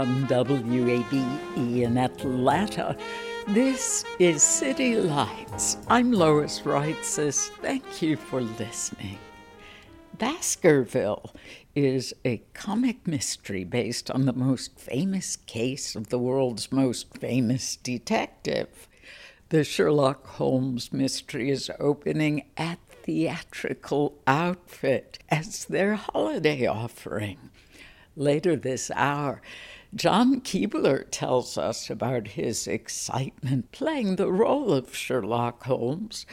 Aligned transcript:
from 0.00 0.26
WABE 0.28 1.82
in 1.82 1.98
Atlanta. 1.98 2.96
This 3.48 4.02
is 4.18 4.42
City 4.42 4.96
Lights. 4.96 5.76
I'm 5.88 6.10
Lois 6.10 6.60
Reitzes. 6.60 7.50
Thank 7.60 8.00
you 8.00 8.16
for 8.16 8.40
listening. 8.40 9.18
Baskerville 10.16 11.34
is 11.74 12.14
a 12.24 12.38
comic 12.54 13.06
mystery 13.06 13.62
based 13.62 14.10
on 14.10 14.24
the 14.24 14.32
most 14.32 14.80
famous 14.80 15.36
case 15.36 15.94
of 15.94 16.08
the 16.08 16.18
world's 16.18 16.72
most 16.72 17.18
famous 17.18 17.76
detective. 17.76 18.88
The 19.50 19.64
Sherlock 19.64 20.26
Holmes 20.26 20.94
mystery 20.94 21.50
is 21.50 21.70
opening 21.78 22.46
at 22.56 22.78
Theatrical 22.88 24.14
Outfit 24.26 25.18
as 25.28 25.66
their 25.66 25.96
holiday 25.96 26.64
offering. 26.64 27.50
Later 28.16 28.56
this 28.56 28.90
hour, 28.94 29.40
John 29.94 30.40
Keebler 30.40 31.06
tells 31.10 31.58
us 31.58 31.90
about 31.90 32.28
his 32.28 32.68
excitement 32.68 33.72
playing 33.72 34.16
the 34.16 34.30
role 34.30 34.72
of 34.72 34.94
Sherlock 34.94 35.64
Holmes, 35.64 36.26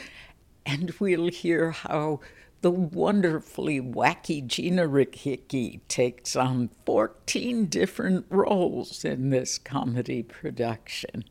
and 0.64 0.94
we'll 1.00 1.28
hear 1.28 1.72
how 1.72 2.20
the 2.60 2.70
wonderfully 2.70 3.80
wacky 3.80 4.46
Gina 4.46 4.86
Rickicki 4.86 5.80
takes 5.88 6.36
on 6.36 6.70
14 6.86 7.66
different 7.66 8.26
roles 8.30 9.04
in 9.04 9.30
this 9.30 9.58
comedy 9.58 10.22
production. 10.22 11.24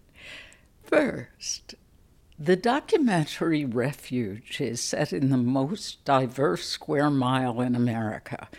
First, 0.83 1.75
the 2.37 2.55
documentary 2.57 3.63
Refuge 3.63 4.59
is 4.59 4.81
set 4.81 5.13
in 5.13 5.29
the 5.29 5.37
most 5.37 6.03
diverse 6.03 6.67
square 6.67 7.09
mile 7.09 7.61
in 7.61 7.73
America, 7.73 8.49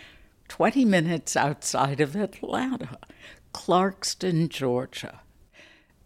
20 0.49 0.85
minutes 0.87 1.37
outside 1.37 2.01
of 2.01 2.17
Atlanta, 2.17 2.99
Clarkston, 3.53 4.49
Georgia. 4.49 5.21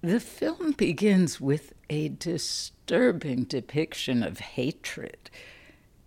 The 0.00 0.20
film 0.20 0.72
begins 0.72 1.40
with 1.40 1.74
a 1.88 2.08
disturbing 2.08 3.44
depiction 3.44 4.22
of 4.22 4.40
hatred 4.40 5.30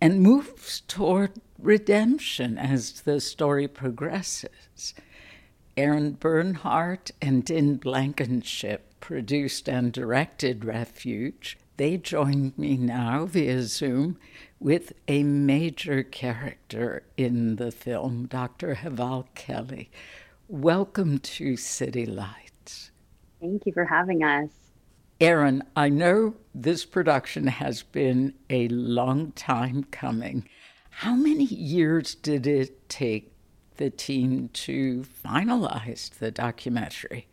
and 0.00 0.20
moves 0.20 0.80
toward 0.80 1.32
redemption 1.58 2.58
as 2.58 3.00
the 3.02 3.20
story 3.20 3.66
progresses. 3.68 4.94
Erin 5.76 6.12
Bernhardt 6.12 7.10
and 7.20 7.44
Din 7.44 7.76
Blankenship 7.76 8.94
produced 9.00 9.68
and 9.68 9.92
directed 9.92 10.64
Refuge. 10.64 11.58
They 11.76 11.98
joined 11.98 12.56
me 12.58 12.76
now 12.76 13.26
via 13.26 13.62
Zoom 13.62 14.18
with 14.58 14.92
a 15.06 15.22
major 15.22 16.02
character 16.02 17.02
in 17.16 17.56
the 17.56 17.70
film, 17.70 18.26
Dr. 18.26 18.76
Heval 18.76 19.28
Kelli. 19.34 19.88
Welcome 20.48 21.18
to 21.18 21.56
City 21.56 22.06
Lights. 22.06 22.92
Thank 23.40 23.66
you 23.66 23.72
for 23.72 23.84
having 23.84 24.22
us. 24.22 24.48
Erin, 25.20 25.64
I 25.74 25.88
know 25.88 26.36
this 26.54 26.84
production 26.84 27.48
has 27.48 27.82
been 27.82 28.32
a 28.48 28.68
long 28.68 29.32
time 29.32 29.82
coming. 29.90 30.48
How 30.90 31.16
many 31.16 31.46
years 31.46 32.14
did 32.14 32.46
it 32.46 32.88
take 32.88 33.32
the 33.76 33.90
team 33.90 34.50
to 34.52 35.04
finalize 35.24 36.10
the 36.10 36.30
documentary? 36.30 37.26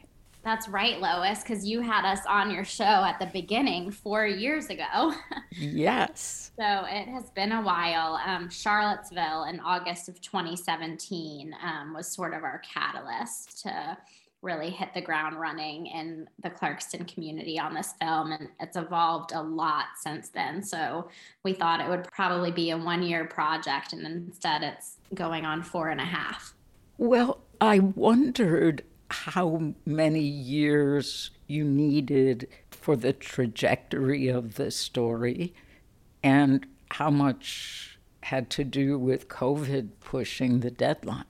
That's 0.44 0.68
right, 0.68 1.00
Lois, 1.00 1.42
because 1.42 1.66
you 1.66 1.80
had 1.80 2.04
us 2.06 2.20
on 2.28 2.52
your 2.52 2.66
show 2.66 2.84
at 2.84 3.18
the 3.18 3.28
beginning 3.28 3.92
four 3.92 4.26
years 4.26 4.70
ago. 4.70 5.14
yes. 5.52 6.52
So 6.58 6.86
it 6.86 7.08
has 7.08 7.30
been 7.30 7.54
a 7.54 7.62
while. 7.62 8.20
Um, 8.26 8.50
Charlottesville 8.50 9.46
in 9.46 9.62
August 9.62 10.10
of 10.10 10.20
2017 10.20 11.56
um, 11.64 11.94
was 11.94 12.08
sort 12.08 12.34
of 12.34 12.44
our 12.44 12.60
catalyst 12.60 13.62
to 13.64 13.98
really 14.42 14.70
hit 14.70 14.94
the 14.94 15.02
ground 15.02 15.40
running 15.40 15.88
in 15.88 16.28
the 16.44 16.50
Clarkston 16.50 17.08
community 17.12 17.58
on 17.58 17.74
this 17.74 17.94
film. 17.94 18.34
And 18.34 18.50
it's 18.60 18.76
evolved 18.76 19.32
a 19.32 19.42
lot 19.42 19.86
since 19.98 20.28
then. 20.28 20.62
So 20.62 21.10
we 21.44 21.54
thought 21.54 21.80
it 21.80 21.88
would 21.88 22.04
probably 22.12 22.52
be 22.52 22.72
a 22.72 22.78
one 22.78 23.02
year 23.02 23.24
project, 23.26 23.94
and 23.94 24.06
instead 24.06 24.62
it's 24.62 24.98
going 25.14 25.46
on 25.46 25.64
four 25.64 25.90
and 25.90 26.02
a 26.02 26.06
half. 26.06 26.54
Well, 26.98 27.40
I 27.62 27.80
wondered 27.80 28.84
how 29.10 29.74
many 29.86 30.22
years 30.22 31.32
you 31.48 31.64
needed 31.64 32.48
for 32.72 32.96
the 32.96 33.14
trajectory 33.14 34.28
of 34.28 34.56
the 34.56 34.72
story 34.72 35.54
and 36.24 36.66
how 36.92 37.10
much 37.10 38.00
had 38.24 38.50
to 38.50 38.64
do 38.64 38.98
with 38.98 39.28
COVID 39.28 39.90
pushing 40.00 40.62
the 40.62 40.72
deadline. 40.72 41.26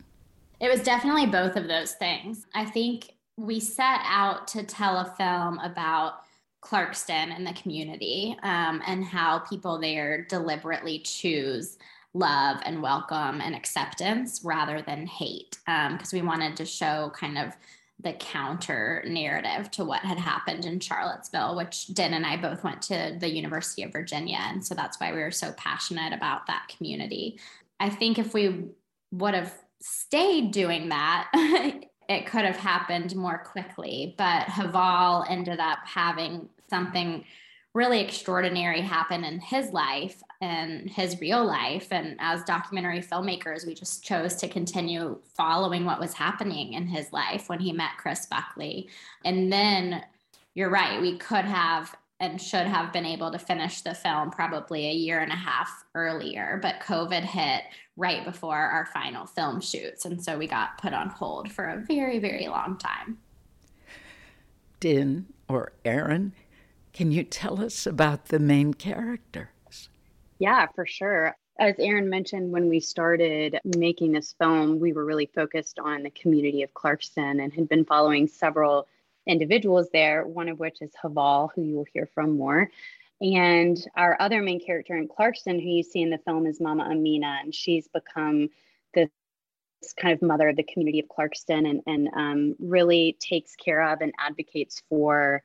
It 0.60 0.70
was 0.70 0.82
definitely 0.82 1.26
both 1.26 1.56
of 1.56 1.68
those 1.68 1.94
things. 1.94 2.46
I 2.54 2.66
think 2.66 3.16
we 3.38 3.60
set 3.60 4.00
out 4.04 4.48
to 4.50 4.64
tell 4.64 4.98
a 4.98 5.14
film 5.18 5.60
about 5.60 6.20
Clarkston 6.62 7.36
and 7.36 7.46
the 7.46 7.54
community 7.54 8.38
um, 8.44 8.82
and 8.88 9.04
how 9.04 9.40
people 9.40 9.80
there 9.80 10.26
deliberately 10.26 11.00
choose 11.00 11.78
love 12.14 12.62
and 12.66 12.82
welcome 12.82 13.42
and 13.42 13.56
acceptance 13.56 14.42
rather 14.44 14.82
than 14.82 15.08
hate 15.08 15.58
because 15.66 16.14
um, 16.14 16.20
we 16.20 16.22
wanted 16.22 16.56
to 16.58 16.66
show 16.66 17.12
kind 17.16 17.38
of 17.38 17.54
the 18.00 18.14
counter 18.14 19.04
narrative 19.08 19.72
to 19.72 19.86
what 19.86 20.02
had 20.02 20.18
happened 20.18 20.66
in 20.66 20.80
Charlottesville, 20.80 21.56
which 21.56 21.88
Din 21.88 22.14
and 22.14 22.26
I 22.26 22.38
both 22.38 22.64
went 22.64 22.82
to 22.84 23.16
the 23.20 23.30
University 23.30 23.84
of 23.84 23.92
Virginia. 23.92 24.40
And 24.40 24.66
so 24.66 24.76
that's 24.76 25.00
why 25.00 25.14
we 25.14 25.20
were 25.20 25.32
so 25.32 25.54
passionate 25.54 26.14
about 26.14 26.48
that 26.48 26.68
community. 26.76 27.40
I 27.80 27.90
think 27.90 28.20
if 28.20 28.34
we 28.34 28.66
would 29.12 29.34
have 29.34 29.54
stayed 29.80 30.52
doing 30.52 30.90
that, 30.90 31.30
it 32.10 32.26
could 32.26 32.46
have 32.46 32.58
happened 32.58 33.16
more 33.16 33.38
quickly. 33.38 34.16
But 34.18 34.50
Heval 34.50 35.26
ended 35.30 35.60
up 35.60 35.80
having 35.86 36.50
something 36.70 37.24
really 37.74 38.02
extraordinary 38.02 38.82
happen 38.82 39.24
in 39.24 39.40
his 39.40 39.72
life 39.72 40.22
and 40.42 40.90
his 40.90 41.20
real 41.20 41.44
life. 41.44 41.88
And 41.92 42.18
as 42.20 42.44
documentary 42.44 43.02
filmmakers, 43.02 43.66
we 43.66 43.74
just 43.74 44.04
chose 44.04 44.36
to 44.36 44.48
continue 44.48 45.20
following 45.36 45.84
what 45.84 46.00
was 46.00 46.14
happening 46.14 46.74
in 46.74 46.86
his 46.86 47.12
life 47.12 47.50
when 47.50 47.60
he 47.60 47.72
met 47.72 47.98
Chris 47.98 48.28
Buckley. 48.28 48.90
And 49.26 49.52
then 49.52 50.04
you're 50.54 50.70
right, 50.70 51.02
we 51.02 51.18
could 51.18 51.46
have 51.46 51.96
and 52.20 52.40
should 52.40 52.68
have 52.68 52.94
been 52.94 53.06
able 53.06 53.32
to 53.32 53.40
finish 53.40 53.82
the 53.82 53.94
film 53.94 54.30
probably 54.30 54.88
a 54.88 54.94
year 54.94 55.20
and 55.20 55.32
a 55.32 55.36
half 55.36 55.84
earlier, 55.94 56.60
but 56.62 56.80
COVID 56.80 57.24
hit 57.24 57.64
right 57.98 58.24
before 58.24 58.56
our 58.56 58.86
final 58.86 59.26
film 59.26 59.60
shoots. 59.60 60.06
And 60.06 60.24
so 60.24 60.38
we 60.38 60.48
got 60.48 60.78
put 60.78 60.94
on 60.94 61.10
hold 61.10 61.52
for 61.52 61.66
a 61.66 61.78
very, 61.78 62.20
very 62.20 62.48
long 62.48 62.78
time. 62.78 63.18
Din 64.80 65.26
or 65.50 65.74
Erin, 65.84 66.34
can 66.94 67.12
you 67.12 67.24
tell 67.24 67.62
us 67.62 67.86
about 67.86 68.28
the 68.28 68.40
main 68.40 68.74
characters? 68.74 69.90
Yeah, 70.40 70.68
for 70.76 70.86
sure. 70.86 71.36
As 71.60 71.76
Erin 71.80 72.10
mentioned, 72.10 72.52
when 72.52 72.70
we 72.70 72.80
started 72.80 73.60
making 73.78 74.12
this 74.12 74.34
film, 74.40 74.80
we 74.80 74.94
were 74.94 75.06
really 75.06 75.30
focused 75.34 75.80
on 75.80 76.04
the 76.04 76.10
community 76.12 76.64
of 76.64 76.74
Clarkston 76.74 77.44
and 77.44 77.54
had 77.54 77.70
been 77.70 77.86
following 77.86 78.28
several 78.28 78.88
individuals 79.28 79.90
there, 79.94 80.26
one 80.26 80.50
of 80.50 80.60
which 80.60 80.82
is 80.82 80.92
Heval, 81.02 81.52
who 81.56 81.62
you 81.62 81.76
will 81.76 81.88
hear 81.94 82.10
from 82.14 82.38
more. 82.38 82.70
And 83.22 83.78
our 83.96 84.18
other 84.20 84.42
main 84.42 84.60
character 84.60 84.98
in 84.98 85.08
Clarkston, 85.08 85.62
who 85.62 85.70
you 85.70 85.84
see 85.84 86.02
in 86.02 86.10
the 86.10 86.18
film, 86.20 86.46
is 86.46 86.60
Mama 86.60 86.90
Amina, 86.92 87.40
and 87.44 87.54
she's 87.54 87.88
become 87.88 88.50
this 88.94 89.10
kind 89.98 90.14
of 90.14 90.22
mother 90.22 90.50
of 90.50 90.56
the 90.56 90.64
community 90.64 91.00
of 91.00 91.06
Clarkston 91.08 91.70
and, 91.70 91.82
and 91.86 92.10
um, 92.16 92.56
really 92.60 93.18
takes 93.20 93.56
care 93.56 93.82
of 93.82 94.02
and 94.02 94.14
advocates 94.20 94.82
for 94.90 95.44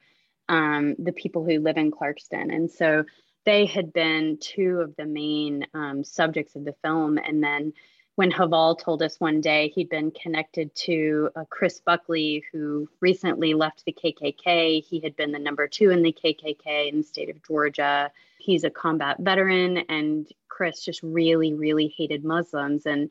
um, 0.48 0.94
the 0.98 1.12
people 1.12 1.44
who 1.44 1.60
live 1.60 1.76
in 1.76 1.90
Clarkston. 1.90 2.54
And 2.54 2.70
so 2.70 3.04
they 3.44 3.66
had 3.66 3.92
been 3.92 4.38
two 4.40 4.80
of 4.80 4.94
the 4.96 5.06
main 5.06 5.66
um, 5.74 6.04
subjects 6.04 6.56
of 6.56 6.64
the 6.64 6.74
film. 6.82 7.18
And 7.18 7.42
then 7.42 7.72
when 8.18 8.32
Heval 8.32 8.74
told 8.74 9.00
us 9.00 9.20
one 9.20 9.40
day 9.40 9.68
he'd 9.68 9.88
been 9.88 10.10
connected 10.10 10.74
to 10.74 11.30
uh, 11.36 11.44
Chris 11.50 11.80
Buckley, 11.80 12.42
who 12.50 12.88
recently 13.00 13.54
left 13.54 13.84
the 13.84 13.92
KKK. 13.92 14.84
He 14.84 14.98
had 14.98 15.14
been 15.14 15.30
the 15.30 15.38
number 15.38 15.68
two 15.68 15.90
in 15.90 16.02
the 16.02 16.12
KKK 16.12 16.88
in 16.88 16.96
the 16.96 17.02
state 17.04 17.30
of 17.30 17.40
Georgia. 17.46 18.10
He's 18.38 18.64
a 18.64 18.70
combat 18.70 19.18
veteran, 19.20 19.78
and 19.88 20.26
Chris 20.48 20.84
just 20.84 21.00
really, 21.04 21.54
really 21.54 21.94
hated 21.96 22.24
Muslims. 22.24 22.86
And 22.86 23.08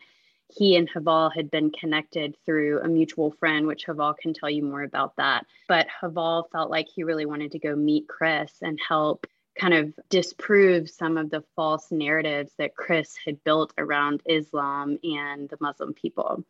he 0.50 0.76
and 0.76 0.90
Heval 0.90 1.30
had 1.30 1.52
been 1.52 1.72
connected 1.72 2.36
through 2.46 2.82
a 2.82 2.88
mutual 2.88 3.32
friend, 3.32 3.68
which 3.68 3.86
Heval 3.86 4.14
can 4.14 4.34
tell 4.34 4.50
you 4.50 4.64
more 4.64 4.84
about 4.84 5.16
that. 5.18 5.46
But 5.68 5.88
Heval 6.02 6.50
felt 6.52 6.72
like 6.72 6.88
he 6.94 7.04
really 7.04 7.26
wanted 7.26 7.52
to 7.52 7.60
go 7.60 7.76
meet 7.76 8.08
Chris 8.08 8.54
and 8.62 8.80
help 8.88 9.28
kind 9.60 9.74
of 9.74 9.94
disprove 10.10 10.90
some 10.90 11.18
of 11.18 11.30
the 11.30 11.44
false 11.56 11.92
narratives 11.92 12.52
that 12.58 12.76
Chris 12.76 13.16
had 13.26 13.44
built 13.44 13.74
around 13.78 14.22
Islam 14.26 15.00
and 15.04 15.50
the 15.50 15.58
Muslim 15.60 15.94
people. 15.94 16.44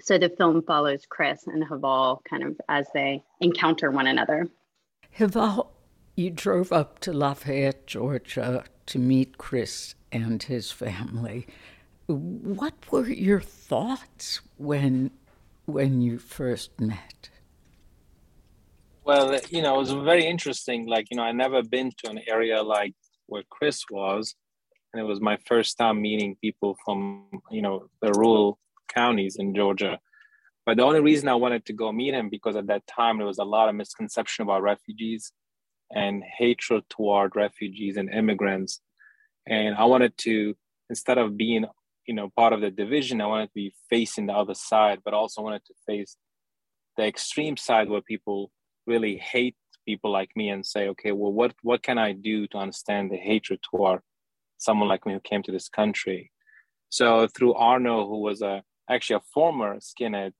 So 0.00 0.16
the 0.18 0.30
film 0.30 0.62
follows 0.62 1.04
Chris 1.08 1.46
and 1.46 1.64
Heval 1.64 2.22
kind 2.28 2.44
of 2.44 2.60
as 2.68 2.86
they 2.94 3.22
encounter 3.40 3.90
one 3.90 4.06
another. 4.06 4.48
Heval, 5.10 5.72
you 6.16 6.30
drove 6.30 6.72
up 6.72 6.98
to 7.00 7.12
Lafayette, 7.12 7.86
Georgia 7.86 8.64
to 8.86 8.98
meet 8.98 9.38
Chris 9.38 9.94
and 10.10 10.42
his 10.42 10.72
family. 10.72 11.46
What 12.14 12.74
were 12.90 13.08
your 13.08 13.40
thoughts 13.40 14.40
when 14.56 15.10
when 15.66 16.00
you 16.00 16.18
first 16.18 16.80
met? 16.80 17.30
Well, 19.04 19.38
you 19.50 19.62
know, 19.62 19.74
it 19.74 19.78
was 19.78 19.92
very 19.92 20.24
interesting. 20.26 20.86
Like, 20.86 21.08
you 21.10 21.16
know, 21.16 21.24
I 21.24 21.32
never 21.32 21.62
been 21.62 21.90
to 21.98 22.10
an 22.10 22.20
area 22.28 22.62
like 22.62 22.94
where 23.26 23.42
Chris 23.50 23.84
was, 23.90 24.34
and 24.92 25.00
it 25.00 25.04
was 25.04 25.20
my 25.20 25.38
first 25.46 25.76
time 25.78 26.00
meeting 26.00 26.36
people 26.40 26.76
from, 26.84 27.26
you 27.50 27.62
know, 27.62 27.88
the 28.00 28.12
rural 28.12 28.58
counties 28.88 29.36
in 29.36 29.54
Georgia. 29.54 29.98
But 30.64 30.76
the 30.76 30.84
only 30.84 31.00
reason 31.00 31.28
I 31.28 31.34
wanted 31.34 31.64
to 31.66 31.72
go 31.72 31.90
meet 31.90 32.14
him 32.14 32.28
because 32.28 32.54
at 32.54 32.68
that 32.68 32.86
time 32.86 33.18
there 33.18 33.26
was 33.26 33.38
a 33.38 33.44
lot 33.44 33.68
of 33.68 33.74
misconception 33.74 34.44
about 34.44 34.62
refugees 34.62 35.32
and 35.90 36.22
hatred 36.22 36.84
toward 36.88 37.34
refugees 37.34 37.96
and 37.96 38.08
immigrants. 38.08 38.80
And 39.46 39.74
I 39.74 39.84
wanted 39.84 40.16
to, 40.18 40.54
instead 40.88 41.18
of 41.18 41.36
being, 41.36 41.66
you 42.06 42.14
know, 42.14 42.30
part 42.36 42.52
of 42.52 42.60
the 42.60 42.70
division, 42.70 43.20
I 43.20 43.26
wanted 43.26 43.46
to 43.46 43.54
be 43.54 43.74
facing 43.88 44.26
the 44.26 44.34
other 44.34 44.54
side, 44.54 45.00
but 45.04 45.14
also 45.14 45.42
wanted 45.42 45.64
to 45.66 45.74
face 45.86 46.16
the 46.96 47.06
extreme 47.06 47.56
side 47.56 47.88
where 47.88 48.00
people 48.02 48.50
really 48.86 49.16
hate 49.16 49.56
people 49.86 50.10
like 50.10 50.30
me 50.36 50.48
and 50.48 50.64
say, 50.64 50.88
okay, 50.88 51.12
well, 51.12 51.32
what 51.32 51.54
what 51.62 51.82
can 51.82 51.98
I 51.98 52.12
do 52.12 52.46
to 52.48 52.58
understand 52.58 53.10
the 53.10 53.16
hatred 53.16 53.60
toward 53.62 54.00
someone 54.58 54.88
like 54.88 55.06
me 55.06 55.14
who 55.14 55.20
came 55.20 55.42
to 55.44 55.52
this 55.52 55.68
country? 55.68 56.30
So 56.90 57.26
through 57.28 57.54
Arno, 57.54 58.06
who 58.06 58.20
was 58.20 58.42
a 58.42 58.62
actually 58.90 59.16
a 59.16 59.28
former 59.32 59.78
skinhead 59.78 60.32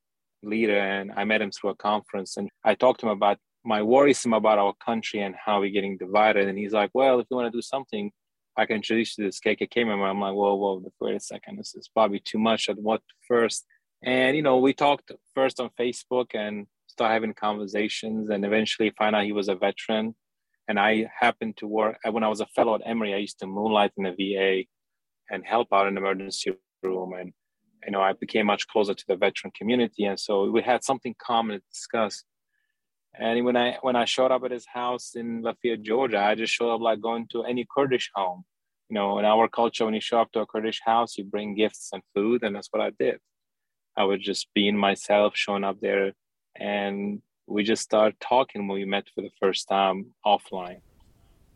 leader, 0.43 0.79
and 0.79 1.13
I 1.17 1.25
met 1.25 1.43
him 1.43 1.51
through 1.51 1.71
a 1.71 1.77
conference, 1.77 2.37
and 2.37 2.51
I 2.65 2.75
talked 2.75 3.01
to 3.01 3.07
him 3.07 3.13
about 3.13 3.39
my 3.65 3.83
worrisome 3.83 4.33
about 4.33 4.59
our 4.59 4.75
country 4.85 5.21
and 5.21 5.35
how 5.45 5.61
we're 5.61 5.71
getting 5.71 5.97
divided. 5.97 6.49
And 6.49 6.59
he's 6.59 6.73
like, 6.73 6.91
well, 6.95 7.21
if 7.21 7.27
you 7.31 7.37
want 7.37 7.53
to 7.53 7.57
do 7.57 7.63
something, 7.63 8.11
I 8.57 8.67
can 8.67 8.77
introduce 8.77 9.17
you 9.17 9.25
to 9.25 9.29
this 9.29 9.41
KKK 9.41 9.87
member. 9.87 10.05
I'm 10.05 10.21
like, 10.21 10.35
whoa, 10.35 10.55
whoa, 10.55 10.85
wait 11.01 11.17
a 11.17 11.21
second, 11.21 11.59
this 11.59 11.75
is 11.75 11.89
probably 11.89 12.21
too 12.21 12.39
much. 12.39 12.69
At 12.69 12.79
what 12.79 13.03
first? 13.27 13.65
And 14.03 14.37
you 14.37 14.43
know, 14.43 14.59
we 14.59 14.73
talked 14.73 15.13
first 15.35 15.61
on 15.61 15.71
Facebook, 15.79 16.35
and 16.35 16.67
start 16.93 17.13
having 17.13 17.33
conversations 17.35 18.29
and 18.29 18.45
eventually 18.45 18.93
find 18.99 19.17
out 19.17 19.25
he 19.25 19.33
was 19.33 19.49
a 19.49 19.55
veteran. 19.55 20.15
And 20.69 20.79
I 20.79 21.11
happened 21.19 21.57
to 21.57 21.67
work 21.67 21.99
uh, 22.07 22.13
when 22.13 22.23
I 22.23 22.29
was 22.29 22.41
a 22.41 22.47
fellow 22.47 22.75
at 22.75 22.83
Emory. 22.85 23.15
I 23.15 23.19
used 23.19 23.41
to 23.41 23.47
moonlight 23.47 23.93
in 23.97 24.05
the 24.05 24.13
VA 24.13 24.65
and 25.31 25.45
help 25.45 25.69
out 25.73 25.89
in 25.89 25.95
the 25.95 26.01
emergency 26.01 26.53
room. 26.83 27.15
And 27.19 27.33
you 27.85 27.93
know, 27.93 28.01
I 28.01 28.13
became 28.13 28.47
much 28.47 28.69
closer 28.69 28.95
to 28.95 29.05
the 29.09 29.17
veteran 29.17 29.53
community, 29.59 30.05
and 30.05 30.21
so 30.21 30.49
we 30.51 30.63
had 30.63 30.85
something 30.85 31.15
common 31.21 31.59
to 31.59 31.63
discuss. 31.73 32.23
And 33.15 33.45
when 33.45 33.57
I 33.57 33.79
when 33.83 33.97
I 33.97 34.05
showed 34.05 34.33
up 34.33 34.45
at 34.45 34.51
his 34.51 34.67
house 34.67 35.15
in 35.15 35.43
Lafayette, 35.43 35.83
Georgia, 35.83 36.19
I 36.19 36.35
just 36.35 36.53
showed 36.53 36.75
up 36.75 36.81
like 36.81 37.01
going 37.01 37.27
to 37.33 37.45
any 37.45 37.67
Kurdish 37.75 38.11
home. 38.15 38.45
You 38.89 38.95
know, 38.95 39.19
in 39.19 39.25
our 39.25 39.49
culture, 39.49 39.85
when 39.85 39.95
you 39.95 40.01
show 40.01 40.21
up 40.21 40.33
to 40.33 40.41
a 40.41 40.47
Kurdish 40.47 40.81
house, 40.85 41.17
you 41.17 41.25
bring 41.25 41.55
gifts 41.55 41.91
and 41.93 42.03
food, 42.15 42.43
and 42.43 42.55
that's 42.55 42.69
what 42.71 42.83
I 42.83 42.91
did. 42.99 43.19
I 43.97 44.05
was 44.05 44.21
just 44.21 44.49
being 44.55 44.77
myself, 44.77 45.33
showing 45.37 45.65
up 45.65 45.81
there 45.81 46.13
and 46.57 47.23
we 47.47 47.63
just 47.63 47.83
started 47.83 48.19
talking 48.21 48.67
when 48.69 48.79
we 48.79 48.85
met 48.85 49.05
for 49.15 49.23
the 49.23 49.31
first 49.41 49.69
time 49.69 50.07
offline. 50.25 50.81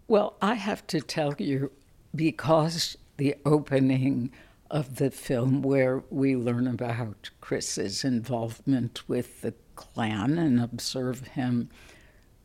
Well, 0.09 0.37
I 0.41 0.55
have 0.55 0.87
to 0.89 1.01
tell 1.01 1.35
you, 1.39 1.73
because 2.15 2.97
the 3.17 3.35
opening 3.45 4.31
of 4.71 4.97
the 4.97 5.11
film, 5.11 5.63
where 5.63 6.03
we 6.11 6.37
learn 6.37 6.67
about 6.67 7.31
Chris's 7.41 8.05
involvement 8.05 9.09
with 9.09 9.43
the 9.43 9.55
Klan 9.77 10.39
and 10.39 10.61
observe 10.61 11.29
him 11.29 11.71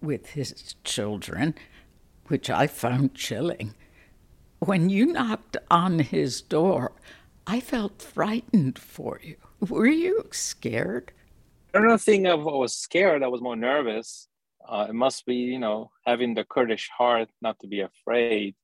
with 0.02 0.32
his 0.32 0.76
children, 0.84 1.56
which 2.28 2.50
I 2.50 2.68
found 2.68 3.16
chilling. 3.16 3.74
When 4.60 4.90
you 4.90 5.08
knocked 5.08 5.58
on 5.72 6.00
his 6.00 6.42
door, 6.42 6.92
I 7.48 7.60
felt 7.60 8.02
frightened 8.02 8.78
for 8.78 9.20
you. 9.24 9.38
Were 9.60 9.88
you 9.88 10.28
scared? 10.32 11.12
I 11.74 11.80
don't 11.80 12.02
think 12.02 12.28
I 12.28 12.36
was 12.36 12.76
scared. 12.76 13.24
I 13.24 13.28
was 13.28 13.42
more 13.42 13.56
nervous. 13.56 14.28
Uh, 14.68 14.88
it 14.90 14.94
must 14.94 15.26
be, 15.26 15.36
you 15.36 15.60
know, 15.60 15.92
having 16.06 16.34
the 16.34 16.44
Kurdish 16.44 16.90
heart 16.96 17.30
not 17.42 17.60
to 17.60 17.68
be 17.68 17.82
afraid. 17.82 18.56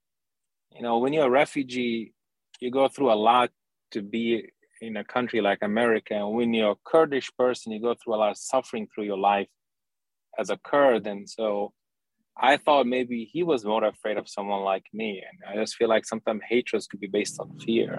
You 0.75 0.81
know, 0.81 0.99
when 0.99 1.13
you're 1.13 1.25
a 1.25 1.29
refugee, 1.29 2.13
you 2.59 2.69
go 2.69 2.87
through 2.87 3.11
a 3.11 3.15
lot 3.15 3.51
to 3.91 4.01
be 4.01 4.49
in 4.81 4.97
a 4.97 5.03
country 5.03 5.41
like 5.41 5.59
America. 5.61 6.13
And 6.13 6.33
when 6.33 6.53
you're 6.53 6.71
a 6.71 6.75
Kurdish 6.85 7.31
person, 7.37 7.71
you 7.71 7.81
go 7.81 7.95
through 7.95 8.15
a 8.15 8.17
lot 8.17 8.31
of 8.31 8.37
suffering 8.37 8.87
through 8.93 9.05
your 9.05 9.17
life 9.17 9.47
as 10.37 10.49
a 10.49 10.57
Kurd. 10.57 11.07
And 11.07 11.29
so 11.29 11.73
I 12.39 12.57
thought 12.57 12.85
maybe 12.85 13.25
he 13.25 13.43
was 13.43 13.65
more 13.65 13.83
afraid 13.83 14.17
of 14.17 14.29
someone 14.29 14.61
like 14.61 14.85
me. 14.93 15.23
And 15.27 15.39
I 15.49 15.55
just 15.61 15.75
feel 15.75 15.89
like 15.89 16.05
sometimes 16.05 16.41
hatred 16.47 16.83
could 16.89 16.99
be 16.99 17.07
based 17.07 17.39
on 17.39 17.57
fear. 17.59 17.95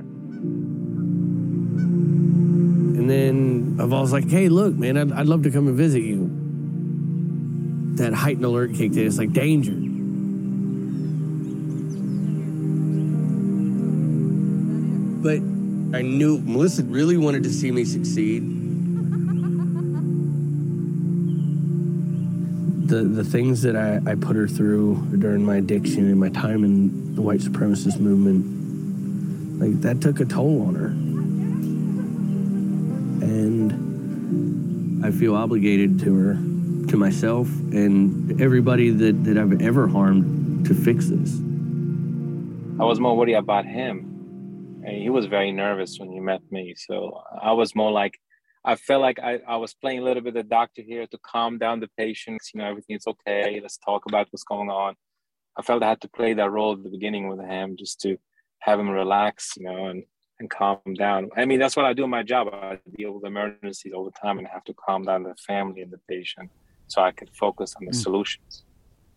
And 2.98 3.10
then 3.10 3.76
Heval's 3.79 4.12
like, 4.12 4.29
hey, 4.29 4.48
look, 4.48 4.74
man, 4.74 4.96
I'd, 4.96 5.12
I'd 5.12 5.26
love 5.26 5.43
to 5.44 5.50
come 5.50 5.67
and 5.67 5.76
visit 5.76 6.03
you. 6.03 6.31
That 7.96 8.12
heightened 8.12 8.44
alert 8.44 8.74
kicked 8.74 8.96
in. 8.96 9.06
It's 9.06 9.19
like 9.19 9.32
danger. 9.32 9.74
But 15.20 15.57
I 15.94 16.02
knew 16.02 16.38
Melissa 16.38 16.82
really 16.84 17.16
wanted 17.16 17.42
to 17.44 17.50
see 17.50 17.70
me 17.70 17.84
succeed. 17.84 18.42
The, 22.88 23.04
the 23.04 23.24
things 23.24 23.62
that 23.62 23.76
I, 23.76 24.00
I 24.10 24.14
put 24.14 24.36
her 24.36 24.48
through 24.48 25.16
during 25.18 25.44
my 25.44 25.56
addiction 25.56 26.10
and 26.10 26.20
my 26.20 26.28
time 26.28 26.64
in 26.64 27.14
the 27.14 27.22
white 27.22 27.40
supremacist 27.40 28.00
movement, 28.00 29.60
like 29.60 29.80
that 29.82 30.00
took 30.00 30.20
a 30.20 30.24
toll 30.24 30.66
on 30.68 30.74
her. 30.74 30.94
and 33.22 35.04
I 35.04 35.10
feel 35.10 35.34
obligated 35.34 36.00
to 36.00 36.14
her, 36.16 36.34
to 36.88 36.96
myself, 36.96 37.48
and 37.48 38.40
everybody 38.40 38.90
that, 38.90 39.24
that 39.24 39.38
I've 39.38 39.60
ever 39.62 39.88
harmed 39.88 40.66
to 40.66 40.74
fix 40.74 41.08
this. 41.08 41.34
I 42.80 42.84
was 42.84 43.00
more 43.00 43.16
worried 43.16 43.34
about 43.34 43.64
him. 43.64 44.07
And 44.88 45.02
he 45.02 45.10
was 45.10 45.26
very 45.26 45.52
nervous 45.52 45.98
when 45.98 46.10
he 46.10 46.20
met 46.20 46.40
me. 46.50 46.74
So 46.76 47.22
I 47.40 47.52
was 47.52 47.74
more 47.74 47.92
like, 47.92 48.18
I 48.64 48.76
felt 48.76 49.02
like 49.02 49.18
I, 49.18 49.38
I 49.46 49.56
was 49.56 49.74
playing 49.74 50.00
a 50.00 50.02
little 50.02 50.22
bit 50.22 50.36
of 50.36 50.42
the 50.42 50.48
doctor 50.48 50.82
here 50.82 51.06
to 51.06 51.18
calm 51.18 51.58
down 51.58 51.80
the 51.80 51.90
patients. 51.96 52.50
You 52.52 52.60
know, 52.60 52.66
everything's 52.66 53.06
okay. 53.06 53.60
Let's 53.60 53.78
talk 53.78 54.06
about 54.06 54.28
what's 54.30 54.44
going 54.44 54.70
on. 54.70 54.94
I 55.58 55.62
felt 55.62 55.82
I 55.82 55.88
had 55.88 56.00
to 56.02 56.08
play 56.08 56.34
that 56.34 56.50
role 56.50 56.72
at 56.72 56.82
the 56.82 56.90
beginning 56.90 57.28
with 57.28 57.40
him 57.40 57.76
just 57.78 58.00
to 58.00 58.16
have 58.60 58.78
him 58.80 58.88
relax, 58.88 59.54
you 59.56 59.64
know, 59.64 59.86
and 59.86 60.04
and 60.40 60.48
calm 60.48 60.78
down. 60.96 61.30
I 61.36 61.44
mean, 61.44 61.58
that's 61.58 61.76
what 61.76 61.84
I 61.84 61.92
do 61.92 62.04
in 62.04 62.10
my 62.10 62.22
job. 62.22 62.48
I 62.52 62.78
deal 62.96 63.12
with 63.12 63.24
emergencies 63.24 63.92
all 63.92 64.04
the 64.04 64.12
time 64.12 64.38
and 64.38 64.46
have 64.46 64.64
to 64.64 64.74
calm 64.74 65.02
down 65.02 65.24
the 65.24 65.34
family 65.34 65.80
and 65.82 65.90
the 65.90 65.98
patient 66.08 66.50
so 66.86 67.02
I 67.02 67.10
can 67.10 67.28
focus 67.28 67.74
on 67.76 67.86
the 67.86 67.90
mm. 67.90 68.02
solutions. 68.02 68.62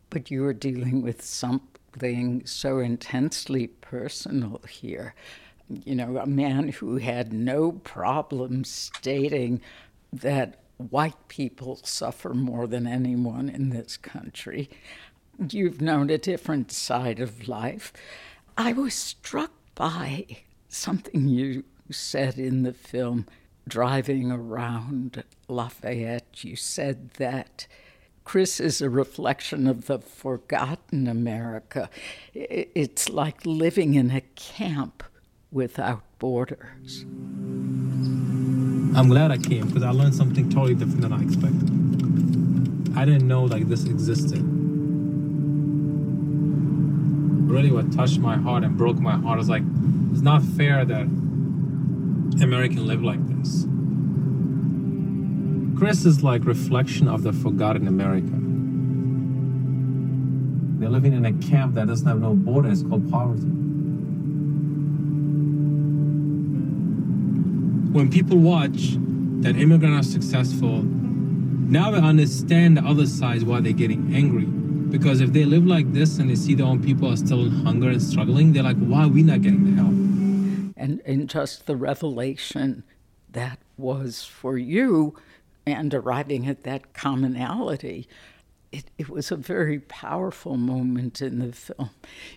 But 0.09 0.31
you 0.31 0.43
are 0.45 0.53
dealing 0.53 1.01
with 1.01 1.23
something 1.23 2.45
so 2.45 2.79
intensely 2.79 3.67
personal 3.67 4.61
here. 4.67 5.13
You 5.85 5.95
know, 5.95 6.17
a 6.17 6.25
man 6.25 6.69
who 6.69 6.97
had 6.97 7.31
no 7.33 7.71
problem 7.71 8.63
stating 8.63 9.61
that 10.11 10.59
white 10.77 11.27
people 11.27 11.79
suffer 11.83 12.33
more 12.33 12.67
than 12.67 12.87
anyone 12.87 13.49
in 13.49 13.69
this 13.69 13.97
country. 13.97 14.69
you've 15.49 15.81
known 15.81 16.09
a 16.09 16.17
different 16.17 16.71
side 16.71 17.19
of 17.19 17.47
life. 17.47 17.93
I 18.57 18.73
was 18.73 18.93
struck 18.93 19.51
by 19.75 20.25
something 20.67 21.27
you 21.27 21.63
said 21.89 22.37
in 22.37 22.63
the 22.63 22.73
film, 22.73 23.27
driving 23.67 24.31
around 24.31 25.23
Lafayette. 25.47 26.43
You 26.43 26.55
said 26.55 27.11
that 27.11 27.67
Chris 28.23 28.59
is 28.59 28.81
a 28.81 28.89
reflection 28.89 29.67
of 29.67 29.87
the 29.87 29.99
forgotten 29.99 31.07
America. 31.07 31.89
It's 32.33 33.09
like 33.09 33.45
living 33.45 33.93
in 33.95 34.11
a 34.11 34.21
camp 34.21 35.03
without 35.51 36.01
borders. 36.17 37.03
I'm 38.93 39.07
glad 39.09 39.31
I 39.31 39.37
came 39.37 39.67
because 39.67 39.83
I 39.83 39.91
learned 39.91 40.15
something 40.15 40.49
totally 40.49 40.75
different 40.75 41.01
than 41.01 41.13
I 41.13 41.21
expected. 41.21 42.97
I 42.97 43.05
didn't 43.05 43.27
know 43.27 43.43
like 43.43 43.67
this 43.67 43.85
existed. 43.85 44.41
Really, 47.49 47.71
what 47.71 47.91
touched 47.91 48.19
my 48.19 48.37
heart 48.37 48.63
and 48.63 48.77
broke 48.77 48.97
my 48.97 49.17
heart 49.17 49.37
was 49.37 49.49
like, 49.49 49.63
it's 50.11 50.21
not 50.21 50.41
fair 50.41 50.85
that 50.85 51.03
American 52.41 52.87
live 52.87 53.01
like 53.01 53.19
this. 53.27 53.65
Chris 55.77 56.05
is 56.05 56.23
like 56.23 56.45
reflection 56.45 57.07
of 57.07 57.23
the 57.23 57.33
forgotten 57.33 57.87
America. 57.87 58.37
They're 60.79 60.89
living 60.89 61.13
in 61.13 61.25
a 61.25 61.33
camp 61.33 61.75
that 61.75 61.87
doesn't 61.87 62.07
have 62.07 62.19
no 62.19 62.33
borders 62.33 62.83
called 62.83 63.09
poverty. 63.11 63.60
When 67.91 68.09
people 68.09 68.37
watch 68.37 68.95
that 69.41 69.57
immigrants 69.57 70.07
are 70.07 70.11
successful, 70.11 70.81
now 70.81 71.91
they 71.91 71.97
understand 71.97 72.77
the 72.77 72.83
other 72.83 73.05
side 73.05 73.43
why 73.43 73.59
they're 73.59 73.73
getting 73.73 74.15
angry. 74.15 74.45
Because 74.45 75.19
if 75.19 75.33
they 75.33 75.43
live 75.43 75.65
like 75.65 75.91
this 75.91 76.17
and 76.17 76.29
they 76.29 76.35
see 76.35 76.55
their 76.55 76.67
own 76.67 76.81
people 76.81 77.11
are 77.11 77.17
still 77.17 77.41
in 77.41 77.51
hunger 77.65 77.89
and 77.89 78.01
struggling, 78.01 78.53
they're 78.53 78.63
like, 78.63 78.77
why 78.77 79.03
are 79.03 79.09
we 79.09 79.23
not 79.23 79.41
getting 79.41 79.65
the 79.65 79.81
help? 79.81 79.89
And, 80.77 81.01
and 81.05 81.29
just 81.29 81.65
the 81.65 81.75
revelation 81.75 82.85
that 83.29 83.59
was 83.77 84.23
for 84.23 84.57
you 84.57 85.17
and 85.65 85.93
arriving 85.93 86.47
at 86.47 86.63
that 86.63 86.93
commonality, 86.93 88.07
it, 88.71 88.85
it 88.97 89.09
was 89.09 89.31
a 89.31 89.35
very 89.35 89.79
powerful 89.79 90.55
moment 90.55 91.21
in 91.21 91.39
the 91.39 91.51
film. 91.51 91.89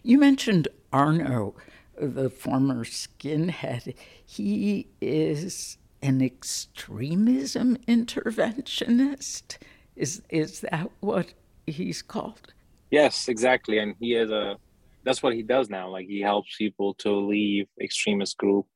You 0.02 0.18
mentioned 0.18 0.66
Arno 0.92 1.54
the 2.00 2.30
former 2.30 2.84
skinhead, 2.84 3.94
he 4.24 4.88
is 5.00 5.78
an 6.02 6.20
extremism 6.20 7.76
interventionist. 7.88 9.58
Is 9.96 10.22
is 10.28 10.60
that 10.60 10.90
what 11.00 11.32
he's 11.66 12.02
called? 12.02 12.52
Yes, 12.90 13.28
exactly. 13.28 13.78
And 13.78 13.94
he 14.00 14.14
is 14.14 14.30
a 14.30 14.56
that's 15.04 15.22
what 15.22 15.34
he 15.34 15.42
does 15.42 15.68
now. 15.70 15.88
Like 15.88 16.06
he 16.06 16.20
helps 16.20 16.56
people 16.56 16.94
to 16.94 17.10
leave 17.12 17.66
extremist 17.80 18.36
group 18.38 18.66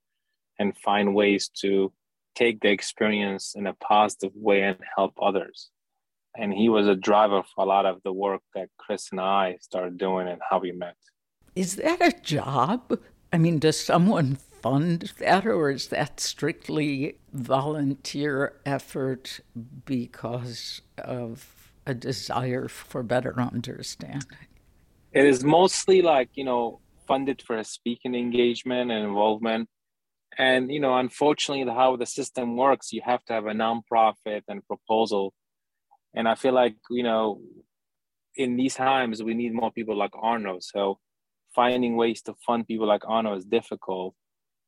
and 0.58 0.76
find 0.78 1.14
ways 1.14 1.50
to 1.60 1.92
take 2.34 2.60
the 2.60 2.70
experience 2.70 3.54
in 3.56 3.66
a 3.66 3.74
positive 3.74 4.32
way 4.34 4.62
and 4.62 4.78
help 4.96 5.14
others. 5.20 5.70
And 6.36 6.52
he 6.52 6.68
was 6.68 6.86
a 6.86 6.94
driver 6.94 7.42
for 7.54 7.64
a 7.64 7.68
lot 7.68 7.86
of 7.86 8.00
the 8.04 8.12
work 8.12 8.42
that 8.54 8.68
Chris 8.78 9.08
and 9.10 9.20
I 9.20 9.56
started 9.60 9.98
doing 9.98 10.28
and 10.28 10.40
how 10.48 10.60
we 10.60 10.72
met. 10.72 10.96
Is 11.58 11.74
that 11.74 12.00
a 12.00 12.12
job? 12.22 13.00
I 13.32 13.38
mean, 13.38 13.58
does 13.58 13.80
someone 13.80 14.36
fund 14.36 15.12
that, 15.18 15.44
or 15.44 15.70
is 15.70 15.88
that 15.88 16.20
strictly 16.20 17.18
volunteer 17.32 18.54
effort 18.64 19.40
because 19.84 20.82
of 20.98 21.72
a 21.84 21.94
desire 21.94 22.68
for 22.68 23.02
better 23.02 23.34
understanding? 23.40 24.38
It 25.12 25.24
is 25.24 25.42
mostly 25.42 26.00
like, 26.00 26.30
you 26.34 26.44
know, 26.44 26.78
funded 27.08 27.42
for 27.42 27.58
a 27.58 27.64
speaking 27.64 28.14
engagement 28.14 28.92
and 28.92 29.04
involvement. 29.04 29.68
And, 30.38 30.70
you 30.70 30.78
know, 30.78 30.96
unfortunately, 30.96 31.64
how 31.74 31.96
the 31.96 32.06
system 32.06 32.56
works, 32.56 32.92
you 32.92 33.02
have 33.04 33.24
to 33.24 33.32
have 33.32 33.46
a 33.46 33.52
nonprofit 33.52 34.42
and 34.46 34.64
proposal. 34.64 35.34
And 36.14 36.28
I 36.28 36.36
feel 36.36 36.52
like, 36.52 36.76
you 36.88 37.02
know, 37.02 37.40
in 38.36 38.54
these 38.54 38.76
times, 38.76 39.24
we 39.24 39.34
need 39.34 39.52
more 39.52 39.72
people 39.72 39.96
like 39.96 40.12
Arno. 40.14 40.58
So 40.60 41.00
finding 41.58 41.96
ways 41.96 42.22
to 42.22 42.34
fund 42.46 42.68
people 42.68 42.86
like 42.86 43.02
Arno 43.04 43.34
is 43.34 43.44
difficult. 43.44 44.14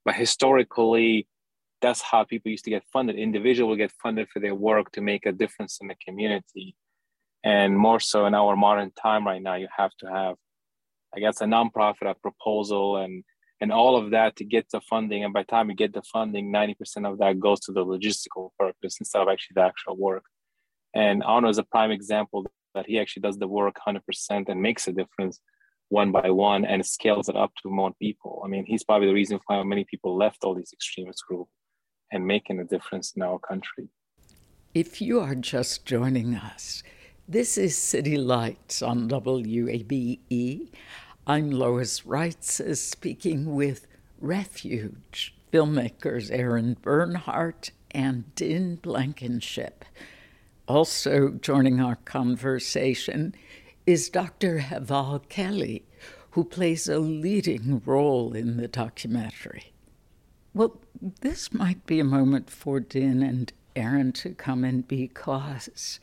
But 0.05 0.17
historically, 0.17 1.29
that's 1.81 2.03
how 2.03 2.25
people 2.25 2.51
used 2.51 2.65
to 2.65 2.75
get 2.77 2.83
funded. 2.93 3.15
Individual 3.15 3.69
will 3.69 3.83
get 3.85 3.93
funded 4.03 4.27
for 4.29 4.41
their 4.41 4.57
work 4.57 4.91
to 4.95 5.01
make 5.01 5.25
a 5.25 5.39
difference 5.43 5.79
in 5.81 5.87
the 5.87 5.95
community. 6.05 6.75
And 7.45 7.79
more 7.87 8.01
so 8.01 8.27
in 8.27 8.35
our 8.35 8.57
modern 8.57 8.91
time 9.07 9.25
right 9.25 9.41
now, 9.41 9.55
you 9.55 9.69
have 9.83 9.93
to 10.01 10.07
have, 10.07 10.35
I 11.15 11.21
guess, 11.21 11.41
a 11.41 11.45
nonprofit, 11.45 12.11
a 12.11 12.15
proposal, 12.15 12.97
and 12.97 13.23
and 13.63 13.71
all 13.71 13.95
of 14.01 14.11
that 14.17 14.37
to 14.37 14.45
get 14.45 14.67
the 14.73 14.81
funding. 14.81 15.23
And 15.23 15.35
by 15.35 15.43
the 15.43 15.53
time 15.55 15.69
you 15.69 15.77
get 15.77 15.93
the 15.93 16.07
funding, 16.15 16.51
90% 16.51 17.11
of 17.11 17.19
that 17.19 17.39
goes 17.39 17.61
to 17.61 17.73
the 17.73 17.85
logistical 17.85 18.45
purpose 18.59 18.97
instead 18.99 19.21
of 19.23 19.29
actually 19.29 19.57
the 19.57 19.67
actual 19.71 19.97
work. 20.09 20.25
And 20.95 21.23
Arno 21.23 21.51
is 21.51 21.59
a 21.59 21.63
prime 21.75 21.91
example 21.91 22.47
that 22.75 22.87
he 22.87 22.99
actually 22.99 23.21
does 23.27 23.37
the 23.37 23.47
work 23.47 23.77
100% 23.87 24.49
and 24.49 24.63
makes 24.63 24.89
a 24.89 24.93
difference 24.93 25.41
one 25.91 26.13
by 26.13 26.31
one 26.31 26.65
and 26.65 26.85
scales 26.85 27.29
it 27.29 27.37
up 27.37 27.53
to 27.63 27.69
more 27.69 27.93
people. 28.01 28.41
I 28.45 28.49
mean, 28.49 28.65
he's 28.65 28.85
probably 28.85 29.09
the 29.09 29.15
reason 29.15 29.39
why 29.47 29.63
many 29.63 29.85
people 29.85 30.17
left 30.17 30.45
all 30.45 30.55
these 30.55 30.73
extremist 30.73 31.25
groups 31.27 31.51
and 32.13 32.27
making 32.27 32.61
a 32.61 32.65
difference 32.65 33.13
in 33.17 33.23
our 33.23 33.39
country. 33.39 33.89
If 34.73 35.03
you 35.03 35.21
are 35.21 35.35
just 35.35 35.85
joining 35.85 36.37
us, 36.37 36.83
this 37.29 37.59
is 37.59 37.77
City 37.77 38.17
Lights 38.17 38.83
on 38.83 39.09
WABE. 39.09 40.69
I'm 41.27 41.51
Lois 41.51 42.01
Reitzes 42.03 42.79
speaking 42.79 43.55
with 43.55 43.87
Refuge 44.21 45.35
filmmakers 45.53 46.31
Erin 46.31 46.77
Bernhardt 46.81 47.73
and 47.91 48.33
Din 48.37 48.77
Blankenship. 48.77 49.85
Also 50.69 51.31
joining 51.31 51.81
our 51.81 51.97
conversation 51.97 53.35
is 53.91 54.09
Dr. 54.09 54.61
Heval 54.61 55.25
Kelli, 55.29 55.83
who 56.31 56.45
plays 56.45 56.89
a 56.89 57.01
leading 57.01 57.83
role 57.85 58.37
in 58.37 58.57
the 58.57 58.69
documentary. 58.69 59.73
Well, 60.55 60.81
this 61.23 61.53
might 61.53 61.85
be 61.87 61.99
a 61.99 62.05
moment 62.05 62.51
for 62.51 62.79
Din 62.79 63.21
and 63.21 63.53
Erin 63.75 64.13
to 64.13 64.31
come 64.31 64.65
in 64.65 64.83
because 64.83 65.99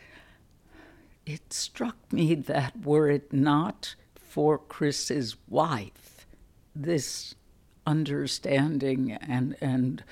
it 1.25 1.53
struck 1.53 1.95
me 2.11 2.35
that 2.35 2.85
were 2.85 3.09
it 3.09 3.31
not 3.31 3.95
for 4.15 4.57
Chris's 4.57 5.37
wife, 5.47 6.27
this 6.75 7.35
understanding 7.85 9.13
and, 9.13 9.55
and 9.61 10.03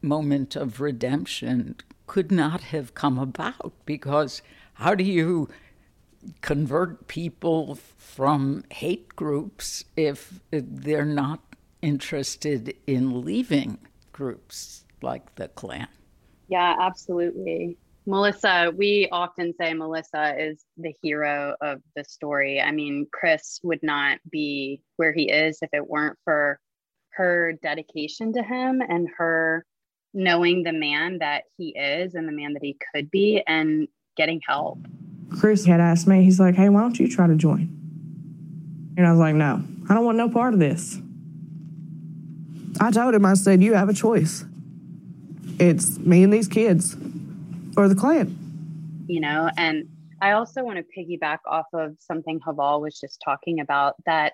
moment 0.00 0.56
of 0.56 0.80
redemption 0.80 1.76
could 2.06 2.32
not 2.32 2.62
have 2.62 2.94
come 2.94 3.18
about 3.18 3.74
because 3.84 4.40
how 4.74 4.94
do 4.94 5.04
you 5.04 5.50
convert 6.40 7.08
people 7.08 7.74
from 7.74 8.64
hate 8.70 9.14
groups 9.16 9.84
if 9.96 10.40
they're 10.50 11.04
not 11.04 11.40
interested 11.80 12.76
in 12.86 13.24
leaving 13.24 13.78
groups 14.12 14.84
like 15.00 15.34
the 15.34 15.48
Klan. 15.48 15.88
Yeah, 16.48 16.76
absolutely. 16.80 17.76
Melissa, 18.04 18.72
we 18.76 19.08
often 19.12 19.54
say 19.60 19.72
Melissa 19.74 20.34
is 20.38 20.64
the 20.76 20.92
hero 21.02 21.54
of 21.60 21.80
the 21.94 22.04
story. 22.04 22.60
I 22.60 22.72
mean, 22.72 23.06
Chris 23.12 23.60
would 23.62 23.82
not 23.82 24.18
be 24.30 24.82
where 24.96 25.12
he 25.12 25.30
is 25.30 25.58
if 25.62 25.70
it 25.72 25.86
weren't 25.86 26.18
for 26.24 26.58
her 27.10 27.52
dedication 27.62 28.32
to 28.32 28.42
him 28.42 28.82
and 28.86 29.08
her 29.16 29.64
knowing 30.14 30.62
the 30.62 30.72
man 30.72 31.18
that 31.18 31.44
he 31.56 31.68
is 31.68 32.14
and 32.14 32.26
the 32.26 32.32
man 32.32 32.54
that 32.54 32.62
he 32.62 32.76
could 32.94 33.10
be 33.10 33.42
and 33.46 33.88
getting 34.16 34.40
help. 34.46 34.78
Chris 35.38 35.64
had 35.64 35.80
asked 35.80 36.06
me, 36.06 36.24
he's 36.24 36.40
like, 36.40 36.54
hey, 36.54 36.68
why 36.68 36.80
don't 36.80 36.98
you 36.98 37.08
try 37.08 37.26
to 37.26 37.34
join? 37.34 37.68
And 38.96 39.06
I 39.06 39.10
was 39.10 39.18
like, 39.18 39.34
no, 39.34 39.62
I 39.88 39.94
don't 39.94 40.04
want 40.04 40.18
no 40.18 40.28
part 40.28 40.54
of 40.54 40.60
this. 40.60 40.98
I 42.80 42.90
told 42.90 43.14
him, 43.14 43.24
I 43.24 43.34
said, 43.34 43.62
you 43.62 43.74
have 43.74 43.88
a 43.88 43.94
choice. 43.94 44.44
It's 45.58 45.98
me 45.98 46.22
and 46.22 46.32
these 46.32 46.48
kids 46.48 46.96
or 47.76 47.88
the 47.88 47.94
Klan. 47.94 48.38
You 49.06 49.20
know, 49.20 49.50
and 49.56 49.88
I 50.20 50.32
also 50.32 50.62
want 50.62 50.78
to 50.78 50.84
piggyback 50.96 51.38
off 51.46 51.66
of 51.72 51.96
something 51.98 52.40
Heval 52.44 52.80
was 52.80 52.98
just 52.98 53.20
talking 53.24 53.60
about 53.60 53.94
that 54.06 54.32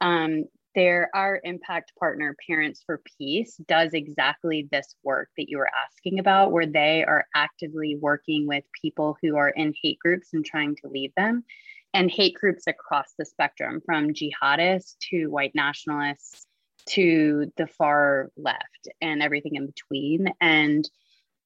um, 0.00 0.44
there 0.74 1.10
our 1.14 1.40
impact 1.44 1.92
partner 1.98 2.36
parents 2.46 2.82
for 2.84 3.00
peace 3.18 3.56
does 3.66 3.92
exactly 3.92 4.68
this 4.70 4.94
work 5.02 5.28
that 5.36 5.48
you 5.48 5.58
were 5.58 5.70
asking 5.86 6.18
about 6.18 6.52
where 6.52 6.66
they 6.66 7.04
are 7.04 7.26
actively 7.34 7.96
working 8.00 8.46
with 8.46 8.64
people 8.80 9.16
who 9.22 9.36
are 9.36 9.50
in 9.50 9.74
hate 9.82 9.98
groups 9.98 10.28
and 10.32 10.44
trying 10.44 10.76
to 10.76 10.88
leave 10.88 11.12
them. 11.16 11.44
And 11.92 12.08
hate 12.08 12.34
groups 12.34 12.68
across 12.68 13.14
the 13.18 13.24
spectrum 13.24 13.82
from 13.84 14.14
jihadists 14.14 14.96
to 15.10 15.26
white 15.26 15.56
nationalists 15.56 16.46
to 16.90 17.50
the 17.56 17.66
far 17.66 18.30
left 18.36 18.88
and 19.00 19.22
everything 19.22 19.56
in 19.56 19.66
between. 19.66 20.32
And 20.40 20.88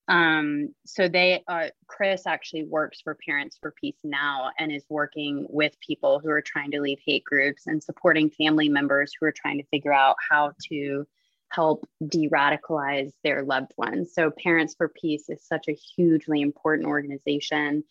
Um, 0.06 0.74
so 0.84 1.08
they, 1.08 1.42
uh, 1.48 1.68
Chris 1.86 2.26
actually 2.26 2.64
works 2.64 3.00
for 3.00 3.16
Parents 3.26 3.56
for 3.58 3.74
Peace 3.80 3.96
now 4.04 4.50
and 4.58 4.70
is 4.70 4.84
working 4.90 5.46
with 5.48 5.78
people 5.80 6.18
who 6.18 6.28
are 6.28 6.42
trying 6.42 6.70
to 6.72 6.80
leave 6.80 6.98
hate 7.04 7.24
groups 7.24 7.66
and 7.66 7.82
supporting 7.82 8.28
family 8.30 8.68
members 8.68 9.12
who 9.18 9.26
are 9.26 9.32
trying 9.32 9.58
to 9.58 9.66
figure 9.68 9.94
out 9.94 10.16
how 10.30 10.52
to 10.68 11.06
help 11.50 11.88
de-radicalize 12.08 13.12
their 13.22 13.42
loved 13.44 13.72
ones. 13.76 14.12
So 14.12 14.30
Parents 14.30 14.74
for 14.76 14.88
Peace 14.88 15.28
is 15.28 15.46
such 15.46 15.68
a 15.68 15.72
hugely 15.96 16.42
important 16.42 16.86
organization 16.88 17.84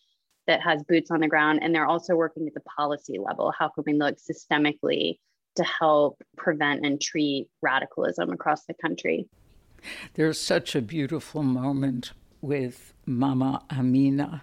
that 0.46 0.60
has 0.60 0.82
boots 0.82 1.10
on 1.10 1.20
the 1.20 1.28
ground 1.28 1.60
and 1.62 1.74
they're 1.74 1.86
also 1.86 2.14
working 2.14 2.46
at 2.46 2.54
the 2.54 2.60
policy 2.60 3.18
level. 3.18 3.52
How 3.58 3.68
can 3.68 3.84
we 3.86 3.94
look 3.94 4.18
systemically 4.18 5.18
to 5.56 5.64
help 5.64 6.22
prevent 6.36 6.84
and 6.84 7.00
treat 7.00 7.48
radicalism 7.62 8.30
across 8.30 8.66
the 8.66 8.74
country? 8.74 9.28
There's 10.14 10.40
such 10.40 10.74
a 10.74 10.82
beautiful 10.82 11.42
moment 11.42 12.12
with 12.40 12.92
Mama 13.06 13.62
Amina, 13.70 14.42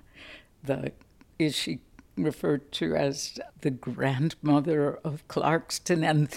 the 0.63 0.91
is 1.39 1.55
she 1.55 1.79
referred 2.17 2.71
to 2.71 2.95
as 2.95 3.39
the 3.61 3.71
grandmother 3.71 4.99
of 5.03 5.27
Clarkston. 5.27 6.07
And 6.07 6.29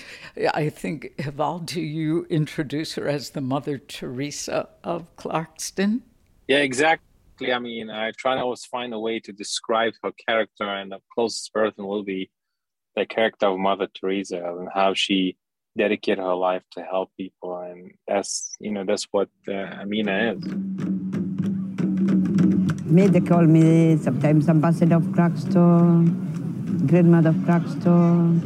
I 0.54 0.68
think, 0.68 1.12
Heval, 1.18 1.60
do 1.60 1.80
you 1.80 2.26
introduce 2.30 2.94
her 2.94 3.08
as 3.08 3.30
the 3.30 3.40
Mother 3.40 3.78
Teresa 3.78 4.68
of 4.82 5.14
Clarkston? 5.16 6.00
Yeah, 6.48 6.58
exactly. 6.58 7.52
I 7.52 7.58
mean, 7.58 7.90
I 7.90 8.12
try 8.12 8.36
to 8.36 8.40
always 8.40 8.64
find 8.64 8.94
a 8.94 8.98
way 8.98 9.18
to 9.20 9.32
describe 9.32 9.94
her 10.02 10.12
character, 10.26 10.64
and 10.64 10.92
the 10.92 11.00
closest 11.12 11.52
person 11.52 11.86
will 11.86 12.04
be 12.04 12.30
the 12.94 13.04
character 13.04 13.46
of 13.46 13.58
Mother 13.58 13.88
Teresa 13.92 14.42
and 14.56 14.68
how 14.72 14.94
she 14.94 15.36
dedicate 15.76 16.18
her 16.18 16.34
life 16.34 16.62
to 16.72 16.82
help 16.82 17.10
people 17.16 17.56
and 17.58 17.92
that's 18.06 18.54
you 18.60 18.70
know 18.70 18.84
that's 18.84 19.06
what 19.10 19.28
uh, 19.48 19.82
amina 19.82 20.32
is. 20.32 20.44
Me 22.86 23.06
they 23.08 23.20
call 23.20 23.42
me 23.42 23.96
sometimes 23.96 24.48
ambassador 24.48 24.96
of 24.96 25.02
Clarkston 25.14 26.86
grandmother 26.86 27.30
of 27.30 27.36
Clarkston 27.46 28.40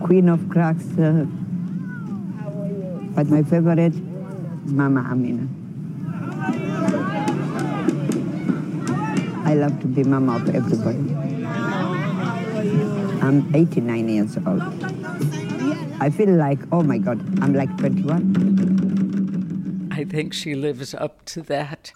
queen 0.00 0.28
of 0.28 0.40
Clarkston 0.48 1.28
but 3.14 3.26
my 3.28 3.42
favorite 3.42 3.94
mama 4.64 5.06
amina. 5.10 5.48
I 9.44 9.54
love 9.54 9.80
to 9.80 9.86
be 9.86 10.04
mama 10.04 10.36
of 10.36 10.54
everybody. 10.54 11.14
I'm 13.20 13.54
89 13.54 14.08
years 14.08 14.38
old 14.46 14.97
I 16.00 16.10
feel 16.10 16.30
like, 16.30 16.60
oh 16.70 16.84
my 16.84 16.98
God, 16.98 17.18
I'm 17.42 17.54
like 17.54 17.76
21. 17.76 19.88
I 19.90 20.04
think 20.04 20.32
she 20.32 20.54
lives 20.54 20.94
up 20.94 21.24
to 21.26 21.42
that 21.42 21.90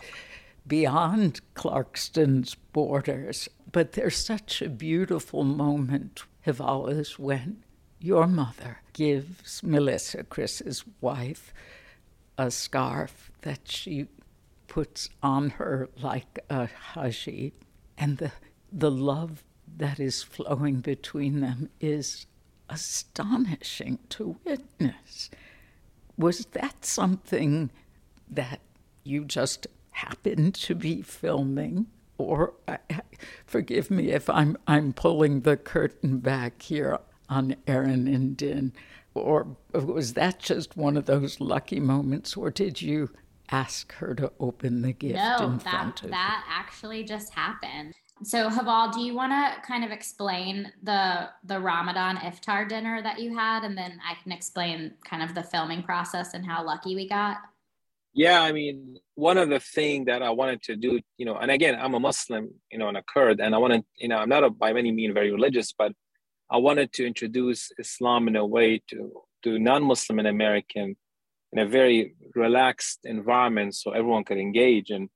beyond 0.67 1.41
Clarkston's 1.55 2.57
borders. 2.73 3.49
But 3.71 3.93
there's 3.93 4.17
such 4.17 4.61
a 4.61 4.69
beautiful 4.69 5.45
moment, 5.45 6.25
Heval, 6.45 6.89
is 6.89 7.17
when 7.17 7.63
your 8.01 8.27
mother 8.27 8.81
gives 8.93 9.63
Melissa, 9.63 10.25
Chris's 10.25 10.85
wife, 11.01 11.55
a 12.37 12.51
scarf 12.51 13.31
that 13.43 13.71
she 13.71 14.09
puts 14.67 15.11
on 15.23 15.51
her 15.51 15.89
like 15.97 16.41
a 16.51 16.69
hijab. 16.95 17.53
And 17.97 18.19
the, 18.19 18.33
the 18.73 18.91
love 18.91 19.45
that 19.77 20.01
is 20.01 20.25
flowing 20.25 20.81
between 20.81 21.41
them 21.41 21.71
is 21.81 22.27
astonishing 22.73 23.99
to 24.09 24.37
witness. 24.45 25.31
Was 26.17 26.47
that 26.53 26.85
something 26.85 27.71
that 28.31 28.61
you 29.05 29.25
just 29.25 29.67
happened 29.91 30.55
to 30.55 30.75
be 30.75 31.03
filming? 31.03 31.87
Or 32.19 32.55
uh, 32.67 32.79
forgive 33.47 33.91
me 33.91 34.11
if 34.11 34.31
I'm 34.31 34.57
I'm 34.67 34.93
pulling 34.93 35.41
the 35.41 35.57
curtain 35.57 36.19
back 36.19 36.63
here 36.63 36.99
on 37.29 37.57
Erin 37.67 38.07
and 38.07 38.37
Din, 38.37 38.73
or 39.15 39.57
was 39.73 40.15
that 40.15 40.39
just 40.39 40.77
one 40.77 40.97
of 40.97 41.07
those 41.07 41.41
lucky 41.41 41.81
moments, 41.81 42.37
or 42.37 42.51
did 42.51 42.81
you 42.81 43.11
ask 43.53 43.93
her 43.95 44.15
to 44.15 44.33
open 44.41 44.83
the 44.83 44.93
gift 44.93 45.15
no, 45.15 45.37
in 45.47 45.59
that, 45.59 45.63
front 45.63 46.03
of 46.03 46.11
that 46.11 46.45
actually 46.49 47.05
just 47.05 47.35
happened. 47.35 47.95
So 48.25 48.49
Heval, 48.49 48.93
do 48.93 49.01
you 49.01 49.15
want 49.15 49.33
to 49.33 49.61
kind 49.67 49.85
of 49.85 49.91
explain 49.91 50.73
the 50.83 51.31
the 51.45 51.59
Ramadan 51.59 52.17
iftar 52.17 52.69
dinner 52.69 53.03
that 53.03 53.21
you 53.21 53.37
had, 53.37 53.65
and 53.65 53.77
then 53.77 54.01
I 54.09 54.15
can 54.23 54.33
explain 54.33 54.95
kind 55.05 55.23
of 55.23 55.35
the 55.35 55.43
filming 55.43 55.83
process 55.83 56.35
and 56.35 56.45
how 56.47 56.65
lucky 56.65 56.95
we 56.95 57.09
got? 57.09 57.39
Yeah, 58.15 58.43
I 58.43 58.53
mean, 58.53 58.99
one 59.15 59.39
of 59.39 59.49
the 59.49 59.59
things 59.59 60.07
that 60.07 60.23
I 60.23 60.31
wanted 60.31 60.63
to 60.65 60.77
do, 60.77 61.01
you 61.17 61.25
know, 61.25 61.37
and 61.37 61.51
again, 61.51 61.79
I'm 61.81 61.95
a 61.95 62.01
Muslim, 62.01 62.51
you 62.71 62.79
know, 62.79 62.89
and 62.89 62.97
a 62.97 63.03
Kurd, 63.03 63.41
and 63.41 63.55
I 63.55 63.59
wanted, 63.59 63.85
you 63.97 64.09
know, 64.09 64.19
I'm 64.19 64.29
not 64.29 64.45
a, 64.45 64.51
by 64.51 64.71
any 64.71 64.93
means 64.93 65.15
very 65.15 65.33
religious, 65.33 65.73
but 65.73 65.93
I 66.51 66.59
wanted 66.59 66.93
to 66.95 67.07
introduce 67.07 67.73
Islam 67.79 68.29
in 68.29 68.37
a 68.37 68.47
way 68.47 68.83
to 68.89 69.11
to 69.45 69.59
non-Muslim 69.59 70.21
and 70.21 70.29
American 70.29 70.97
in 71.53 71.59
a 71.59 71.67
very 71.67 72.15
relaxed 72.35 73.01
environment, 73.05 73.75
so 73.75 73.91
everyone 73.91 74.25
could 74.25 74.39
engage. 74.39 74.91
And 74.91 75.09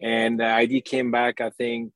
and 0.00 0.40
the 0.40 0.46
idea 0.46 0.80
came 0.80 1.10
back, 1.10 1.40
I 1.40 1.50
think, 1.50 1.92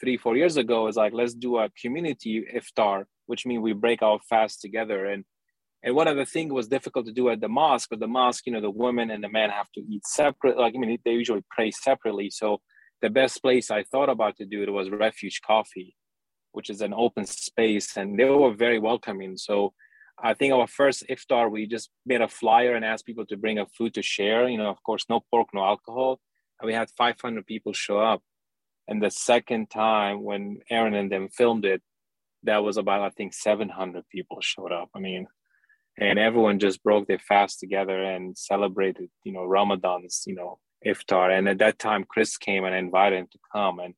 three 0.00 0.16
four 0.16 0.36
years 0.36 0.56
ago 0.56 0.86
is 0.88 0.96
like 0.96 1.12
let's 1.12 1.34
do 1.34 1.58
a 1.58 1.70
community 1.82 2.44
iftar 2.54 3.04
which 3.30 3.46
means 3.46 3.62
we 3.62 3.72
break 3.72 4.02
our 4.02 4.18
fast 4.28 4.60
together. 4.60 5.06
And 5.06 5.24
and 5.84 5.94
one 5.94 6.08
of 6.08 6.16
the 6.16 6.26
things 6.26 6.52
was 6.52 6.68
difficult 6.68 7.06
to 7.06 7.12
do 7.12 7.30
at 7.30 7.40
the 7.40 7.48
mosque 7.48 7.88
but 7.90 8.00
the 8.00 8.14
mosque 8.18 8.44
you 8.46 8.52
know 8.52 8.60
the 8.60 8.78
women 8.84 9.10
and 9.10 9.22
the 9.24 9.30
men 9.30 9.48
have 9.50 9.70
to 9.76 9.80
eat 9.80 10.04
separate 10.06 10.58
like 10.58 10.74
i 10.74 10.78
mean 10.78 10.98
they 11.04 11.12
usually 11.12 11.44
pray 11.56 11.70
separately. 11.70 12.28
So 12.30 12.48
the 13.04 13.10
best 13.20 13.40
place 13.44 13.70
i 13.70 13.82
thought 13.84 14.10
about 14.16 14.36
to 14.38 14.44
do 14.44 14.62
it 14.64 14.70
was 14.78 14.90
refuge 14.90 15.40
coffee 15.52 15.94
which 16.52 16.68
is 16.68 16.80
an 16.80 16.92
open 16.92 17.24
space 17.24 17.96
and 17.96 18.18
they 18.18 18.24
were 18.24 18.54
very 18.66 18.80
welcoming. 18.90 19.36
So 19.36 19.56
i 20.30 20.34
think 20.34 20.52
our 20.52 20.66
first 20.80 21.00
iftar 21.14 21.44
we 21.54 21.60
just 21.76 21.88
made 22.04 22.22
a 22.22 22.34
flyer 22.40 22.72
and 22.74 22.84
asked 22.84 23.06
people 23.10 23.26
to 23.26 23.36
bring 23.44 23.58
a 23.60 23.66
food 23.76 23.92
to 23.94 24.02
share 24.02 24.42
you 24.52 24.58
know 24.60 24.70
of 24.74 24.82
course 24.88 25.04
no 25.08 25.18
pork 25.30 25.48
no 25.54 25.62
alcohol. 25.72 26.12
And 26.58 26.66
we 26.68 26.74
had 26.74 26.90
500 26.90 27.46
people 27.46 27.72
show 27.72 27.98
up 28.12 28.20
and 28.90 29.00
the 29.00 29.10
second 29.10 29.70
time 29.70 30.24
when 30.24 30.58
Erin 30.68 30.94
and 30.94 31.10
them 31.10 31.28
filmed 31.28 31.64
it, 31.64 31.80
that 32.42 32.64
was 32.64 32.76
about 32.76 33.02
I 33.02 33.10
think 33.10 33.32
700 33.32 34.04
people 34.10 34.38
showed 34.40 34.72
up. 34.72 34.90
I 34.94 34.98
mean, 34.98 35.28
and 35.96 36.18
everyone 36.18 36.58
just 36.58 36.82
broke 36.82 37.06
their 37.06 37.20
fast 37.20 37.60
together 37.60 38.02
and 38.02 38.36
celebrated, 38.36 39.08
you 39.22 39.32
know, 39.32 39.44
Ramadan's, 39.44 40.24
you 40.26 40.34
know, 40.34 40.58
iftar. 40.84 41.36
And 41.36 41.48
at 41.48 41.58
that 41.58 41.78
time, 41.78 42.04
Chris 42.08 42.36
came 42.36 42.64
and 42.64 42.74
invited 42.74 43.20
him 43.20 43.28
to 43.30 43.38
come, 43.52 43.78
and 43.78 43.94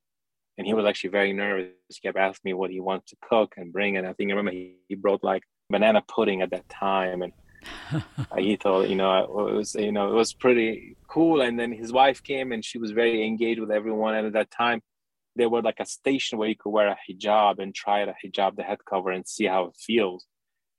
and 0.57 0.67
he 0.67 0.75
was 0.75 0.85
actually 0.85 1.09
very 1.09 1.33
nervous. 1.33 1.71
He 1.89 2.07
kept 2.07 2.17
asking 2.17 2.49
me 2.49 2.53
what 2.53 2.69
he 2.69 2.79
wanted 2.79 3.07
to 3.07 3.15
cook 3.27 3.55
and 3.57 3.73
bring. 3.73 3.97
And 3.97 4.05
I 4.05 4.13
think 4.13 4.29
I 4.29 4.35
remember 4.35 4.51
he, 4.51 4.75
he 4.87 4.93
brought 4.93 5.23
like 5.23 5.41
banana 5.71 6.03
pudding 6.07 6.43
at 6.43 6.51
that 6.51 6.69
time, 6.69 7.23
and 7.23 7.33
he 8.37 8.55
thought, 8.55 8.89
you 8.89 8.95
know, 8.95 9.23
it 9.23 9.55
was, 9.55 9.75
you 9.75 9.91
know, 9.91 10.09
it 10.09 10.15
was 10.15 10.33
pretty 10.33 10.97
cool. 11.07 11.41
And 11.41 11.59
then 11.59 11.71
his 11.71 11.91
wife 11.91 12.23
came 12.23 12.51
and 12.51 12.63
she 12.63 12.77
was 12.77 12.91
very 12.91 13.25
engaged 13.25 13.59
with 13.59 13.71
everyone. 13.71 14.15
And 14.15 14.27
at 14.27 14.33
that 14.33 14.51
time, 14.51 14.81
there 15.35 15.49
were 15.49 15.61
like 15.61 15.79
a 15.79 15.85
station 15.85 16.37
where 16.37 16.49
you 16.49 16.55
could 16.55 16.69
wear 16.69 16.89
a 16.89 16.97
hijab 17.09 17.59
and 17.59 17.73
try 17.73 18.05
the 18.05 18.13
hijab, 18.23 18.55
the 18.55 18.63
head 18.63 18.79
cover, 18.85 19.11
and 19.11 19.27
see 19.27 19.45
how 19.45 19.65
it 19.65 19.75
feels. 19.75 20.25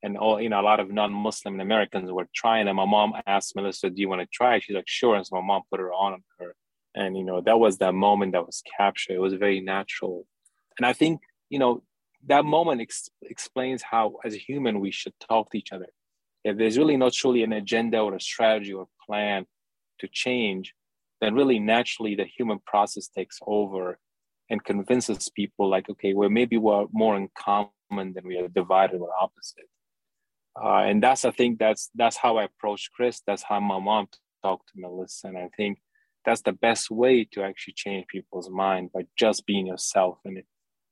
And 0.01 0.17
all, 0.17 0.39
you 0.39 0.49
know, 0.49 0.61
a 0.61 0.63
lot 0.63 0.79
of 0.79 0.91
non-Muslim 0.91 1.59
Americans 1.59 2.11
were 2.11 2.27
trying. 2.33 2.67
And 2.67 2.77
my 2.77 2.85
mom 2.85 3.13
asked 3.25 3.55
Melissa, 3.55 3.89
"Do 3.89 3.99
you 3.99 4.07
want 4.07 4.21
to 4.21 4.27
try?" 4.31 4.59
She's 4.59 4.75
like, 4.75 4.87
"Sure." 4.87 5.15
And 5.15 5.25
so 5.25 5.35
my 5.35 5.41
mom 5.41 5.63
put 5.69 5.79
her 5.79 5.91
on 5.91 6.23
her, 6.39 6.55
and 6.93 7.17
you 7.17 7.23
know, 7.23 7.41
that 7.41 7.59
was 7.59 7.79
that 7.79 7.93
moment 7.93 8.33
that 8.33 8.45
was 8.45 8.61
captured. 8.77 9.13
It 9.13 9.19
was 9.19 9.33
very 9.33 9.61
natural, 9.61 10.27
and 10.77 10.85
I 10.85 10.93
think 10.93 11.21
you 11.49 11.59
know 11.59 11.83
that 12.27 12.45
moment 12.45 12.81
ex- 12.81 13.09
explains 13.23 13.81
how, 13.83 14.17
as 14.23 14.35
a 14.35 14.37
human, 14.37 14.79
we 14.79 14.91
should 14.91 15.13
talk 15.19 15.51
to 15.51 15.57
each 15.57 15.71
other 15.71 15.87
if 16.45 16.57
there's 16.57 16.77
really 16.77 16.95
not 16.95 17.11
truly 17.11 17.41
an 17.41 17.53
agenda 17.53 17.99
or 17.99 18.15
a 18.15 18.21
strategy 18.21 18.71
or 18.71 18.87
plan 19.05 19.45
to 19.99 20.07
change, 20.07 20.73
then 21.19 21.33
really 21.33 21.59
naturally 21.59 22.15
the 22.15 22.25
human 22.25 22.59
process 22.67 23.07
takes 23.07 23.39
over 23.47 23.97
and 24.51 24.63
convinces 24.63 25.27
people 25.35 25.67
like, 25.67 25.89
okay, 25.89 26.13
well, 26.13 26.29
maybe 26.29 26.57
we're 26.57 26.85
more 26.91 27.17
in 27.17 27.29
common 27.35 28.13
than 28.13 28.27
we 28.27 28.37
are 28.37 28.47
divided 28.47 29.01
or 29.01 29.09
opposite. 29.19 29.65
Uh, 30.63 30.83
and 30.89 31.01
that's, 31.01 31.25
I 31.25 31.31
think 31.31 31.57
that's, 31.57 31.89
that's 31.95 32.15
how 32.15 32.37
I 32.37 32.43
approach 32.43 32.91
Chris. 32.95 33.21
That's 33.25 33.43
how 33.43 33.59
my 33.59 33.79
mom 33.79 34.07
talked 34.43 34.69
to 34.69 34.79
Melissa. 34.79 35.29
And 35.29 35.39
I 35.39 35.49
think 35.57 35.79
that's 36.25 36.41
the 36.43 36.53
best 36.53 36.91
way 36.91 37.27
to 37.31 37.41
actually 37.41 37.73
change 37.75 38.05
people's 38.07 38.51
mind 38.51 38.91
by 38.93 39.01
just 39.17 39.47
being 39.47 39.65
yourself 39.65 40.19
and, 40.23 40.43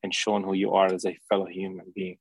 and 0.01 0.15
showing 0.15 0.43
who 0.43 0.53
you 0.53 0.71
are 0.71 0.91
as 0.91 1.05
a 1.05 1.17
fellow 1.29 1.45
human 1.45 1.93
being. 1.93 2.17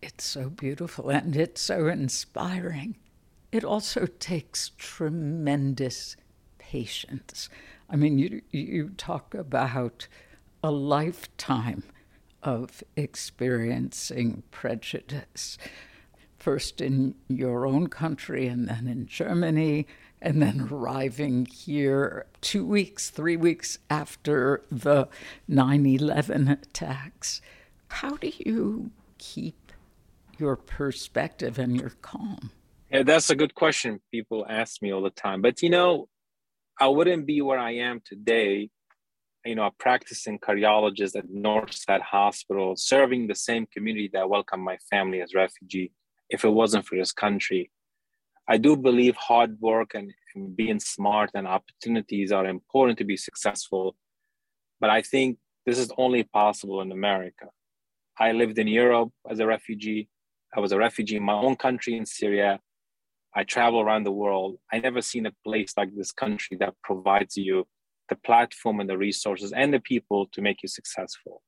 It's 0.00 0.24
so 0.24 0.48
beautiful 0.50 1.10
and 1.10 1.34
it's 1.34 1.60
so 1.60 1.86
inspiring. 1.88 2.96
It 3.50 3.64
also 3.64 4.06
takes 4.06 4.70
tremendous 4.78 6.16
patience. 6.58 7.48
I 7.90 7.96
mean, 7.96 8.18
you, 8.18 8.42
you 8.50 8.90
talk 8.96 9.34
about 9.34 10.06
a 10.62 10.70
lifetime 10.70 11.82
of 12.42 12.82
experiencing 12.96 14.42
prejudice. 14.50 15.58
first 16.38 16.80
in 16.80 17.14
your 17.28 17.66
own 17.66 17.88
country 17.88 18.46
and 18.46 18.68
then 18.68 18.86
in 18.86 19.06
Germany, 19.06 19.86
and 20.22 20.40
then 20.40 20.68
arriving 20.70 21.46
here 21.46 22.26
two 22.40 22.64
weeks, 22.64 23.10
three 23.10 23.36
weeks 23.36 23.78
after 23.90 24.62
the 24.70 25.08
9 25.48 25.86
11 25.86 26.48
attacks. 26.48 27.40
How 27.88 28.16
do 28.16 28.30
you 28.38 28.90
keep 29.18 29.67
your 30.38 30.56
perspective 30.56 31.58
and 31.58 31.76
your 31.76 31.90
calm? 32.02 32.50
Yeah, 32.90 33.02
that's 33.02 33.30
a 33.30 33.36
good 33.36 33.54
question. 33.54 34.00
People 34.10 34.46
ask 34.48 34.80
me 34.80 34.92
all 34.92 35.02
the 35.02 35.10
time. 35.10 35.42
But 35.42 35.62
you 35.62 35.70
know, 35.70 36.08
I 36.80 36.88
wouldn't 36.88 37.26
be 37.26 37.42
where 37.42 37.58
I 37.58 37.72
am 37.72 38.00
today, 38.04 38.70
you 39.44 39.54
know, 39.54 39.66
a 39.66 39.70
practicing 39.70 40.38
cardiologist 40.38 41.16
at 41.16 41.28
Northside 41.28 42.02
Hospital, 42.02 42.74
serving 42.76 43.26
the 43.26 43.34
same 43.34 43.66
community 43.66 44.10
that 44.12 44.28
welcomed 44.28 44.64
my 44.64 44.78
family 44.90 45.20
as 45.20 45.34
refugee, 45.34 45.92
if 46.30 46.44
it 46.44 46.50
wasn't 46.50 46.86
for 46.86 46.96
this 46.96 47.12
country. 47.12 47.70
I 48.48 48.56
do 48.56 48.76
believe 48.76 49.16
hard 49.16 49.60
work 49.60 49.94
and, 49.94 50.10
and 50.34 50.56
being 50.56 50.80
smart 50.80 51.30
and 51.34 51.46
opportunities 51.46 52.32
are 52.32 52.46
important 52.46 52.96
to 52.98 53.04
be 53.04 53.16
successful. 53.16 53.96
But 54.80 54.88
I 54.90 55.02
think 55.02 55.38
this 55.66 55.78
is 55.78 55.92
only 55.98 56.22
possible 56.22 56.80
in 56.80 56.90
America. 56.90 57.48
I 58.18 58.32
lived 58.32 58.58
in 58.58 58.66
Europe 58.66 59.10
as 59.30 59.38
a 59.38 59.46
refugee. 59.46 60.08
I 60.56 60.60
was 60.60 60.72
a 60.72 60.78
refugee 60.78 61.16
in 61.16 61.22
my 61.22 61.34
own 61.34 61.56
country 61.56 61.96
in 61.96 62.06
Syria. 62.06 62.60
I 63.34 63.44
travel 63.44 63.80
around 63.80 64.04
the 64.04 64.12
world. 64.12 64.58
I 64.72 64.78
never 64.78 65.02
seen 65.02 65.26
a 65.26 65.32
place 65.44 65.74
like 65.76 65.94
this 65.94 66.12
country 66.12 66.56
that 66.58 66.74
provides 66.82 67.36
you 67.36 67.66
the 68.08 68.16
platform 68.16 68.80
and 68.80 68.88
the 68.88 68.96
resources 68.96 69.52
and 69.52 69.72
the 69.72 69.80
people 69.80 70.26
to 70.32 70.40
make 70.40 70.62
you 70.62 70.68
successful. 70.68 71.42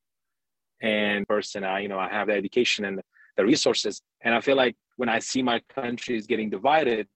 And 0.81 1.27
person, 1.27 1.63
I, 1.63 1.79
you 1.79 1.87
know, 1.87 1.99
I 1.99 2.09
have 2.09 2.27
the 2.27 2.33
education 2.33 2.85
and 2.85 3.01
the 3.37 3.45
resources. 3.45 4.01
And 4.23 4.33
I 4.35 4.41
feel 4.41 4.55
like 4.55 4.75
when 4.97 5.09
I 5.09 5.19
see 5.19 5.41
my 5.41 5.61
country 5.73 6.15
is 6.15 6.27
getting 6.27 6.49
divided, 6.49 7.07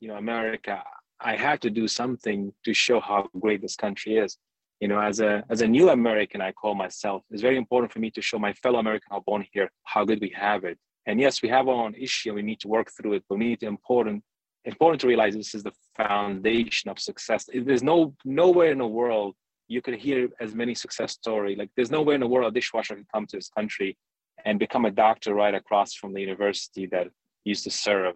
you 0.00 0.08
know, 0.08 0.16
America, 0.16 0.82
I 1.20 1.36
have 1.36 1.60
to 1.60 1.70
do 1.70 1.88
something 1.88 2.52
to 2.64 2.74
show 2.74 3.00
how 3.00 3.28
great 3.38 3.62
this 3.62 3.76
country 3.76 4.16
is. 4.16 4.38
You 4.80 4.88
know, 4.88 5.00
as 5.00 5.20
a 5.20 5.42
as 5.48 5.62
a 5.62 5.66
new 5.66 5.88
American, 5.88 6.42
I 6.42 6.52
call 6.52 6.74
myself. 6.74 7.22
It's 7.30 7.40
very 7.40 7.56
important 7.56 7.92
for 7.92 7.98
me 7.98 8.10
to 8.10 8.20
show 8.20 8.38
my 8.38 8.52
fellow 8.52 8.78
American 8.78 9.18
born 9.26 9.46
here 9.52 9.70
how 9.84 10.04
good 10.04 10.20
we 10.20 10.34
have 10.36 10.64
it. 10.64 10.78
And 11.06 11.20
yes, 11.20 11.42
we 11.42 11.48
have 11.48 11.68
our 11.68 11.74
own 11.74 11.94
issue. 11.94 12.34
We 12.34 12.42
need 12.42 12.60
to 12.60 12.68
work 12.68 12.90
through 12.90 13.14
it, 13.14 13.24
but 13.28 13.38
we 13.38 13.46
need 13.46 13.60
to 13.60 13.66
important 13.66 14.22
important 14.64 15.00
to 15.00 15.06
realize 15.06 15.34
this 15.34 15.54
is 15.54 15.62
the 15.62 15.72
foundation 15.96 16.90
of 16.90 16.98
success. 16.98 17.48
There's 17.54 17.84
no 17.84 18.14
nowhere 18.24 18.72
in 18.72 18.78
the 18.78 18.86
world 18.86 19.36
you 19.68 19.80
could 19.82 19.94
hear 19.94 20.28
as 20.40 20.54
many 20.54 20.74
success 20.74 21.12
story. 21.12 21.56
Like 21.56 21.70
there's 21.76 21.90
nowhere 21.90 22.14
in 22.14 22.20
the 22.20 22.26
world 22.26 22.50
a 22.50 22.54
dishwasher 22.54 22.94
can 22.94 23.06
come 23.12 23.26
to 23.26 23.36
this 23.36 23.48
country 23.48 23.96
and 24.44 24.58
become 24.58 24.84
a 24.84 24.90
doctor 24.90 25.34
right 25.34 25.54
across 25.54 25.94
from 25.94 26.12
the 26.12 26.20
university 26.20 26.86
that 26.86 27.08
used 27.44 27.64
to 27.64 27.70
serve 27.70 28.14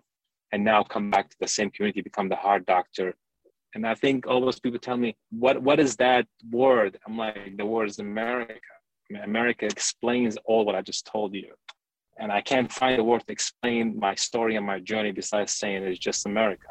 and 0.53 0.65
now 0.65 0.83
come 0.83 1.11
back 1.11 1.31
to 1.31 1.37
the 1.41 1.49
same 1.49 1.71
community, 1.71 2.03
become 2.03 2.29
the 2.29 2.37
heart 2.37 2.67
doctor. 2.67 3.15
And 3.75 3.87
I 3.87 3.95
think 3.95 4.27
all 4.27 4.41
those 4.41 4.59
people 4.59 4.81
tell 4.81 4.97
me, 4.97 5.17
what 5.31 5.63
what 5.63 5.79
is 5.79 5.97
that 5.97 6.27
word? 6.51 6.99
I'm 7.07 7.17
like, 7.17 7.57
the 7.57 7.67
word 7.67 7.89
is 7.89 8.01
America. 8.01 8.55
America 9.25 9.67
explains 9.67 10.37
all 10.45 10.65
what 10.65 10.75
I 10.75 10.83
just 10.83 11.07
told 11.07 11.35
you. 11.35 11.53
And 12.21 12.31
I 12.31 12.43
can't 12.43 12.71
find 12.71 13.01
a 13.01 13.03
word 13.03 13.27
to 13.27 13.33
explain 13.33 13.99
my 13.99 14.15
story 14.15 14.55
and 14.57 14.67
my 14.67 14.79
journey 14.79 15.11
besides 15.11 15.55
saying 15.55 15.83
it's 15.83 15.99
just 15.99 16.27
America. 16.27 16.69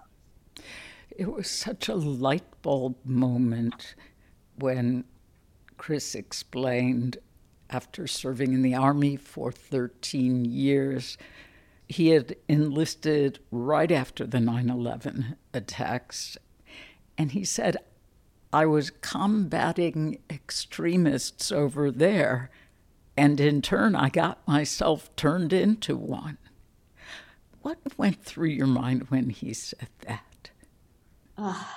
It 1.09 1.29
was 1.29 1.49
such 1.49 1.89
a 1.89 1.95
light 1.95 2.61
bulb 2.61 2.95
moment 3.03 3.95
when 4.59 5.05
Chris 5.77 6.13
explained 6.13 7.17
after 7.71 8.05
serving 8.05 8.53
in 8.53 8.61
the 8.61 8.75
Army 8.75 9.15
for 9.15 9.51
13 9.51 10.45
years. 10.45 11.17
He 11.87 12.09
had 12.09 12.35
enlisted 12.47 13.39
right 13.49 13.91
after 13.91 14.27
the 14.27 14.39
9 14.39 14.69
11 14.69 15.35
attacks. 15.51 16.37
And 17.17 17.31
he 17.31 17.43
said, 17.43 17.77
I 18.53 18.67
was 18.67 18.91
combating 18.91 20.19
extremists 20.29 21.51
over 21.51 21.89
there. 21.89 22.51
And 23.19 23.41
in 23.41 23.61
turn, 23.61 23.97
I 23.97 24.07
got 24.07 24.47
myself 24.47 25.13
turned 25.17 25.51
into 25.51 25.97
one. 25.97 26.37
What 27.61 27.77
went 27.97 28.23
through 28.23 28.47
your 28.47 28.65
mind 28.65 29.07
when 29.09 29.29
he 29.29 29.53
said 29.53 29.89
that? 30.07 30.51
Oh, 31.37 31.67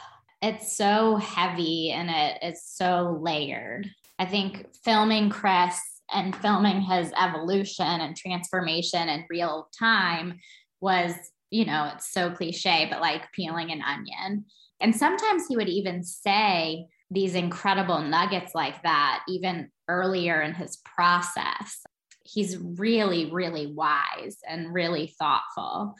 it's 0.40 0.76
so 0.76 1.16
heavy 1.16 1.90
and 1.90 2.10
it 2.10 2.38
is 2.48 2.62
so 2.64 3.18
layered. 3.20 3.90
I 4.20 4.26
think 4.26 4.68
filming 4.84 5.30
Chris 5.30 5.80
and 6.12 6.36
filming 6.36 6.80
his 6.80 7.12
evolution 7.20 7.86
and 7.86 8.16
transformation 8.16 9.08
in 9.08 9.24
real 9.28 9.66
time 9.76 10.38
was, 10.80 11.12
you 11.50 11.64
know, 11.64 11.90
it's 11.92 12.12
so 12.12 12.30
cliche, 12.30 12.86
but 12.88 13.00
like 13.00 13.32
peeling 13.32 13.72
an 13.72 13.82
onion. 13.82 14.44
And 14.80 14.94
sometimes 14.94 15.48
he 15.48 15.56
would 15.56 15.68
even 15.68 16.04
say 16.04 16.86
these 17.12 17.34
incredible 17.34 18.00
nuggets 18.00 18.54
like 18.54 18.82
that, 18.82 19.22
even 19.28 19.70
earlier 19.88 20.40
in 20.40 20.54
his 20.54 20.78
process. 20.96 21.82
He's 22.24 22.56
really, 22.56 23.30
really 23.30 23.66
wise 23.66 24.38
and 24.48 24.72
really 24.72 25.14
thoughtful. 25.18 25.94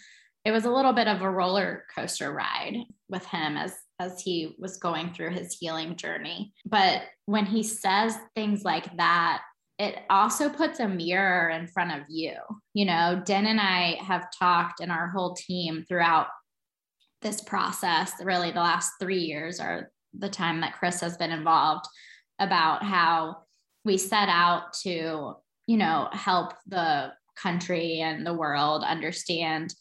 It 0.45 0.53
was 0.53 0.65
a 0.65 0.71
little 0.71 0.93
bit 0.93 1.09
of 1.09 1.21
a 1.21 1.31
roller 1.31 1.85
coaster 1.95 2.33
ride 2.33 2.77
with 3.09 3.25
him 3.27 3.57
as 3.57 3.75
as 4.01 4.21
he 4.21 4.57
was 4.59 4.79
going 4.79 5.13
through 5.13 5.31
his 5.31 5.57
healing 5.61 5.95
journey. 5.95 6.53
But 6.67 7.03
when 7.27 7.47
he 7.47 7.63
says 7.63 8.17
things 8.35 8.65
like 8.65 8.97
that, 8.97 9.43
it 9.79 9.97
also 10.11 10.49
puts 10.49 10.81
a 10.81 10.89
mirror 10.89 11.51
in 11.51 11.69
front 11.69 11.93
of 11.93 12.07
you. 12.09 12.33
You 12.75 12.87
know, 12.87 13.23
Din 13.25 13.47
and 13.47 13.61
I 13.61 13.99
have 14.03 14.27
talked 14.37 14.81
and 14.81 14.91
our 14.91 15.09
whole 15.09 15.35
team 15.35 15.85
throughout 15.89 16.27
this 17.21 17.41
process, 17.41 18.13
really 18.21 18.51
the 18.51 18.61
last 18.61 18.95
three 19.01 19.21
years 19.21 19.61
are 19.61 19.92
the 20.17 20.29
time 20.29 20.61
that 20.61 20.75
Chris 20.75 21.01
has 21.01 21.17
been 21.17 21.33
involved, 21.33 21.87
about 22.39 22.83
how 22.83 23.39
we 23.85 23.97
set 23.97 24.29
out 24.29 24.73
to, 24.83 25.35
you 25.67 25.77
know, 25.77 26.09
help 26.13 26.53
the 26.67 27.13
country 27.37 28.01
and 28.01 28.27
the 28.27 28.35
world 28.35 28.83
understand 28.85 29.75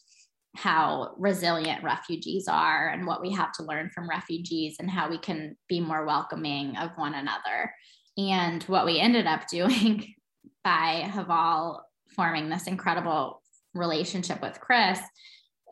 how 0.54 1.14
resilient 1.16 1.82
refugees 1.82 2.46
are 2.46 2.88
and 2.88 3.06
what 3.06 3.22
we 3.22 3.32
have 3.32 3.52
to 3.52 3.62
learn 3.62 3.90
from 3.90 4.08
refugees 4.08 4.76
and 4.78 4.90
how 4.90 5.08
we 5.08 5.18
can 5.18 5.56
be 5.68 5.80
more 5.80 6.04
welcoming 6.04 6.76
of 6.76 6.90
one 6.96 7.14
another. 7.14 7.72
And 8.18 8.62
what 8.64 8.84
we 8.84 9.00
ended 9.00 9.26
up 9.26 9.48
doing 9.50 10.14
by 10.62 11.10
Heval 11.12 11.82
forming 12.14 12.48
this 12.48 12.66
incredible 12.66 13.42
relationship 13.74 14.42
with 14.42 14.60
Chris 14.60 15.00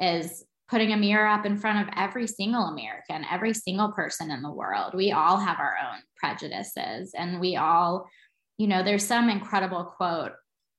is 0.01 0.45
putting 0.71 0.93
a 0.93 0.97
mirror 0.97 1.27
up 1.27 1.45
in 1.45 1.59
front 1.59 1.87
of 1.87 1.95
every 1.97 2.29
single 2.29 2.67
American, 2.67 3.27
every 3.31 3.53
single 3.53 3.91
person 3.91 4.31
in 4.31 4.41
the 4.41 4.51
world. 4.51 4.95
We 4.95 5.11
all 5.11 5.37
have 5.37 5.59
our 5.59 5.77
own 5.83 5.99
prejudices 6.17 7.13
and 7.13 7.41
we 7.41 7.57
all, 7.57 8.09
you 8.57 8.69
know, 8.69 8.85
there's 8.85 9.05
some 9.05 9.29
incredible 9.29 9.85
quote 9.85 10.33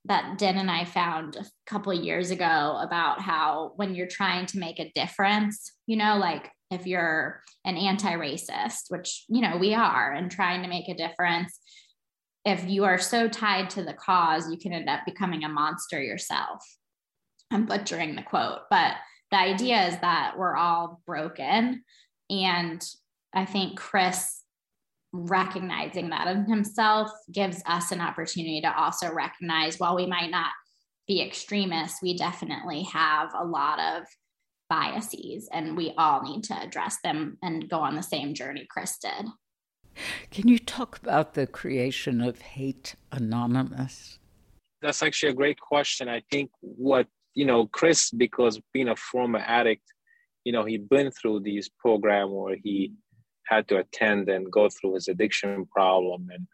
that 0.06 0.38
Din 0.38 0.58
and 0.58 0.72
I 0.72 0.86
found 0.86 1.36
a 1.36 1.46
couple 1.68 1.94
years 1.94 2.32
ago 2.32 2.80
about 2.82 3.20
how 3.20 3.74
when 3.76 3.94
you're 3.94 4.08
trying 4.08 4.46
to 4.48 4.60
make 4.60 4.80
a 4.80 4.92
difference, 4.96 5.74
you 5.86 5.98
know, 5.98 6.18
like 6.18 6.50
if 6.72 6.88
you're 6.88 7.42
an 7.66 7.76
anti-racist, 7.76 8.86
which 8.90 9.26
you 9.28 9.42
know 9.42 9.58
we 9.58 9.76
are, 9.76 10.14
and 10.14 10.32
trying 10.32 10.64
to 10.64 10.70
make 10.70 10.88
a 10.88 10.96
difference, 10.96 11.60
if 12.46 12.68
you 12.68 12.86
are 12.86 12.98
so 12.98 13.28
tied 13.28 13.70
to 13.72 13.84
the 13.84 13.94
cause, 13.94 14.50
you 14.50 14.58
can 14.58 14.74
end 14.74 14.90
up 14.90 15.02
becoming 15.06 15.44
a 15.44 15.50
monster 15.50 16.02
yourself. 16.02 16.64
I'm 17.52 17.66
butchering 17.66 18.16
the 18.16 18.24
quote, 18.24 18.62
but 18.70 18.96
the 19.32 19.38
idea 19.38 19.88
is 19.88 19.98
that 20.00 20.36
we're 20.38 20.56
all 20.56 21.02
broken. 21.06 21.84
And 22.30 22.86
I 23.34 23.46
think 23.46 23.78
Chris 23.78 24.44
recognizing 25.14 26.10
that 26.10 26.28
in 26.28 26.46
himself 26.46 27.12
gives 27.32 27.62
us 27.66 27.92
an 27.92 28.02
opportunity 28.02 28.62
to 28.62 28.78
also 28.78 29.12
recognize 29.12 29.78
while 29.78 29.96
we 29.96 30.06
might 30.06 30.32
not 30.32 30.52
be 31.08 31.22
extremists, 31.22 32.02
we 32.02 32.16
definitely 32.16 32.84
have 32.84 33.32
a 33.38 33.44
lot 33.44 33.80
of 33.80 34.04
biases 34.70 35.50
and 35.52 35.76
we 35.76 35.94
all 35.98 36.24
need 36.24 36.44
to 36.46 36.62
address 36.62 36.98
them 37.04 37.38
and 37.42 37.70
go 37.70 37.80
on 37.80 37.96
the 37.96 38.04
same 38.04 38.34
journey 38.34 38.66
Chris 38.70 38.98
did. 38.98 39.28
Can 40.30 40.48
you 40.48 40.58
talk 40.58 40.98
about 40.98 41.34
the 41.34 41.46
creation 41.46 42.22
of 42.22 42.40
Hate 42.40 42.96
Anonymous? 43.12 44.20
That's 44.82 45.04
actually 45.04 45.32
a 45.32 45.36
great 45.36 45.60
question. 45.60 46.08
I 46.08 46.24
think 46.32 46.50
what, 46.62 47.08
you 47.34 47.46
know, 47.46 47.68
Chris, 47.68 48.12
because 48.12 48.60
being 48.74 48.90
a 48.90 48.96
former 48.96 49.40
addict, 49.40 49.84
you 50.44 50.52
know, 50.52 50.66
he'd 50.66 50.90
been 50.90 51.12
through 51.12 51.42
these 51.42 51.70
program 51.70 52.32
where 52.32 52.58
he 52.62 52.94
had 53.46 53.68
to 53.68 53.78
attend 53.78 54.30
and 54.30 54.52
go 54.52 54.70
through 54.70 54.96
his 54.96 55.08
addiction 55.08 55.66
problem. 55.66 56.28
And 56.32 56.48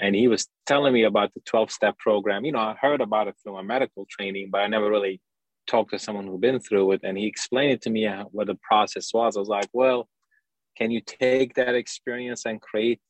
and 0.00 0.16
he 0.16 0.26
was 0.26 0.48
telling 0.66 0.92
me 0.92 1.04
about 1.04 1.32
the 1.34 1.40
12 1.40 1.70
step 1.70 1.98
program. 1.98 2.44
You 2.44 2.52
know 2.52 2.58
i 2.58 2.74
heard 2.80 3.00
about 3.00 3.28
it 3.28 3.36
through 3.42 3.54
my 3.54 3.62
medical 3.62 4.06
training 4.10 4.48
but 4.50 4.62
i 4.62 4.66
never 4.66 4.90
really 4.90 5.20
talked 5.68 5.90
to 5.92 5.98
someone 5.98 6.26
who'd 6.26 6.40
been 6.40 6.58
through 6.58 6.90
it. 6.92 7.02
And 7.04 7.16
he 7.16 7.26
explained 7.26 7.72
it 7.72 7.82
to 7.82 7.90
me 7.90 8.06
uh, 8.06 8.24
what 8.32 8.48
the 8.48 8.58
process 8.68 9.14
was. 9.14 9.36
I 9.36 9.40
was 9.40 9.48
like 9.48 9.68
well 9.72 10.08
can 10.76 10.90
you 10.90 11.02
take 11.06 11.54
that 11.54 11.74
experience 11.74 12.46
and 12.46 12.60
create 12.60 13.00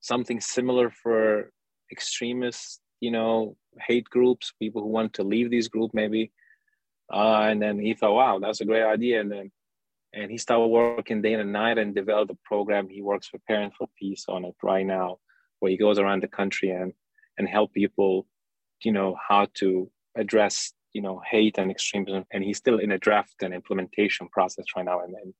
something 0.00 0.40
similar 0.40 0.90
for 0.90 1.50
extremists 1.90 2.80
you 3.00 3.10
know 3.10 3.56
hate 3.88 4.08
groups 4.10 4.52
people 4.58 4.82
who 4.82 4.88
want 4.88 5.12
to 5.14 5.22
leave 5.24 5.50
these 5.50 5.68
group 5.68 5.92
maybe 5.94 6.24
Uh, 7.12 7.42
and 7.50 7.60
then 7.60 7.78
he 7.78 7.94
thought, 7.94 8.14
wow, 8.14 8.38
that's 8.38 8.60
a 8.60 8.64
great 8.64 8.84
idea. 8.84 9.20
And 9.20 9.30
then 9.30 9.50
and 10.12 10.30
he 10.30 10.38
started 10.38 10.66
working 10.68 11.22
day 11.22 11.34
and 11.34 11.52
night 11.52 11.78
and 11.78 11.94
developed 11.94 12.32
a 12.32 12.38
program. 12.44 12.88
He 12.88 13.02
works 13.02 13.28
for 13.28 13.38
Parents 13.46 13.76
for 13.76 13.88
Peace 13.98 14.24
on 14.28 14.44
it 14.44 14.56
right 14.62 14.86
now, 14.86 15.18
where 15.58 15.70
he 15.72 15.76
goes 15.76 15.98
around 15.98 16.22
the 16.22 16.28
country 16.28 16.70
and 16.70 16.92
and 17.36 17.48
help 17.48 17.72
people, 17.72 18.26
you 18.84 18.92
know, 18.92 19.16
how 19.28 19.46
to 19.60 19.90
address 20.16 20.72
you 20.92 21.02
know 21.02 21.20
hate 21.30 21.58
and 21.58 21.70
extremism. 21.70 22.24
And 22.32 22.44
he's 22.44 22.58
still 22.58 22.78
in 22.78 22.92
a 22.92 22.98
draft 22.98 23.42
and 23.42 23.54
implementation 23.54 24.28
process 24.28 24.66
right 24.76 24.86
now. 24.90 25.00
And, 25.04 25.14
and 25.22 25.34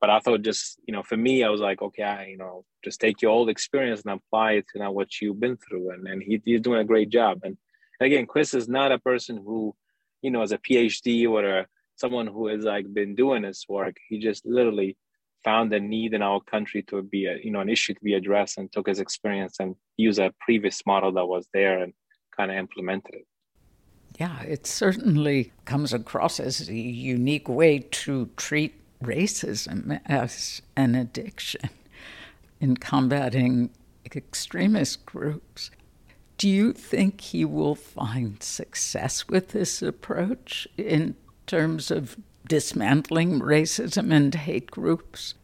but 0.00 0.10
I 0.10 0.20
thought 0.20 0.42
just 0.42 0.78
you 0.86 0.92
know 0.92 1.02
for 1.02 1.16
me, 1.16 1.44
I 1.44 1.48
was 1.48 1.60
like, 1.60 1.82
okay, 1.82 2.02
I, 2.02 2.26
you 2.26 2.36
know, 2.36 2.64
just 2.84 3.00
take 3.00 3.22
your 3.22 3.30
old 3.30 3.48
experience 3.48 4.02
and 4.02 4.12
apply 4.12 4.52
it 4.52 4.66
to 4.68 4.78
now 4.78 4.92
what 4.92 5.20
you've 5.20 5.40
been 5.40 5.56
through. 5.56 5.90
And 5.90 6.06
and 6.06 6.22
he, 6.22 6.40
he's 6.44 6.60
doing 6.60 6.80
a 6.80 6.84
great 6.84 7.10
job. 7.10 7.40
And 7.42 7.56
again, 8.00 8.26
Chris 8.26 8.54
is 8.54 8.68
not 8.68 8.92
a 8.92 8.98
person 8.98 9.36
who, 9.36 9.74
you 10.22 10.30
know, 10.30 10.40
has 10.40 10.52
a 10.52 10.58
PhD 10.58 11.28
or 11.28 11.44
a 11.44 11.66
someone 11.96 12.28
who 12.28 12.46
has 12.46 12.64
like 12.64 12.92
been 12.92 13.14
doing 13.14 13.42
this 13.42 13.64
work. 13.68 13.96
He 14.08 14.18
just 14.18 14.46
literally 14.46 14.96
found 15.44 15.72
a 15.72 15.80
need 15.80 16.14
in 16.14 16.22
our 16.22 16.40
country 16.40 16.82
to 16.82 17.02
be 17.02 17.26
a 17.26 17.36
you 17.42 17.50
know 17.50 17.60
an 17.60 17.68
issue 17.68 17.94
to 17.94 18.04
be 18.04 18.14
addressed 18.14 18.58
and 18.58 18.70
took 18.70 18.86
his 18.88 19.00
experience 19.00 19.56
and 19.60 19.74
used 19.96 20.18
a 20.18 20.32
previous 20.40 20.84
model 20.86 21.12
that 21.12 21.26
was 21.26 21.46
there 21.52 21.82
and 21.82 21.92
kind 22.36 22.50
of 22.50 22.56
implemented 22.56 23.14
it. 23.14 23.26
Yeah, 24.18 24.40
it 24.42 24.66
certainly 24.66 25.52
comes 25.64 25.92
across 25.92 26.40
as 26.40 26.68
a 26.68 26.74
unique 26.74 27.48
way 27.48 27.80
to 28.02 28.28
treat 28.36 28.74
racism 29.02 30.00
as 30.06 30.62
an 30.76 30.94
addiction 30.94 31.70
in 32.60 32.76
combating 32.76 33.70
extremist 34.14 35.04
groups. 35.06 35.70
Do 36.36 36.48
you 36.48 36.72
think 36.72 37.20
he 37.20 37.44
will 37.44 37.74
find 37.74 38.42
success 38.42 39.28
with 39.28 39.48
this 39.48 39.82
approach 39.82 40.68
in 40.76 41.16
terms 41.46 41.90
of 41.90 42.16
dismantling 42.46 43.40
racism 43.40 44.12
and 44.12 44.34
hate 44.34 44.70
groups? 44.70 45.34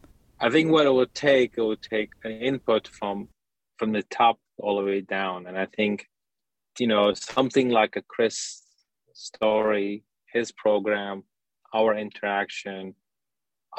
I 0.41 0.51
think 0.51 0.71
what 0.71 0.87
it 0.87 0.93
would 0.93 1.15
take, 1.15 1.55
it 1.57 1.63
would 1.63 1.83
take 1.83 2.11
an 2.25 2.33
input 2.33 2.89
from 2.89 3.29
from 3.77 3.93
the 3.93 4.03
top 4.05 4.39
all 4.59 4.79
the 4.79 4.85
way 4.85 5.01
down. 5.01 5.47
And 5.47 5.59
I 5.59 5.67
think, 5.67 6.07
you 6.79 6.87
know, 6.87 7.13
something 7.13 7.71
like 7.71 7.97
a 7.97 8.03
Chris 8.03 8.63
story, 9.13 10.05
his 10.33 10.53
program, 10.53 11.25
our 11.75 11.97
interaction, 11.97 12.95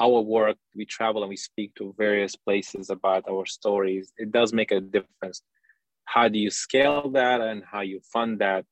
our 0.00 0.20
work, 0.20 0.56
we 0.74 0.84
travel 0.84 1.22
and 1.22 1.30
we 1.30 1.36
speak 1.36 1.74
to 1.76 1.94
various 1.96 2.36
places 2.36 2.90
about 2.90 3.24
our 3.30 3.46
stories. 3.46 4.12
It 4.18 4.30
does 4.32 4.52
make 4.52 4.70
a 4.70 4.80
difference. 4.80 5.42
How 6.04 6.28
do 6.28 6.38
you 6.38 6.50
scale 6.50 7.10
that 7.10 7.40
and 7.40 7.62
how 7.64 7.80
you 7.80 8.00
fund 8.12 8.40
that? 8.40 8.64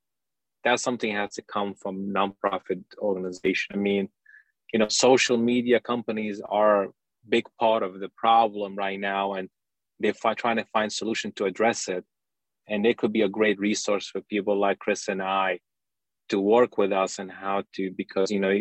that's 0.64 0.82
something 0.82 1.14
that 1.14 1.20
has 1.20 1.34
to 1.34 1.42
come 1.42 1.74
from 1.74 2.12
nonprofit 2.12 2.82
organization. 2.98 3.74
I 3.74 3.76
mean, 3.76 4.08
you 4.72 4.78
know, 4.78 4.88
social 4.88 5.36
media 5.36 5.78
companies 5.78 6.40
are 6.48 6.88
big 7.28 7.44
part 7.60 7.82
of 7.82 8.00
the 8.00 8.08
problem 8.16 8.74
right 8.74 8.98
now, 8.98 9.34
and 9.34 9.48
they're 10.00 10.14
trying 10.36 10.56
to 10.56 10.66
find 10.72 10.92
solution 10.92 11.32
to 11.32 11.44
address 11.44 11.88
it. 11.88 12.04
And 12.66 12.82
they 12.82 12.94
could 12.94 13.12
be 13.12 13.22
a 13.22 13.28
great 13.28 13.58
resource 13.58 14.08
for 14.08 14.22
people 14.22 14.58
like 14.58 14.78
Chris 14.78 15.08
and 15.08 15.22
I 15.22 15.60
to 16.28 16.40
work 16.40 16.78
with 16.78 16.92
us 16.92 17.18
and 17.18 17.30
how 17.30 17.62
to 17.74 17.90
because 17.92 18.30
you 18.30 18.40
know 18.40 18.52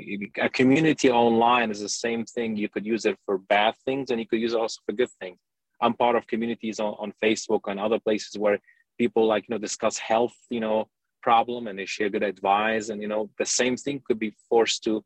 a 0.41 0.49
community 0.49 1.09
online 1.09 1.71
is 1.71 1.79
the 1.79 1.89
same 1.89 2.25
thing. 2.25 2.55
You 2.57 2.69
could 2.69 2.85
use 2.85 3.05
it 3.05 3.17
for 3.25 3.37
bad 3.37 3.75
things 3.85 4.11
and 4.11 4.19
you 4.19 4.27
could 4.27 4.41
use 4.41 4.53
it 4.53 4.59
also 4.59 4.79
for 4.85 4.93
good 4.93 5.09
things. 5.19 5.37
I'm 5.81 5.93
part 5.93 6.15
of 6.15 6.27
communities 6.27 6.79
on, 6.79 6.93
on 6.99 7.13
facebook 7.23 7.61
and 7.67 7.79
other 7.79 7.99
places 7.99 8.37
where 8.37 8.59
people 8.97 9.25
like 9.25 9.45
you 9.47 9.55
know 9.55 9.59
discuss 9.59 9.97
health 9.97 10.35
you 10.49 10.59
know 10.59 10.87
problem 11.21 11.67
and 11.67 11.79
they 11.79 11.85
share 11.85 12.09
good 12.09 12.23
advice 12.23 12.89
and 12.89 13.01
you 13.01 13.07
know 13.07 13.29
the 13.39 13.45
same 13.45 13.75
thing 13.77 14.01
could 14.05 14.19
be 14.19 14.35
forced 14.49 14.83
to 14.83 15.03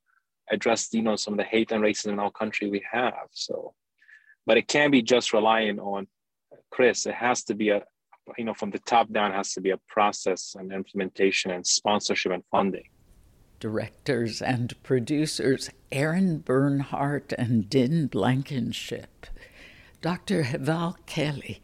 address 0.51 0.93
you 0.93 1.01
know 1.01 1.15
some 1.15 1.33
of 1.33 1.37
the 1.37 1.43
hate 1.43 1.71
and 1.71 1.83
racism 1.83 2.13
in 2.13 2.19
our 2.19 2.31
country 2.31 2.69
we 2.69 2.83
have 2.91 3.27
so. 3.31 3.73
But 4.45 4.57
it 4.57 4.67
can't 4.69 4.93
be 4.93 5.01
just 5.01 5.33
relying 5.33 5.77
on 5.79 6.07
chris. 6.71 7.05
It 7.05 7.15
has 7.15 7.43
to 7.45 7.53
be 7.53 7.69
a 7.69 7.83
you 8.37 8.43
know 8.43 8.53
from 8.53 8.71
the 8.71 8.79
top 8.79 9.11
down 9.11 9.31
has 9.31 9.53
to 9.53 9.61
be 9.61 9.69
a 9.71 9.77
process 9.87 10.55
and 10.59 10.71
implementation 10.71 11.51
and 11.51 11.65
sponsorship 11.65 12.31
and 12.31 12.43
funding 12.51 12.83
directors 13.59 14.41
and 14.41 14.81
producers 14.83 15.69
erin 15.91 16.39
bernhardt 16.39 17.33
and 17.33 17.69
din 17.69 18.07
blankenship 18.07 19.27
dr 20.01 20.43
heval 20.43 20.97
kelli 21.07 21.59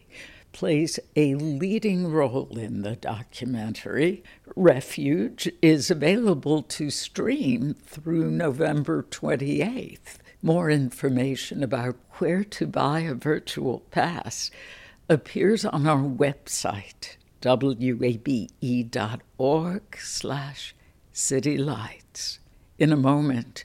plays 0.54 1.00
a 1.16 1.36
leading 1.36 2.10
role 2.10 2.58
in 2.58 2.84
the 2.84 2.96
documentary. 2.96 4.24
Refuge 4.56 5.52
is 5.62 5.92
available 5.92 6.62
to 6.62 6.90
stream 6.90 7.74
through 7.86 8.32
November 8.32 9.04
28th. 9.04 10.18
More 10.42 10.70
information 10.70 11.64
about 11.64 11.98
where 12.20 12.44
to 12.44 12.68
buy 12.68 13.00
a 13.00 13.16
virtual 13.16 13.80
pass 13.92 14.52
appears 15.10 15.66
on 15.66 15.88
our 15.88 16.04
website, 16.04 17.18
wabe.org 17.44 18.48
slash 19.98 20.76
citylights. 21.14 22.40
In 22.80 22.92
a 22.92 22.98
moment, 22.98 23.64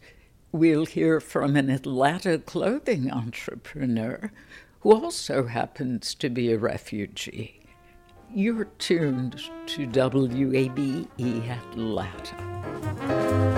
we'll 0.53 0.87
hear 0.87 1.21
from 1.21 1.57
an 1.57 1.71
Atlanta 1.71 2.39
clothing 2.39 3.11
entrepreneur 3.11 4.31
who 4.81 4.93
also 4.93 5.47
happens 5.47 6.15
to 6.15 6.29
be 6.29 6.53
a 6.53 6.59
refugee. 6.59 7.61
You're 8.35 8.67
tuned 8.79 9.41
to 9.67 9.87
WABE 9.87 11.09
Atlanta. 11.51 13.58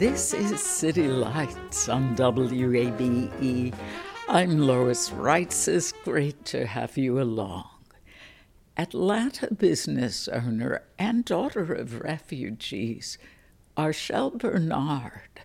This 0.00 0.32
is 0.32 0.62
City 0.62 1.08
Lights 1.08 1.86
on 1.90 2.16
WABE. 2.16 3.74
I'm 4.30 4.58
Lois 4.58 5.10
Reitzes. 5.10 5.76
It's 5.76 5.92
great 5.92 6.42
to 6.46 6.64
have 6.64 6.96
you 6.96 7.20
along. 7.20 7.68
Atlanta 8.78 9.52
business 9.52 10.26
owner 10.26 10.84
and 10.98 11.26
daughter 11.26 11.74
of 11.74 12.00
refugees, 12.00 13.18
Archel 13.76 14.30
Bernard, 14.30 15.42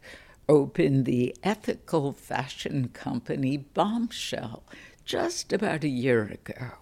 opened 0.47 1.03
the 1.03 1.35
ethical 1.43 2.13
fashion 2.13 2.87
company 2.93 3.65
Bombchel 3.75 4.61
just 5.03 5.51
about 5.51 5.83
a 5.83 5.89
year 5.89 6.23
ago. 6.23 6.77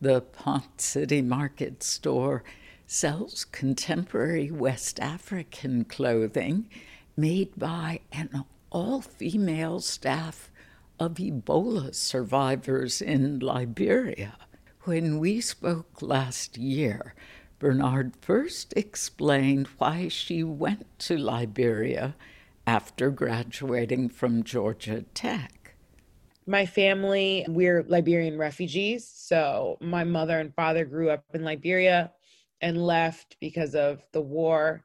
The 0.00 0.22
Ponce 0.22 0.86
City 0.86 1.22
Market 1.22 1.84
store 1.84 2.42
sells 2.90 3.44
contemporary 3.44 4.50
West 4.50 4.98
African 4.98 5.84
clothing 5.84 6.68
made 7.16 7.56
by 7.56 8.00
an 8.10 8.44
all 8.72 9.00
female 9.00 9.78
staff 9.78 10.50
of 10.98 11.14
Ebola 11.14 11.94
survivors 11.94 13.00
in 13.00 13.38
Liberia. 13.38 14.36
When 14.82 15.20
we 15.20 15.40
spoke 15.40 16.02
last 16.02 16.58
year, 16.58 17.14
Bernard 17.60 18.16
first 18.20 18.74
explained 18.76 19.68
why 19.78 20.08
she 20.08 20.42
went 20.42 20.98
to 21.00 21.16
Liberia 21.16 22.16
after 22.66 23.10
graduating 23.10 24.08
from 24.08 24.42
Georgia 24.42 25.04
Tech. 25.14 25.76
My 26.44 26.66
family, 26.66 27.46
we're 27.46 27.84
Liberian 27.84 28.36
refugees. 28.36 29.06
So 29.06 29.78
my 29.80 30.02
mother 30.02 30.40
and 30.40 30.52
father 30.52 30.84
grew 30.84 31.10
up 31.10 31.22
in 31.32 31.44
Liberia 31.44 32.10
and 32.60 32.84
left 32.84 33.36
because 33.40 33.74
of 33.74 34.02
the 34.12 34.20
war. 34.20 34.84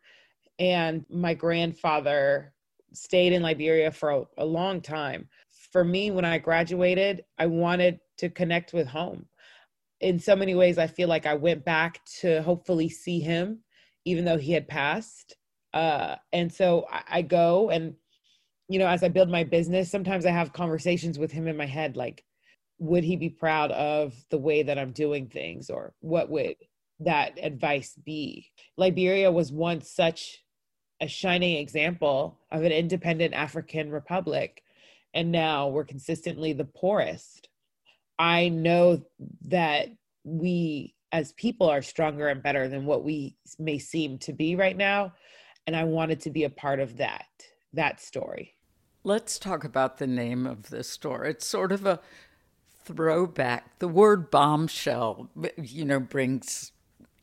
And 0.59 1.05
my 1.09 1.33
grandfather 1.33 2.53
stayed 2.93 3.33
in 3.33 3.41
Liberia 3.41 3.91
for 3.91 4.09
a, 4.11 4.23
a 4.37 4.45
long 4.45 4.81
time. 4.81 5.27
For 5.71 5.83
me, 5.83 6.11
when 6.11 6.25
I 6.25 6.37
graduated, 6.37 7.25
I 7.37 7.47
wanted 7.47 7.99
to 8.19 8.29
connect 8.29 8.71
with 8.71 8.87
home. 8.87 9.25
In 9.99 10.19
so 10.19 10.35
many 10.35 10.55
ways, 10.55 10.77
I 10.77 10.87
feel 10.87 11.09
like 11.09 11.25
I 11.25 11.33
went 11.33 11.65
back 11.65 11.99
to 12.21 12.41
hopefully 12.41 12.89
see 12.89 13.19
him, 13.19 13.59
even 14.05 14.23
though 14.23 14.37
he 14.37 14.53
had 14.53 14.67
passed. 14.67 15.35
Uh, 15.73 16.15
and 16.31 16.51
so 16.51 16.85
I, 16.89 17.03
I 17.07 17.21
go 17.21 17.69
and, 17.69 17.95
you 18.69 18.79
know, 18.79 18.87
as 18.87 19.03
I 19.03 19.09
build 19.09 19.29
my 19.29 19.43
business, 19.43 19.91
sometimes 19.91 20.25
I 20.25 20.31
have 20.31 20.53
conversations 20.53 21.19
with 21.19 21.31
him 21.31 21.47
in 21.47 21.57
my 21.57 21.65
head, 21.65 21.97
like, 21.97 22.23
would 22.79 23.03
he 23.03 23.15
be 23.15 23.29
proud 23.29 23.71
of 23.71 24.13
the 24.29 24.37
way 24.37 24.63
that 24.63 24.77
I'm 24.77 24.91
doing 24.91 25.27
things, 25.27 25.69
or 25.69 25.93
what 25.99 26.29
would 26.29 26.55
that 26.99 27.37
advice 27.41 27.95
be? 28.03 28.51
Liberia 28.77 29.31
was 29.31 29.51
once 29.51 29.89
such 29.89 30.43
a 31.01 31.07
shining 31.07 31.57
example 31.57 32.39
of 32.51 32.63
an 32.63 32.71
independent 32.71 33.33
African 33.33 33.91
republic, 33.91 34.63
and 35.13 35.31
now 35.31 35.67
we're 35.67 35.83
consistently 35.83 36.53
the 36.53 36.65
poorest. 36.65 37.49
I 38.17 38.49
know 38.49 39.03
that 39.47 39.89
we 40.23 40.95
as 41.15 41.31
people 41.33 41.69
are 41.69 41.81
stronger 41.81 42.27
and 42.27 42.43
better 42.43 42.67
than 42.67 42.85
what 42.85 43.03
we 43.03 43.37
may 43.57 43.77
seem 43.77 44.17
to 44.17 44.33
be 44.33 44.55
right 44.55 44.75
now. 44.75 45.13
And 45.65 45.73
I 45.73 45.85
wanted 45.85 46.19
to 46.21 46.29
be 46.29 46.43
a 46.43 46.49
part 46.49 46.81
of 46.81 46.97
that, 46.97 47.25
that 47.71 48.01
story. 48.01 48.55
Let's 49.05 49.39
talk 49.39 49.63
about 49.63 49.97
the 49.97 50.07
name 50.07 50.45
of 50.45 50.69
the 50.69 50.83
store. 50.83 51.23
It's 51.23 51.45
sort 51.45 51.71
of 51.71 51.85
a 51.85 52.01
throwback. 52.83 53.79
The 53.79 53.87
word 53.87 54.29
bombshell, 54.29 55.29
you 55.57 55.85
know, 55.85 56.01
brings 56.01 56.73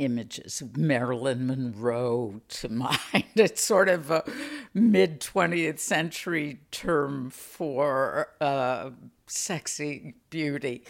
images 0.04 0.60
of 0.60 0.76
Marilyn 0.76 1.46
Monroe 1.46 2.40
to 2.48 2.68
mind. 2.68 2.98
It's 3.34 3.62
sort 3.62 3.88
of 3.88 4.10
a 4.10 4.24
mid 4.74 5.20
20th 5.20 5.78
century 5.78 6.60
term 6.70 7.30
for 7.30 8.28
uh, 8.40 8.90
sexy 9.26 10.14
beauty. 10.30 10.84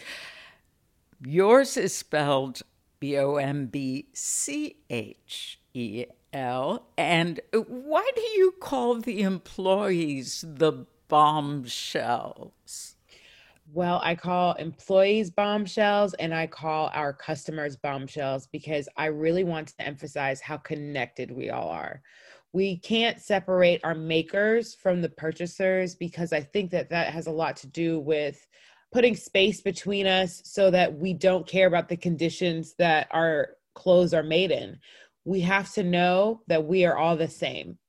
Yours 1.25 1.77
is 1.77 1.95
spelled 1.95 2.61
B 2.99 3.17
O 3.17 3.35
M 3.35 3.67
B 3.67 4.07
C 4.13 4.77
H 4.89 5.59
E 5.73 6.05
L. 6.33 6.87
And 6.97 7.39
why 7.53 8.09
do 8.15 8.21
you 8.21 8.53
call 8.59 8.95
the 8.95 9.21
employees 9.21 10.43
the 10.47 10.85
bombshells? 11.07 12.92
Well, 13.75 13.99
I 14.03 14.13
call 14.13 14.53
employees 14.53 15.31
bombshells 15.31 16.13
and 16.15 16.31
I 16.31 16.45
call 16.45 16.91
our 16.93 17.11
customers 17.11 17.75
bombshells 17.75 18.45
because 18.45 18.87
I 18.97 19.07
really 19.07 19.43
want 19.43 19.69
to 19.69 19.81
emphasize 19.81 20.39
how 20.41 20.57
connected 20.57 21.31
we 21.31 21.49
all 21.49 21.69
are. 21.69 22.03
We 22.51 22.77
can't 22.77 23.19
separate 23.19 23.81
our 23.83 23.95
makers 23.95 24.75
from 24.75 25.01
the 25.01 25.09
purchasers 25.09 25.95
because 25.95 26.33
I 26.33 26.41
think 26.41 26.69
that 26.69 26.91
that 26.91 27.11
has 27.13 27.25
a 27.25 27.31
lot 27.31 27.55
to 27.57 27.67
do 27.67 27.99
with 27.99 28.45
putting 28.91 29.15
space 29.15 29.59
between 29.59 30.05
us 30.05 30.43
so 30.45 30.69
that 30.69 30.95
we 30.95 31.15
don't 31.15 31.47
care 31.47 31.65
about 31.65 31.89
the 31.89 31.97
conditions 31.97 32.75
that 32.77 33.07
our 33.09 33.55
clothes 33.73 34.13
are 34.13 34.21
made 34.21 34.51
in. 34.51 34.77
We 35.25 35.41
have 35.41 35.73
to 35.73 35.83
know 35.83 36.43
that 36.45 36.63
we 36.63 36.85
are 36.85 36.95
all 36.95 37.17
the 37.17 37.27
same. 37.27 37.79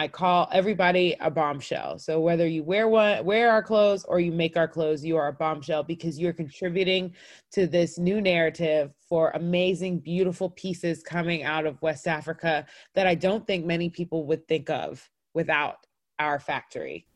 I 0.00 0.08
call 0.08 0.48
everybody 0.50 1.14
a 1.20 1.30
bombshell. 1.30 1.98
So 1.98 2.20
whether 2.20 2.48
you 2.48 2.62
wear 2.62 2.88
one, 2.88 3.22
wear 3.22 3.50
our 3.50 3.62
clothes 3.62 4.02
or 4.06 4.18
you 4.18 4.32
make 4.32 4.56
our 4.56 4.66
clothes, 4.66 5.04
you 5.04 5.18
are 5.18 5.28
a 5.28 5.32
bombshell 5.34 5.82
because 5.82 6.18
you're 6.18 6.32
contributing 6.32 7.12
to 7.52 7.66
this 7.66 7.98
new 7.98 8.22
narrative 8.22 8.94
for 9.06 9.30
amazing, 9.32 9.98
beautiful 9.98 10.48
pieces 10.48 11.02
coming 11.02 11.42
out 11.42 11.66
of 11.66 11.82
West 11.82 12.08
Africa 12.08 12.64
that 12.94 13.06
I 13.06 13.14
don't 13.14 13.46
think 13.46 13.66
many 13.66 13.90
people 13.90 14.24
would 14.24 14.48
think 14.48 14.70
of 14.70 15.06
without 15.34 15.86
our 16.18 16.40
factory. 16.40 17.06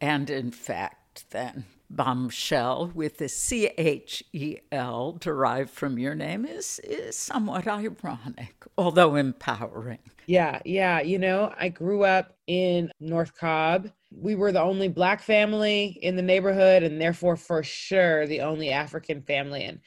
And 0.00 0.30
in 0.30 0.52
fact, 0.52 1.26
then 1.32 1.66
bombshell 1.90 2.92
with 2.94 3.18
the 3.18 3.28
C 3.28 3.66
H 3.76 4.22
E 4.32 4.58
L 4.70 5.12
derived 5.20 5.70
from 5.70 5.98
your 5.98 6.14
name 6.14 6.46
is, 6.46 6.80
is 6.84 7.16
somewhat 7.16 7.66
ironic, 7.66 8.54
although 8.78 9.16
empowering. 9.16 9.98
Yeah, 10.26 10.60
yeah. 10.64 11.00
You 11.00 11.18
know, 11.18 11.52
I 11.58 11.68
grew 11.68 12.04
up 12.04 12.36
in 12.46 12.92
North 13.00 13.36
Cobb. 13.36 13.90
We 14.12 14.36
were 14.36 14.52
the 14.52 14.62
only 14.62 14.88
black 14.88 15.22
family 15.22 15.98
in 16.02 16.16
the 16.16 16.22
neighborhood, 16.22 16.82
and 16.82 17.00
therefore, 17.00 17.36
for 17.36 17.62
sure, 17.62 18.26
the 18.26 18.40
only 18.40 18.70
African 18.70 19.22
family. 19.22 19.64
And, 19.64 19.80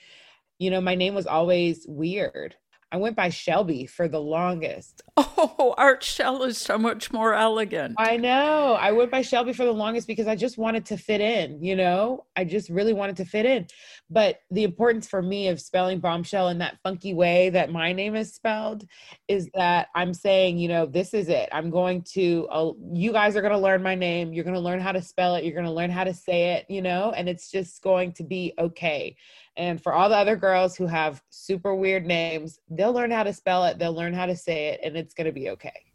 you 0.60 0.70
know, 0.70 0.82
my 0.82 0.96
name 0.96 1.16
was 1.16 1.28
always 1.28 1.86
weird. 1.88 2.56
I 2.94 2.98
went 2.98 3.16
by 3.16 3.30
Shelby 3.30 3.88
for 3.88 4.08
the 4.08 4.22
longest. 4.22 5.02
Oh, 5.46 5.76
Archel 5.78 6.44
is 6.44 6.58
so 6.58 6.78
much 6.78 7.12
more 7.12 7.34
elegant. 7.34 7.96
I 7.98 8.16
know. 8.16 8.78
I 8.80 8.94
went 8.94 9.12
by 9.12 9.22
Shelby 9.22 9.52
for 9.52 9.66
the 9.66 9.74
longest 9.74 10.08
because 10.08 10.26
I 10.26 10.36
just 10.36 10.58
wanted 10.58 10.86
to 10.86 10.98
fit 10.98 11.20
in, 11.20 11.62
you 11.62 11.76
know? 11.76 12.26
I 12.36 12.46
just 12.46 12.70
really 12.70 12.94
wanted 12.94 13.18
to 13.18 13.26
fit 13.26 13.46
in. 13.46 13.68
But 14.10 14.40
the 14.52 14.64
importance 14.64 15.08
for 15.08 15.22
me 15.22 15.50
of 15.50 15.60
spelling 15.60 16.00
bombshell 16.00 16.48
in 16.48 16.60
that 16.60 16.80
funky 16.82 17.14
way 17.14 17.50
that 17.50 17.72
my 17.72 17.92
name 17.92 18.16
is 18.16 18.34
spelled 18.34 18.86
is 19.28 19.50
that 19.54 19.90
I'm 19.96 20.14
saying, 20.14 20.60
you 20.60 20.70
know, 20.70 20.86
this 20.86 21.14
is 21.14 21.28
it. 21.28 21.50
I'm 21.52 21.70
going 21.70 22.04
to, 22.14 22.48
uh, 22.50 22.72
you 22.94 23.12
guys 23.12 23.36
are 23.36 23.42
going 23.42 23.54
to 23.54 23.60
learn 23.60 23.84
my 23.84 23.96
name. 23.96 24.34
You're 24.34 24.46
going 24.46 24.56
to 24.56 24.62
learn 24.62 24.80
how 24.80 24.94
to 24.94 25.02
spell 25.02 25.36
it. 25.36 25.44
You're 25.44 25.56
going 25.56 25.66
to 25.66 25.72
learn 25.72 25.92
how 25.92 26.06
to 26.06 26.14
say 26.14 26.54
it, 26.54 26.66
you 26.70 26.82
know? 26.82 27.12
And 27.12 27.28
it's 27.28 27.52
just 27.52 27.82
going 27.82 28.14
to 28.14 28.24
be 28.24 28.54
okay. 28.58 29.18
And 29.56 29.82
for 29.82 29.94
all 29.94 30.10
the 30.10 30.16
other 30.16 30.36
girls 30.36 30.76
who 30.76 30.88
have 30.88 31.22
super 31.30 31.76
weird 31.76 32.06
names, 32.06 32.60
they'll 32.70 32.94
learn 32.94 33.12
how 33.12 33.24
to 33.24 33.34
spell 33.34 33.66
it, 33.66 33.78
they'll 33.78 33.94
learn 33.94 34.14
how 34.14 34.26
to 34.26 34.36
say 34.36 34.70
it, 34.70 34.80
and 34.84 34.98
it's 34.98 35.14
going 35.14 35.26
to 35.26 35.32
be 35.32 35.50
okay. 35.52 35.86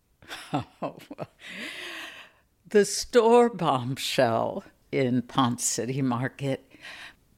Oh, 0.52 0.96
the 2.68 2.84
store 2.84 3.50
Bombchel 3.50 4.62
in 4.92 5.22
Ponce 5.22 5.64
City 5.64 6.02
Market. 6.02 6.64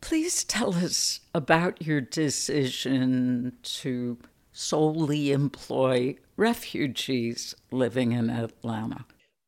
Please 0.00 0.44
tell 0.44 0.74
us 0.74 1.20
about 1.34 1.82
your 1.82 2.00
decision 2.00 3.52
to 3.62 4.18
solely 4.52 5.30
employ 5.30 6.16
refugees 6.36 7.54
living 7.70 8.12
in 8.12 8.30
Atlanta. 8.30 9.04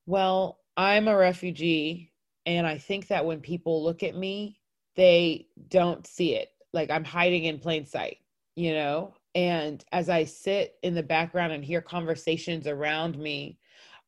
Well, 0.07 0.59
I'm 0.77 1.09
a 1.09 1.17
refugee, 1.17 2.13
and 2.45 2.67
I 2.67 2.79
think 2.79 3.09
that 3.09 3.25
when 3.25 3.41
people 3.41 3.83
look 3.83 4.03
at 4.03 4.17
me, 4.17 4.59
they 4.95 5.47
don't 5.69 6.07
see 6.07 6.35
it 6.35 6.53
like 6.73 6.91
I'm 6.91 7.05
hiding 7.05 7.45
in 7.45 7.59
plain 7.59 7.87
sight, 7.87 8.19
you 8.57 8.73
know? 8.75 9.15
And 9.35 9.85
as 9.93 10.09
I 10.09 10.25
sit 10.25 10.75
in 10.83 10.95
the 10.95 11.03
background 11.03 11.53
and 11.53 11.65
hear 11.65 11.81
conversations 11.81 12.67
around 12.67 13.19
me 13.19 13.59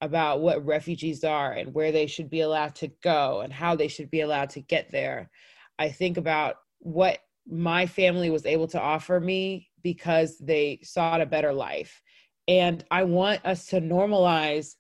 about 0.00 0.40
what 0.40 0.64
refugees 0.64 1.24
are 1.24 1.52
and 1.52 1.72
where 1.72 1.92
they 1.92 2.06
should 2.06 2.28
be 2.28 2.42
allowed 2.42 2.74
to 2.76 2.88
go 3.02 3.40
and 3.40 3.52
how 3.52 3.74
they 3.74 3.88
should 3.88 4.10
be 4.10 4.20
allowed 4.20 4.50
to 4.50 4.60
get 4.60 4.90
there, 4.90 5.30
I 5.78 5.88
think 5.88 6.16
about 6.16 6.56
what 6.78 7.20
my 7.46 7.86
family 7.86 8.30
was 8.30 8.46
able 8.46 8.66
to 8.68 8.80
offer 8.80 9.20
me 9.20 9.70
because 9.82 10.38
they 10.38 10.80
sought 10.82 11.20
a 11.20 11.26
better 11.26 11.52
life. 11.52 12.02
And 12.48 12.84
I 12.90 13.04
want 13.04 13.44
us 13.44 13.66
to 13.66 13.80
normalize 13.80 14.74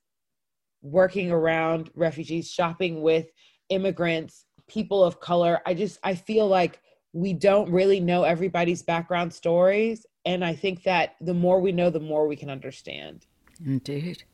working 0.82 1.30
around 1.30 1.90
refugees, 1.94 2.50
shopping 2.50 3.00
with 3.00 3.26
immigrants, 3.70 4.44
people 4.68 5.02
of 5.02 5.20
color. 5.20 5.60
I 5.64 5.74
just, 5.74 5.98
I 6.02 6.14
feel 6.14 6.46
like 6.46 6.80
we 7.14 7.32
don't 7.32 7.70
really 7.70 8.00
know 8.00 8.24
everybody's 8.24 8.82
background 8.82 9.32
stories. 9.32 10.04
And 10.26 10.44
I 10.44 10.54
think 10.54 10.82
that 10.82 11.14
the 11.20 11.32
more 11.32 11.60
we 11.60 11.70
know, 11.70 11.88
the 11.88 12.00
more 12.00 12.26
we 12.26 12.36
can 12.36 12.50
understand. 12.50 13.24
Indeed. 13.64 14.24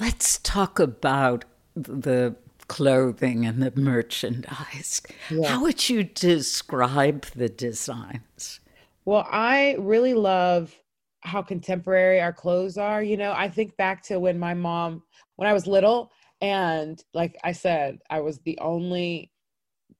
Let's 0.00 0.38
talk 0.38 0.78
about 0.78 1.44
the 1.76 2.34
clothing 2.68 3.44
and 3.44 3.62
the 3.62 3.72
merchandise. 3.78 5.02
Yeah. 5.30 5.48
How 5.48 5.60
would 5.62 5.90
you 5.90 6.04
describe 6.04 7.26
the 7.36 7.50
designs? 7.50 8.60
Well, 9.04 9.28
I 9.30 9.76
really 9.78 10.14
love 10.14 10.74
how 11.20 11.42
contemporary 11.42 12.18
our 12.20 12.32
clothes 12.32 12.78
are. 12.78 13.02
You 13.02 13.18
know, 13.18 13.32
I 13.32 13.50
think 13.50 13.76
back 13.76 14.02
to 14.04 14.18
when 14.18 14.38
my 14.38 14.54
mom, 14.54 15.02
when 15.36 15.48
I 15.48 15.52
was 15.52 15.66
little, 15.66 16.10
and 16.40 17.02
like 17.12 17.36
I 17.44 17.52
said, 17.52 17.98
I 18.08 18.20
was 18.20 18.38
the 18.38 18.58
only 18.60 19.30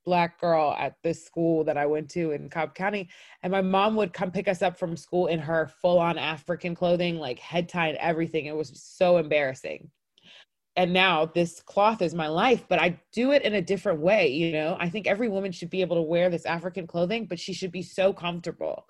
black 0.05 0.41
girl 0.41 0.75
at 0.79 0.97
this 1.03 1.25
school 1.25 1.65
that 1.65 1.77
I 1.77 1.87
went 1.87 2.11
to 2.11 2.33
in 2.33 2.51
Cobb 2.51 2.75
County. 2.75 3.09
And 3.43 3.51
my 3.51 3.63
mom 3.63 3.97
would 3.97 4.13
come 4.13 4.31
pick 4.31 4.49
us 4.49 4.63
up 4.63 4.79
from 4.79 4.97
school 4.97 5.27
in 5.27 5.39
her 5.41 5.71
full 5.81 5.99
on 5.99 6.19
African 6.19 6.75
clothing, 6.75 7.19
like 7.19 7.39
head 7.39 7.69
tie 7.69 7.89
and 7.89 7.99
everything. 7.99 8.47
It 8.47 8.57
was 8.57 8.73
so 8.83 9.17
embarrassing. 9.17 9.91
And 10.77 10.93
now 10.93 11.27
this 11.27 11.61
cloth 11.61 12.03
is 12.03 12.15
my 12.15 12.27
life, 12.27 12.65
but 12.69 12.81
I 12.81 13.01
do 13.13 13.31
it 13.31 13.43
in 13.43 13.55
a 13.55 13.63
different 13.63 14.01
way. 14.01 14.29
You 14.29 14.53
know, 14.53 14.77
I 14.81 14.89
think 14.89 15.07
every 15.07 15.29
woman 15.29 15.53
should 15.53 15.71
be 15.71 15.83
able 15.83 15.95
to 15.97 16.03
wear 16.03 16.29
this 16.29 16.47
African 16.47 16.89
clothing, 16.89 17.27
but 17.27 17.39
she 17.39 17.53
should 17.53 17.71
be 17.71 17.83
so 17.83 18.13
comfortable. 18.13 18.87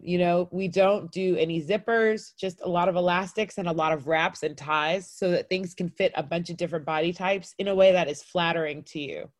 You 0.00 0.18
know, 0.18 0.48
we 0.50 0.66
don't 0.66 1.12
do 1.12 1.36
any 1.36 1.62
zippers, 1.62 2.34
just 2.36 2.60
a 2.62 2.68
lot 2.68 2.88
of 2.88 2.96
elastics 2.96 3.58
and 3.58 3.68
a 3.68 3.72
lot 3.72 3.92
of 3.92 4.08
wraps 4.08 4.42
and 4.42 4.56
ties 4.56 5.08
so 5.08 5.30
that 5.30 5.48
things 5.48 5.74
can 5.74 5.88
fit 5.88 6.12
a 6.16 6.24
bunch 6.24 6.50
of 6.50 6.56
different 6.56 6.84
body 6.84 7.12
types 7.12 7.54
in 7.58 7.68
a 7.68 7.74
way 7.74 7.92
that 7.92 8.08
is 8.08 8.20
flattering 8.20 8.82
to 8.84 8.98
you. 8.98 9.30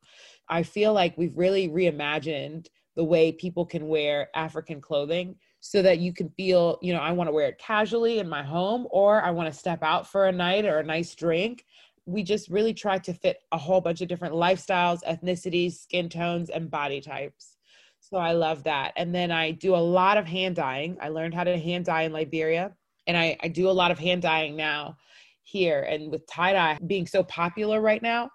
I 0.48 0.62
feel 0.62 0.92
like 0.92 1.16
we've 1.18 1.36
really 1.36 1.68
reimagined 1.68 2.66
the 2.96 3.04
way 3.04 3.32
people 3.32 3.64
can 3.64 3.86
wear 3.88 4.28
African 4.34 4.80
clothing 4.80 5.36
so 5.60 5.82
that 5.82 5.98
you 5.98 6.12
can 6.12 6.28
feel, 6.30 6.78
you 6.82 6.92
know, 6.92 7.00
I 7.00 7.12
want 7.12 7.28
to 7.28 7.32
wear 7.32 7.48
it 7.48 7.58
casually 7.58 8.18
in 8.18 8.28
my 8.28 8.42
home 8.42 8.86
or 8.90 9.22
I 9.22 9.30
want 9.30 9.52
to 9.52 9.58
step 9.58 9.82
out 9.82 10.06
for 10.06 10.26
a 10.26 10.32
night 10.32 10.64
or 10.64 10.78
a 10.78 10.84
nice 10.84 11.14
drink. 11.14 11.64
we 12.06 12.22
just 12.22 12.48
really 12.48 12.72
try 12.72 12.96
to 12.98 13.12
fit 13.12 13.36
a 13.52 13.58
whole 13.58 13.82
bunch 13.82 14.00
of 14.00 14.08
different 14.08 14.34
lifestyles, 14.34 15.04
ethnicities, 15.04 15.74
skin 15.74 16.08
tones, 16.08 16.48
and 16.48 16.70
body 16.70 17.02
types. 17.02 17.58
So 18.00 18.16
I 18.16 18.32
love 18.32 18.64
that. 18.64 18.94
And 18.96 19.14
then 19.14 19.30
I 19.30 19.50
do 19.50 19.74
a 19.74 19.76
lot 19.76 20.16
of 20.16 20.26
hand 20.26 20.56
dyeing. 20.56 20.96
I 21.02 21.10
learned 21.10 21.34
how 21.34 21.44
to 21.44 21.58
hand 21.58 21.84
dye 21.84 22.02
in 22.02 22.12
Liberia, 22.12 22.72
and 23.06 23.16
I, 23.16 23.36
I 23.42 23.48
do 23.48 23.68
a 23.68 23.72
lot 23.72 23.90
of 23.90 23.98
hand 23.98 24.22
dyeing 24.22 24.56
now 24.56 24.96
here. 25.42 25.82
And 25.82 26.10
with 26.10 26.26
tie 26.26 26.54
dye 26.54 26.78
being 26.86 27.06
so 27.06 27.22
popular 27.24 27.80
right 27.80 28.02
now, 28.02 28.30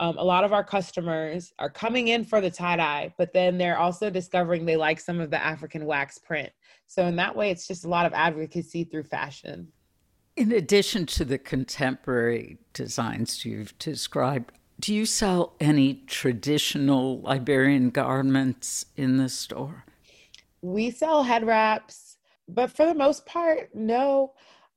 um, 0.00 0.16
a 0.16 0.24
lot 0.24 0.44
of 0.44 0.52
our 0.52 0.62
customers 0.62 1.52
are 1.58 1.70
coming 1.70 2.08
in 2.08 2.24
for 2.24 2.40
the 2.40 2.50
tie 2.50 2.76
dye, 2.76 3.14
but 3.18 3.32
then 3.32 3.58
they're 3.58 3.78
also 3.78 4.10
discovering 4.10 4.64
they 4.64 4.76
like 4.76 5.00
some 5.00 5.20
of 5.20 5.30
the 5.30 5.42
African 5.42 5.86
wax 5.86 6.18
print. 6.18 6.50
So 6.86 7.06
in 7.06 7.16
that 7.16 7.34
way, 7.34 7.50
it's 7.50 7.66
just 7.66 7.84
a 7.84 7.88
lot 7.88 8.06
of 8.06 8.12
advocacy 8.12 8.84
through 8.84 9.04
fashion. 9.04 9.68
In 10.36 10.52
addition 10.52 11.04
to 11.06 11.24
the 11.24 11.38
contemporary 11.38 12.58
designs 12.72 13.44
you've 13.44 13.76
described, 13.78 14.52
do 14.78 14.94
you 14.94 15.04
sell 15.04 15.54
any 15.58 15.94
traditional 16.06 17.20
Liberian 17.22 17.90
garments 17.90 18.86
in 18.94 19.16
the 19.16 19.28
store? 19.28 19.84
We 20.62 20.92
sell 20.92 21.24
head 21.24 21.44
wraps, 21.44 22.18
but 22.48 22.70
for 22.70 22.86
the 22.86 22.94
most 22.94 23.26
part, 23.26 23.74
no. 23.74 24.34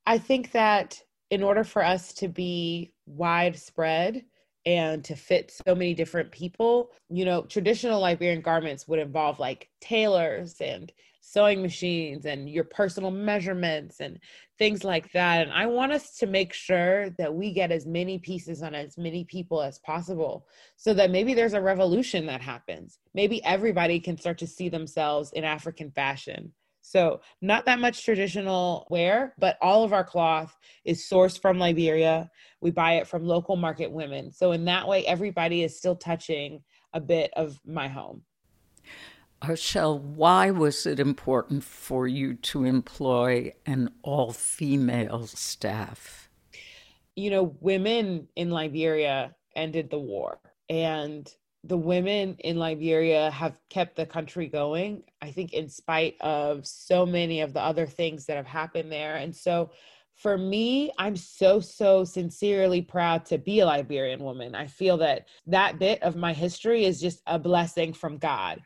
I 0.07 0.17
think 0.17 0.51
that 0.53 0.99
in 1.29 1.43
order 1.43 1.63
for 1.63 1.85
us 1.85 2.13
to 2.13 2.27
be 2.27 2.93
widespread, 3.05 4.25
and 4.65 5.03
to 5.05 5.15
fit 5.15 5.51
so 5.65 5.75
many 5.75 5.93
different 5.93 6.31
people. 6.31 6.91
You 7.09 7.25
know, 7.25 7.43
traditional 7.43 7.99
Liberian 7.99 8.41
garments 8.41 8.87
would 8.87 8.99
involve 8.99 9.39
like 9.39 9.69
tailors 9.81 10.55
and 10.61 10.91
sewing 11.21 11.61
machines 11.61 12.25
and 12.25 12.49
your 12.49 12.63
personal 12.63 13.11
measurements 13.11 13.99
and 13.99 14.19
things 14.57 14.83
like 14.83 15.11
that. 15.13 15.43
And 15.43 15.53
I 15.53 15.67
want 15.67 15.91
us 15.91 16.17
to 16.17 16.27
make 16.27 16.51
sure 16.51 17.11
that 17.11 17.33
we 17.33 17.53
get 17.53 17.71
as 17.71 17.85
many 17.85 18.17
pieces 18.19 18.61
on 18.61 18.75
as 18.75 18.97
many 18.97 19.23
people 19.23 19.61
as 19.61 19.79
possible 19.79 20.47
so 20.75 20.93
that 20.93 21.11
maybe 21.11 21.33
there's 21.33 21.53
a 21.53 21.61
revolution 21.61 22.25
that 22.25 22.41
happens. 22.41 22.99
Maybe 23.13 23.43
everybody 23.45 23.99
can 23.99 24.17
start 24.17 24.39
to 24.39 24.47
see 24.47 24.67
themselves 24.67 25.31
in 25.31 25.43
African 25.43 25.91
fashion. 25.91 26.53
So, 26.81 27.21
not 27.41 27.65
that 27.65 27.79
much 27.79 28.03
traditional 28.03 28.87
wear, 28.89 29.33
but 29.37 29.57
all 29.61 29.83
of 29.83 29.93
our 29.93 30.03
cloth 30.03 30.57
is 30.83 31.07
sourced 31.07 31.39
from 31.39 31.59
Liberia. 31.59 32.29
We 32.59 32.71
buy 32.71 32.93
it 32.93 33.07
from 33.07 33.23
local 33.23 33.55
market 33.55 33.91
women. 33.91 34.31
So, 34.31 34.51
in 34.51 34.65
that 34.65 34.87
way, 34.87 35.05
everybody 35.05 35.63
is 35.63 35.77
still 35.77 35.95
touching 35.95 36.61
a 36.93 36.99
bit 36.99 37.31
of 37.35 37.59
my 37.65 37.87
home. 37.87 38.23
Archel, 39.41 39.99
why 39.99 40.51
was 40.51 40.85
it 40.85 40.99
important 40.99 41.63
for 41.63 42.07
you 42.07 42.35
to 42.35 42.63
employ 42.63 43.53
an 43.65 43.89
all 44.03 44.33
female 44.33 45.25
staff? 45.25 46.29
You 47.15 47.31
know, 47.31 47.55
women 47.59 48.27
in 48.35 48.51
Liberia 48.51 49.35
ended 49.55 49.89
the 49.89 49.99
war, 49.99 50.39
and 50.69 51.27
the 51.63 51.77
women 51.77 52.35
in 52.39 52.57
Liberia 52.57 53.29
have 53.31 53.57
kept 53.69 53.95
the 53.95 54.05
country 54.05 54.47
going, 54.47 55.03
I 55.21 55.31
think, 55.31 55.53
in 55.53 55.69
spite 55.69 56.15
of 56.19 56.65
so 56.65 57.05
many 57.05 57.41
of 57.41 57.53
the 57.53 57.61
other 57.61 57.85
things 57.85 58.25
that 58.25 58.37
have 58.37 58.47
happened 58.47 58.91
there. 58.91 59.17
And 59.17 59.35
so 59.35 59.69
for 60.15 60.37
me, 60.37 60.91
I'm 60.97 61.15
so, 61.15 61.59
so 61.59 62.03
sincerely 62.03 62.81
proud 62.81 63.25
to 63.27 63.37
be 63.37 63.59
a 63.59 63.65
Liberian 63.65 64.23
woman. 64.23 64.55
I 64.55 64.67
feel 64.67 64.97
that 64.97 65.27
that 65.47 65.79
bit 65.79 66.01
of 66.01 66.15
my 66.15 66.33
history 66.33 66.85
is 66.85 66.99
just 66.99 67.21
a 67.27 67.37
blessing 67.37 67.93
from 67.93 68.17
God. 68.17 68.61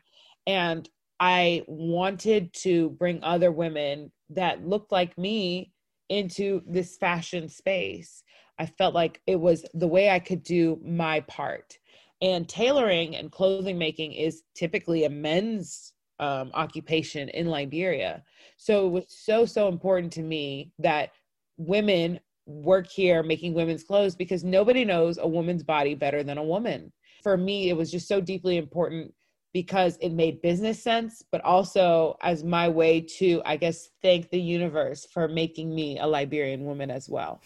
And 0.46 0.88
I 1.20 1.64
wanted 1.66 2.52
to 2.54 2.90
bring 2.90 3.22
other 3.22 3.52
women 3.52 4.10
that 4.30 4.66
looked 4.66 4.92
like 4.92 5.16
me 5.18 5.72
into 6.08 6.62
this 6.66 6.96
fashion 6.96 7.48
space. 7.48 8.22
I 8.58 8.66
felt 8.66 8.94
like 8.94 9.20
it 9.26 9.36
was 9.36 9.66
the 9.74 9.88
way 9.88 10.10
I 10.10 10.18
could 10.18 10.42
do 10.42 10.80
my 10.82 11.20
part 11.20 11.78
and 12.22 12.48
tailoring 12.48 13.16
and 13.16 13.30
clothing 13.30 13.78
making 13.78 14.12
is 14.12 14.42
typically 14.54 15.04
a 15.04 15.10
men's 15.10 15.92
um, 16.18 16.50
occupation 16.54 17.28
in 17.30 17.46
Liberia. 17.46 18.22
So 18.56 18.86
it 18.86 18.90
was 18.90 19.04
so, 19.08 19.44
so 19.44 19.68
important 19.68 20.12
to 20.14 20.22
me 20.22 20.72
that 20.78 21.10
women 21.58 22.20
work 22.46 22.86
here 22.86 23.22
making 23.22 23.54
women's 23.54 23.82
clothes 23.82 24.14
because 24.14 24.44
nobody 24.44 24.84
knows 24.84 25.18
a 25.18 25.26
woman's 25.26 25.62
body 25.62 25.94
better 25.94 26.22
than 26.22 26.38
a 26.38 26.44
woman. 26.44 26.92
For 27.22 27.36
me, 27.36 27.68
it 27.68 27.76
was 27.76 27.90
just 27.90 28.08
so 28.08 28.20
deeply 28.20 28.56
important 28.56 29.12
because 29.52 29.96
it 30.00 30.12
made 30.12 30.42
business 30.42 30.82
sense, 30.82 31.22
but 31.32 31.42
also 31.42 32.16
as 32.22 32.44
my 32.44 32.68
way 32.68 33.00
to, 33.00 33.42
I 33.44 33.56
guess, 33.56 33.88
thank 34.02 34.30
the 34.30 34.40
universe 34.40 35.06
for 35.12 35.28
making 35.28 35.74
me 35.74 35.98
a 35.98 36.06
Liberian 36.06 36.64
woman 36.64 36.90
as 36.90 37.08
well. 37.08 37.40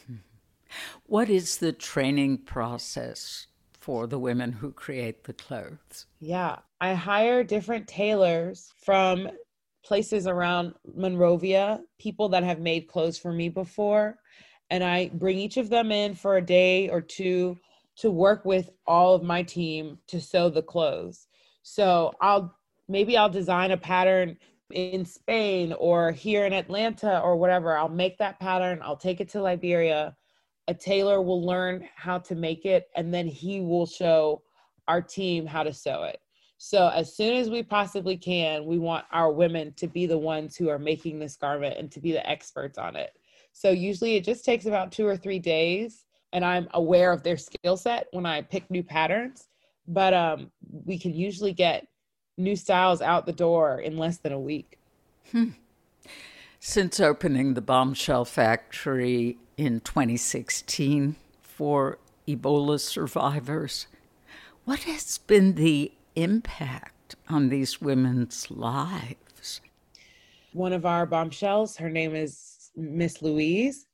What 1.05 1.29
is 1.29 1.59
the 1.59 1.73
training 1.73 2.39
process 2.39 3.47
for 3.81 4.07
the 4.07 4.19
women 4.19 4.53
who 4.53 4.73
create 4.73 5.25
the 5.25 5.33
clothes? 5.33 6.07
Yeah, 6.21 6.57
I 6.81 6.95
hire 6.95 7.43
different 7.43 7.89
tailors 7.89 8.73
from 8.85 9.29
places 9.85 10.27
around 10.27 10.75
Monrovia, 10.95 11.81
people 11.99 12.29
that 12.29 12.45
have 12.45 12.61
made 12.61 12.89
clothes 12.89 13.19
for 13.19 13.33
me 13.33 13.49
before. 13.49 14.19
And 14.69 14.85
I 14.85 15.11
bring 15.15 15.39
each 15.39 15.57
of 15.57 15.71
them 15.71 15.91
in 15.91 16.15
for 16.15 16.37
a 16.37 16.45
day 16.45 16.89
or 16.91 17.01
two 17.01 17.57
to 17.97 18.11
work 18.11 18.45
with 18.45 18.71
all 18.87 19.15
of 19.15 19.23
my 19.23 19.43
team 19.43 19.99
to 20.09 20.21
sew 20.21 20.49
the 20.49 20.63
clothes. 20.63 21.27
So 21.63 22.13
I'll 22.21 22.55
maybe 22.89 23.17
I'll 23.17 23.31
design 23.31 23.71
a 23.71 23.77
pattern 23.77 24.37
in 24.71 25.05
Spain 25.05 25.73
or 25.73 26.13
here 26.13 26.47
in 26.47 26.53
Atlanta 26.53 27.21
or 27.21 27.37
whatever. 27.37 27.77
I'll 27.77 27.89
make 27.89 28.19
that 28.19 28.39
pattern, 28.39 28.81
I'll 28.83 28.97
take 28.97 29.21
it 29.21 29.31
to 29.31 29.43
Liberia 29.43 30.17
a 30.71 30.75
tailor 30.75 31.21
will 31.21 31.45
learn 31.45 31.89
how 31.97 32.17
to 32.17 32.37
make 32.37 32.65
it 32.65 32.91
and 32.95 33.13
then 33.13 33.27
he 33.27 33.61
will 33.61 33.87
show 33.87 34.41
our 34.87 35.03
team 35.03 35.45
how 35.45 35.65
to 35.65 35.75
sew 35.75 36.05
it. 36.05 36.21
So 36.59 36.89
as 36.91 37.13
soon 37.13 37.35
as 37.35 37.51
we 37.51 37.65
possibly 37.65 38.17
can, 38.17 38.65
we 38.65 38.79
want 38.79 39.05
our 39.11 39.33
women 39.33 39.73
to 39.75 39.89
be 39.89 40.07
the 40.07 40.17
ones 40.17 40.57
who 40.57 40.69
are 40.69 40.79
making 40.79 41.19
this 41.19 41.35
garment 41.35 41.77
and 41.77 41.91
to 41.91 42.01
be 42.01 42.13
the 42.13 42.25
experts 42.25 42.79
on 42.79 42.95
it. 42.95 43.19
So 43.53 43.71
usually 43.71 44.15
it 44.15 44.23
just 44.23 44.45
takes 44.45 44.67
about 44.67 44.93
2 44.93 45.05
or 45.05 45.17
3 45.17 45.41
days 45.41 46.05
and 46.33 46.45
I'm 46.45 46.69
aware 46.75 47.11
of 47.11 47.25
their 47.25 47.37
skill 47.37 47.77
set 47.77 48.07
when 48.13 48.25
I 48.25 48.41
pick 48.41 48.71
new 48.71 48.85
patterns, 48.85 49.49
but 49.89 50.15
um 50.15 50.53
we 50.85 51.01
can 51.01 51.13
usually 51.13 51.53
get 51.53 51.89
new 52.39 52.55
styles 52.55 53.03
out 53.03 53.27
the 53.27 53.33
door 53.33 53.81
in 53.81 53.99
less 53.99 54.19
than 54.19 54.33
a 54.33 54.39
week. 54.39 54.79
Hmm. 55.33 55.51
Since 56.61 57.01
opening 57.01 57.55
the 57.55 57.63
Bombchel 57.63 58.25
Factory 58.25 59.39
in 59.61 59.79
2016 59.81 61.17
for 61.43 61.99
Ebola 62.27 62.81
survivors, 62.81 63.89
what 64.65 64.85
has 64.85 65.19
been 65.19 65.55
the 65.55 65.93
impact 66.17 67.15
on 67.29 67.51
these 67.51 67.79
women's 67.79 68.51
lives? 68.51 69.61
One 70.55 70.73
of 70.73 70.87
our 70.87 71.05
bombshells, 71.05 71.77
her 71.77 71.91
name 71.91 72.15
is 72.15 72.71
Miss 72.75 73.21
Louise. 73.21 73.87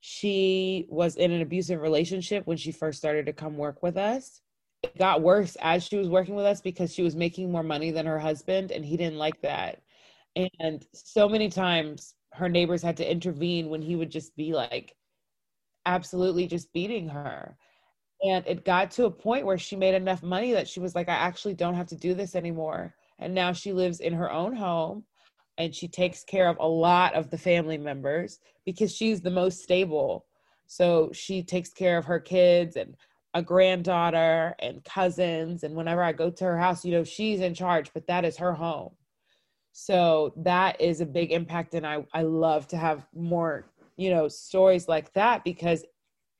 She 0.00 0.86
was 0.90 1.16
in 1.16 1.30
an 1.30 1.40
abusive 1.40 1.80
relationship 1.80 2.46
when 2.46 2.58
she 2.58 2.70
first 2.70 2.98
started 2.98 3.24
to 3.24 3.32
come 3.32 3.56
work 3.56 3.82
with 3.82 3.96
us. 3.96 4.42
It 4.82 4.98
got 4.98 5.22
worse 5.22 5.56
as 5.62 5.82
she 5.82 5.96
was 5.96 6.10
working 6.10 6.34
with 6.34 6.44
us 6.44 6.60
because 6.60 6.92
she 6.92 7.02
was 7.02 7.16
making 7.16 7.50
more 7.50 7.62
money 7.62 7.90
than 7.90 8.04
her 8.04 8.18
husband, 8.18 8.70
and 8.70 8.84
he 8.84 8.98
didn't 8.98 9.16
like 9.16 9.40
that. 9.40 9.80
And 10.60 10.86
so 10.92 11.26
many 11.26 11.48
times 11.48 12.12
her 12.34 12.50
neighbors 12.50 12.82
had 12.82 12.98
to 12.98 13.10
intervene 13.10 13.70
when 13.70 13.80
he 13.80 13.96
would 13.96 14.10
just 14.10 14.36
be 14.36 14.52
like 14.52 14.92
absolutely 15.86 16.46
just 16.46 16.72
beating 16.72 17.08
her. 17.08 17.56
And 18.22 18.46
it 18.46 18.64
got 18.64 18.90
to 18.92 19.04
a 19.04 19.10
point 19.10 19.46
where 19.46 19.58
she 19.58 19.76
made 19.76 19.94
enough 19.94 20.22
money 20.22 20.52
that 20.52 20.68
she 20.68 20.80
was 20.80 20.94
like, 20.94 21.08
I 21.08 21.14
actually 21.14 21.54
don't 21.54 21.74
have 21.74 21.88
to 21.88 21.96
do 21.96 22.14
this 22.14 22.34
anymore. 22.34 22.94
And 23.18 23.34
now 23.34 23.52
she 23.52 23.72
lives 23.72 24.00
in 24.00 24.12
her 24.12 24.30
own 24.30 24.54
home 24.54 25.04
and 25.58 25.74
she 25.74 25.88
takes 25.88 26.24
care 26.24 26.48
of 26.48 26.56
a 26.58 26.66
lot 26.66 27.14
of 27.14 27.30
the 27.30 27.38
family 27.38 27.78
members 27.78 28.40
because 28.64 28.94
she's 28.94 29.20
the 29.20 29.30
most 29.30 29.62
stable. 29.62 30.26
So 30.66 31.10
she 31.12 31.42
takes 31.42 31.72
care 31.72 31.96
of 31.96 32.04
her 32.06 32.20
kids 32.20 32.76
and 32.76 32.96
a 33.34 33.42
granddaughter 33.42 34.54
and 34.58 34.82
cousins. 34.84 35.62
And 35.62 35.74
whenever 35.74 36.02
I 36.02 36.12
go 36.12 36.30
to 36.30 36.44
her 36.44 36.58
house, 36.58 36.84
you 36.84 36.92
know, 36.92 37.04
she's 37.04 37.40
in 37.40 37.54
charge, 37.54 37.92
but 37.92 38.06
that 38.06 38.24
is 38.24 38.36
her 38.38 38.52
home. 38.52 38.92
So 39.72 40.32
that 40.38 40.80
is 40.80 41.02
a 41.02 41.06
big 41.06 41.32
impact. 41.32 41.74
And 41.74 41.86
I, 41.86 42.04
I 42.14 42.22
love 42.22 42.66
to 42.68 42.78
have 42.78 43.06
more, 43.14 43.66
you 43.96 44.10
know, 44.10 44.28
stories 44.28 44.88
like 44.88 45.12
that 45.14 45.44
because 45.44 45.84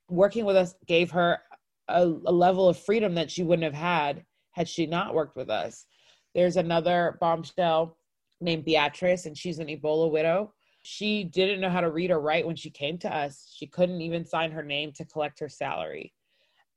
working 0.09 0.45
with 0.45 0.55
us 0.55 0.75
gave 0.85 1.11
her 1.11 1.39
a, 1.87 2.03
a 2.03 2.31
level 2.31 2.69
of 2.69 2.77
freedom 2.77 3.15
that 3.15 3.31
she 3.31 3.43
wouldn't 3.43 3.63
have 3.63 3.73
had 3.73 4.25
had 4.51 4.67
she 4.67 4.85
not 4.85 5.13
worked 5.13 5.35
with 5.35 5.49
us. 5.49 5.85
There's 6.33 6.57
another 6.57 7.17
bombshell 7.19 7.97
named 8.39 8.65
Beatrice, 8.65 9.25
and 9.25 9.37
she's 9.37 9.59
an 9.59 9.67
Ebola 9.67 10.11
widow. 10.11 10.53
She 10.83 11.23
didn't 11.23 11.59
know 11.59 11.69
how 11.69 11.81
to 11.81 11.91
read 11.91 12.11
or 12.11 12.19
write 12.19 12.45
when 12.45 12.55
she 12.55 12.69
came 12.69 12.97
to 12.99 13.13
us. 13.13 13.51
She 13.53 13.67
couldn't 13.67 14.01
even 14.01 14.25
sign 14.25 14.51
her 14.51 14.63
name 14.63 14.91
to 14.93 15.05
collect 15.05 15.39
her 15.39 15.49
salary. 15.49 16.13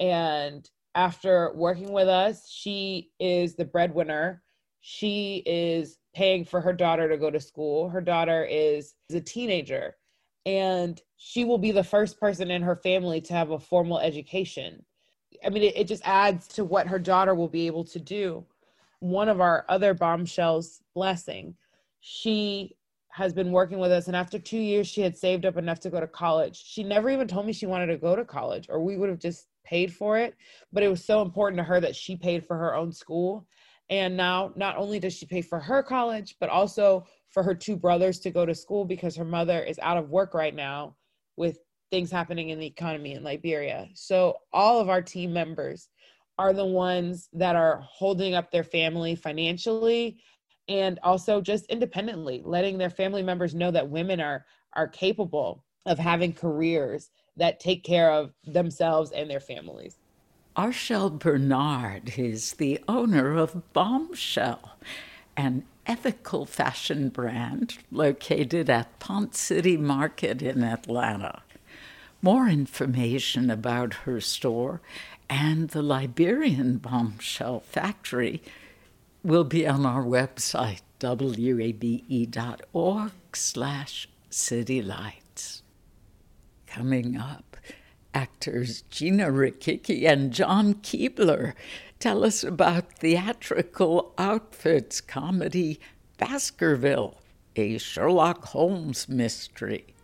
And 0.01 0.69
after 0.95 1.53
working 1.55 1.93
with 1.93 2.09
us, 2.09 2.49
she 2.49 3.11
is 3.21 3.55
the 3.55 3.65
breadwinner. 3.65 4.43
She 4.81 5.43
is 5.47 5.99
paying 6.15 6.45
for 6.45 6.61
her 6.61 6.73
daughter 6.73 7.09
to 7.09 7.19
go 7.19 7.31
to 7.31 7.39
school. 7.39 7.89
Her 7.89 8.01
daughter 8.01 8.45
is, 8.45 8.95
is 9.09 9.17
a 9.17 9.21
teenager 9.21 9.95
and 10.47 11.01
she 11.17 11.45
will 11.45 11.59
be 11.59 11.71
the 11.71 11.85
first 11.85 12.19
person 12.19 12.51
in 12.51 12.63
her 12.63 12.77
family 12.77 13.21
to 13.23 13.35
have 13.35 13.51
a 13.51 13.59
formal 13.59 13.99
education. 13.99 14.85
I 15.45 15.51
mean, 15.51 15.63
it, 15.63 15.77
it 15.77 15.89
just 15.89 16.07
adds 16.07 16.49
to 16.49 16.65
what 16.65 16.87
her 16.87 16.99
daughter 16.99 17.35
will 17.35 17.49
be 17.49 17.67
able 17.67 17.85
to 17.85 17.99
do. 17.99 18.45
One 19.01 19.29
of 19.29 19.41
our 19.41 19.65
other 19.69 19.95
bombshells, 19.95 20.83
Blessing, 20.95 21.55
she 22.01 22.77
has 23.11 23.33
been 23.33 23.51
working 23.51 23.79
with 23.79 23.91
us, 23.91 24.07
and 24.07 24.17
after 24.17 24.39
two 24.39 24.59
years, 24.59 24.87
she 24.87 25.01
had 25.01 25.17
saved 25.17 25.45
up 25.45 25.57
enough 25.57 25.81
to 25.81 25.91
go 25.91 26.01
to 26.01 26.07
college. 26.07 26.63
She 26.65 26.83
never 26.83 27.11
even 27.11 27.27
told 27.27 27.45
me 27.45 27.53
she 27.53 27.67
wanted 27.67 27.87
to 27.87 27.97
go 27.97 28.15
to 28.15 28.25
college, 28.25 28.67
or 28.69 28.81
we 28.81 28.97
would 28.97 29.09
have 29.09 29.19
just 29.19 29.49
paid 29.65 29.93
for 29.93 30.17
it. 30.17 30.35
But 30.73 30.83
it 30.83 30.89
was 30.89 31.05
so 31.05 31.23
important 31.23 31.59
to 31.59 31.65
her 31.65 31.81
that 31.81 31.97
she 31.97 32.17
paid 32.17 32.47
for 32.47 32.57
her 32.57 32.75
own 32.75 32.93
school. 32.93 33.47
And 33.89 34.17
now, 34.17 34.53
not 34.55 34.77
only 34.77 35.01
does 35.01 35.15
she 35.15 35.27
pay 35.27 35.43
for 35.43 35.59
her 35.59 35.83
college, 35.83 36.37
but 36.39 36.49
also 36.49 37.05
for 37.31 37.43
her 37.43 37.55
two 37.55 37.77
brothers 37.77 38.19
to 38.21 38.31
go 38.31 38.45
to 38.45 38.55
school 38.55 38.85
because 38.85 39.17
her 39.17 39.25
mother 39.25 39.63
is 39.63 39.79
out 39.81 39.97
of 39.97 40.11
work 40.11 40.35
right 40.35 40.55
now 40.55 40.97
with 41.37 41.59
things 41.91 42.11
happening 42.11 42.51
in 42.51 42.59
the 42.59 42.67
economy 42.67 43.13
in 43.13 43.25
Liberia. 43.25 43.89
So 43.95 44.39
all 44.53 44.81
of 44.81 44.89
our 44.89 45.03
team 45.03 45.33
members 45.33 45.89
are 46.39 46.53
the 46.53 46.65
ones 46.65 47.29
that 47.33 47.57
are 47.57 47.81
holding 47.83 48.35
up 48.35 48.51
their 48.51 48.65
family 48.65 49.15
financially 49.15 50.21
and 50.69 50.99
also 51.03 51.41
just 51.41 51.67
independently 51.67 52.43
letting 52.45 52.79
their 52.79 52.91
family 52.91 53.23
members 53.23 53.55
know 53.55 53.71
that 53.71 53.89
women 53.89 54.21
are 54.21 54.47
are 54.75 54.87
capable 54.87 55.65
of 55.87 55.99
having 55.99 56.33
careers 56.33 57.11
that 57.37 57.59
take 57.59 57.83
care 57.83 58.13
of 58.13 58.33
themselves 58.47 59.11
and 59.11 59.29
their 59.29 59.41
families. 59.41 59.99
Archel 60.57 61.11
Bernard 61.11 62.15
is 62.17 62.55
the 62.55 62.79
owner 62.87 63.37
of 63.37 63.63
Bombchel, 63.75 64.59
an 65.37 65.65
ethical 65.91 66.47
fashion 66.47 67.09
brand 67.09 67.79
located 67.91 68.71
at 68.71 68.97
Ponce 69.01 69.41
City 69.41 69.77
Market 69.77 70.41
in 70.41 70.63
Atlanta. 70.63 71.43
More 72.23 72.47
information 72.47 73.51
about 73.51 73.95
her 74.05 74.21
store 74.21 74.81
and 75.29 75.71
the 75.71 75.83
Liberian 75.83 76.79
Bombchel 76.79 77.65
Factory 77.65 78.41
will 79.25 79.43
be 79.43 79.67
on 79.67 79.85
our 79.85 80.05
website, 80.05 80.83
wabe.org 81.03 81.51
slash 83.33 84.09
citylights. 84.31 85.63
Coming 86.69 87.17
up, 87.17 87.57
actors 88.15 88.83
Gina 88.91 89.27
Rickicki 89.27 90.09
and 90.09 90.33
John 90.33 90.75
Keabler 90.75 91.55
tell 92.01 92.25
us 92.25 92.43
about 92.43 92.91
theatrical 92.95 94.15
outfits 94.17 95.03
comedy 95.03 95.79
Baskerville, 96.17 97.21
a 97.57 97.77
Sherlock 97.77 98.47
Holmes 98.47 99.07
mystery. 99.09 99.95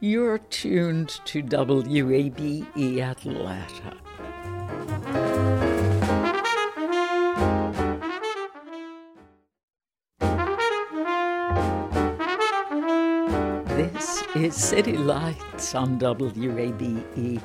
You're 0.00 0.38
tuned 0.38 1.20
to 1.26 1.42
WABE 1.42 2.66
Atlanta. 3.00 3.96
This 13.76 14.22
is 14.34 14.56
City 14.56 14.96
Lights 14.96 15.74
on 15.76 15.98
WABE. 15.98 17.40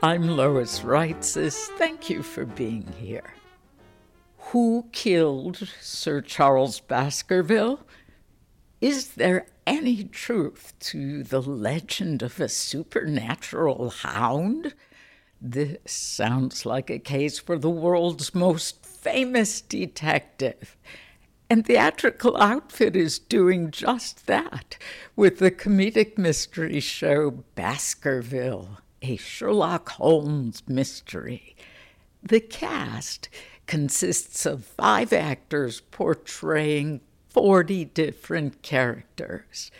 I'm 0.00 0.28
Lois 0.28 0.82
Reitzes. 0.82 1.56
Thank 1.76 2.08
you 2.08 2.22
for 2.22 2.44
being 2.44 2.86
here. 3.00 3.34
Who 4.38 4.86
killed 4.92 5.68
Sir 5.80 6.20
Charles 6.20 6.78
Baskerville? 6.78 7.80
Is 8.80 9.08
there 9.14 9.48
any 9.66 10.04
truth 10.04 10.74
to 10.80 11.24
the 11.24 11.42
legend 11.42 12.22
of 12.22 12.38
a 12.38 12.48
supernatural 12.48 13.90
hound? 13.90 14.76
This 15.40 15.78
sounds 15.86 16.64
like 16.64 16.90
a 16.90 17.00
case 17.00 17.40
for 17.40 17.58
the 17.58 17.68
world's 17.68 18.32
most 18.32 18.86
famous 18.86 19.60
detective. 19.60 20.76
And 21.50 21.66
Theatrical 21.66 22.36
Outfit 22.36 22.94
is 22.94 23.18
doing 23.18 23.72
just 23.72 24.28
that 24.28 24.78
with 25.16 25.40
the 25.40 25.50
comedic 25.50 26.16
mystery 26.16 26.78
show 26.78 27.42
Baskerville 27.56 28.78
a 29.02 29.16
Sherlock 29.16 29.90
Holmes 29.90 30.62
mystery. 30.66 31.56
The 32.22 32.40
cast 32.40 33.28
consists 33.66 34.46
of 34.46 34.64
five 34.64 35.12
actors 35.12 35.80
portraying 35.80 37.00
40 37.28 37.84
different 37.86 38.62
characters. 38.62 39.70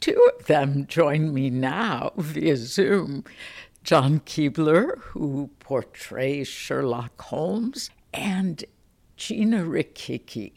Two 0.00 0.30
of 0.38 0.46
them 0.46 0.86
join 0.86 1.32
me 1.32 1.48
now 1.50 2.12
via 2.16 2.56
Zoom 2.56 3.24
John 3.82 4.20
Keabler, 4.20 4.98
who 4.98 5.50
portrays 5.60 6.48
Sherlock 6.48 7.22
Holmes, 7.22 7.88
and 8.12 8.64
Gina 9.16 9.62
Rickicki, 9.62 10.54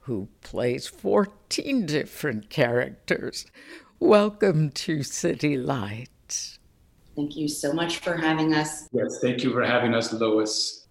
who 0.00 0.28
plays 0.40 0.86
14 0.86 1.84
different 1.84 2.48
characters. 2.48 3.44
Welcome 3.98 4.70
to 4.70 5.02
City 5.02 5.58
Lights. 5.58 6.10
Thank 7.20 7.36
you 7.36 7.48
so 7.48 7.74
much 7.74 7.98
for 7.98 8.16
having 8.16 8.54
us. 8.54 8.88
Yes, 8.92 9.18
thank 9.20 9.44
you 9.44 9.52
for 9.52 9.62
having 9.62 9.92
us, 9.92 10.10
Lois. 10.10 10.86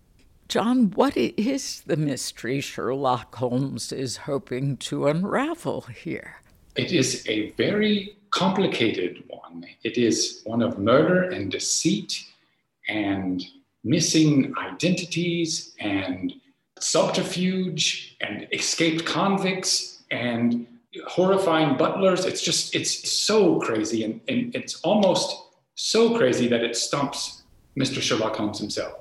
John, 0.48 0.92
what 0.92 1.18
is 1.18 1.82
the 1.88 1.98
mystery 1.98 2.62
Sherlock 2.62 3.34
Holmes 3.34 3.92
is 3.92 4.18
hoping 4.18 4.78
to 4.78 5.08
unravel 5.08 5.82
here? 5.82 6.36
It 6.76 6.92
is 6.92 7.28
a 7.28 7.50
very 7.54 8.16
complicated 8.30 9.24
one. 9.28 9.66
It 9.84 9.98
is 9.98 10.42
one 10.44 10.62
of 10.62 10.78
murder 10.78 11.24
and 11.24 11.52
deceit 11.52 12.24
and 12.88 13.44
missing 13.84 14.54
identities 14.56 15.74
and 15.80 16.32
subterfuge 16.80 18.18
and 18.22 18.48
escaped 18.52 19.04
convicts 19.04 20.04
and 20.12 20.68
horrifying 21.08 21.76
butlers. 21.76 22.26
It's 22.26 22.44
just, 22.44 22.76
it's 22.76 23.10
so 23.10 23.60
crazy 23.62 24.04
and, 24.04 24.22
and 24.28 24.56
it's 24.56 24.80
almost 24.82 25.49
so 25.80 26.18
crazy 26.18 26.46
that 26.46 26.62
it 26.62 26.76
stumps 26.76 27.44
Mr. 27.80 28.02
Sherlock 28.02 28.36
Holmes 28.36 28.60
himself. 28.60 28.96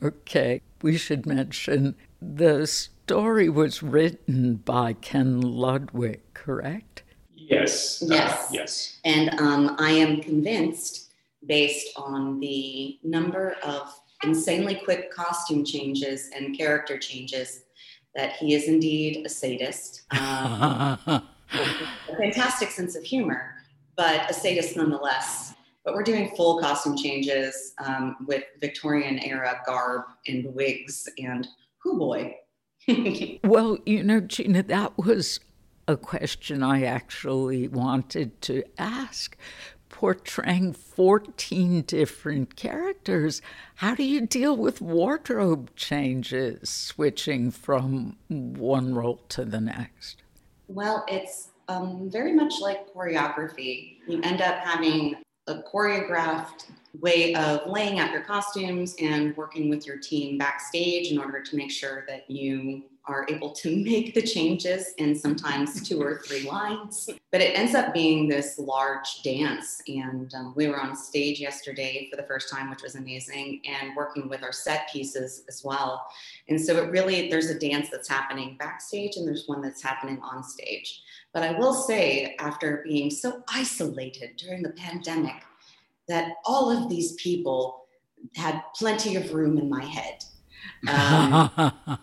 Okay, 0.00 0.62
we 0.82 0.96
should 0.96 1.26
mention 1.26 1.96
the 2.22 2.64
story 2.66 3.48
was 3.48 3.82
written 3.82 4.56
by 4.56 4.92
Ken 4.92 5.40
Ludwig, 5.40 6.20
correct? 6.32 7.02
Yes. 7.32 8.04
Yes. 8.06 8.32
Uh, 8.32 8.46
yes. 8.52 9.00
And 9.04 9.34
um, 9.40 9.74
I 9.80 9.90
am 9.90 10.20
convinced, 10.20 11.10
based 11.44 11.88
on 11.96 12.38
the 12.38 12.98
number 13.02 13.56
of 13.64 13.92
insanely 14.22 14.76
quick 14.84 15.10
costume 15.10 15.64
changes 15.64 16.30
and 16.36 16.56
character 16.56 16.98
changes, 16.98 17.64
that 18.14 18.34
he 18.34 18.54
is 18.54 18.68
indeed 18.68 19.26
a 19.26 19.28
sadist. 19.28 20.02
Um, 20.12 20.98
a 21.08 21.22
fantastic 22.16 22.70
sense 22.70 22.94
of 22.94 23.02
humor, 23.02 23.56
but 23.96 24.30
a 24.30 24.34
sadist 24.34 24.76
nonetheless 24.76 25.53
but 25.84 25.94
we're 25.94 26.02
doing 26.02 26.34
full 26.34 26.60
costume 26.60 26.96
changes 26.96 27.74
um, 27.84 28.16
with 28.26 28.44
Victorian 28.60 29.18
era 29.18 29.60
garb 29.66 30.02
and 30.26 30.54
wigs 30.54 31.08
and 31.18 31.46
who 31.78 31.98
boy. 31.98 32.36
well, 33.44 33.78
you 33.84 34.02
know, 34.02 34.20
Gina, 34.20 34.62
that 34.64 34.96
was 34.98 35.40
a 35.86 35.96
question 35.96 36.62
I 36.62 36.84
actually 36.84 37.68
wanted 37.68 38.40
to 38.42 38.64
ask. 38.78 39.36
Portraying 39.90 40.72
14 40.72 41.82
different 41.82 42.56
characters, 42.56 43.40
how 43.76 43.94
do 43.94 44.02
you 44.02 44.26
deal 44.26 44.56
with 44.56 44.80
wardrobe 44.80 45.70
changes, 45.76 46.68
switching 46.68 47.52
from 47.52 48.16
one 48.28 48.92
role 48.94 49.20
to 49.28 49.44
the 49.44 49.60
next? 49.60 50.22
Well, 50.66 51.04
it's 51.06 51.50
um, 51.68 52.10
very 52.10 52.32
much 52.32 52.54
like 52.60 52.92
choreography. 52.92 53.98
You 54.08 54.20
end 54.22 54.42
up 54.42 54.64
having 54.64 55.16
a 55.46 55.56
choreographed 55.62 56.66
way 57.00 57.34
of 57.34 57.66
laying 57.66 57.98
out 57.98 58.10
your 58.12 58.22
costumes 58.22 58.94
and 59.00 59.36
working 59.36 59.68
with 59.68 59.86
your 59.86 59.98
team 59.98 60.38
backstage 60.38 61.10
in 61.10 61.18
order 61.18 61.42
to 61.42 61.56
make 61.56 61.70
sure 61.70 62.04
that 62.08 62.30
you 62.30 62.82
are 63.06 63.26
able 63.28 63.50
to 63.52 63.76
make 63.84 64.14
the 64.14 64.22
changes 64.22 64.94
in 64.98 65.14
sometimes 65.14 65.86
two 65.86 66.00
or 66.00 66.18
three 66.26 66.42
lines. 66.48 67.10
But 67.30 67.40
it 67.40 67.58
ends 67.58 67.74
up 67.74 67.92
being 67.92 68.28
this 68.28 68.58
large 68.58 69.22
dance. 69.22 69.82
And 69.86 70.32
um, 70.34 70.54
we 70.56 70.68
were 70.68 70.80
on 70.80 70.96
stage 70.96 71.40
yesterday 71.40 72.08
for 72.10 72.16
the 72.16 72.22
first 72.22 72.50
time, 72.50 72.70
which 72.70 72.82
was 72.82 72.94
amazing, 72.94 73.60
and 73.66 73.94
working 73.96 74.28
with 74.28 74.42
our 74.42 74.52
set 74.52 74.88
pieces 74.90 75.44
as 75.48 75.62
well. 75.64 76.06
And 76.48 76.60
so 76.60 76.76
it 76.82 76.90
really, 76.90 77.28
there's 77.28 77.50
a 77.50 77.58
dance 77.58 77.88
that's 77.90 78.08
happening 78.08 78.56
backstage 78.58 79.16
and 79.16 79.26
there's 79.26 79.46
one 79.46 79.60
that's 79.60 79.82
happening 79.82 80.18
on 80.22 80.42
stage. 80.42 81.02
But 81.32 81.42
I 81.42 81.58
will 81.58 81.74
say, 81.74 82.36
after 82.38 82.82
being 82.86 83.10
so 83.10 83.42
isolated 83.48 84.36
during 84.36 84.62
the 84.62 84.70
pandemic, 84.70 85.42
that 86.08 86.34
all 86.44 86.70
of 86.70 86.88
these 86.88 87.12
people 87.14 87.86
had 88.34 88.62
plenty 88.74 89.16
of 89.16 89.34
room 89.34 89.58
in 89.58 89.68
my 89.68 89.84
head. 89.84 90.24
Um, 90.86 91.98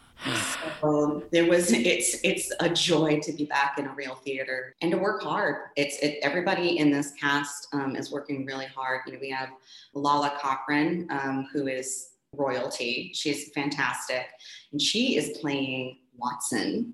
so 0.82 1.24
there 1.32 1.48
was 1.48 1.72
it's 1.72 2.18
it's 2.24 2.52
a 2.60 2.70
joy 2.70 3.20
to 3.22 3.32
be 3.34 3.46
back 3.46 3.78
in 3.78 3.88
a 3.88 3.94
real 3.94 4.16
theater 4.16 4.76
and 4.82 4.92
to 4.92 4.98
work 4.98 5.22
hard. 5.22 5.70
It's 5.76 5.98
it, 6.00 6.20
everybody 6.22 6.78
in 6.78 6.92
this 6.92 7.12
cast 7.20 7.68
um, 7.74 7.96
is 7.96 8.12
working 8.12 8.46
really 8.46 8.68
hard. 8.68 9.02
You 9.06 9.14
know, 9.14 9.20
we 9.22 9.30
have 9.30 9.50
Lala 9.94 10.38
Cochran, 10.40 11.08
um, 11.10 11.48
who 11.52 11.68
is 11.68 12.10
royalty. 12.36 13.12
She's 13.14 13.50
fantastic, 13.54 14.28
and 14.72 14.82
she 14.82 15.18
is 15.18 15.38
playing 15.40 15.98
Watson. 16.16 16.94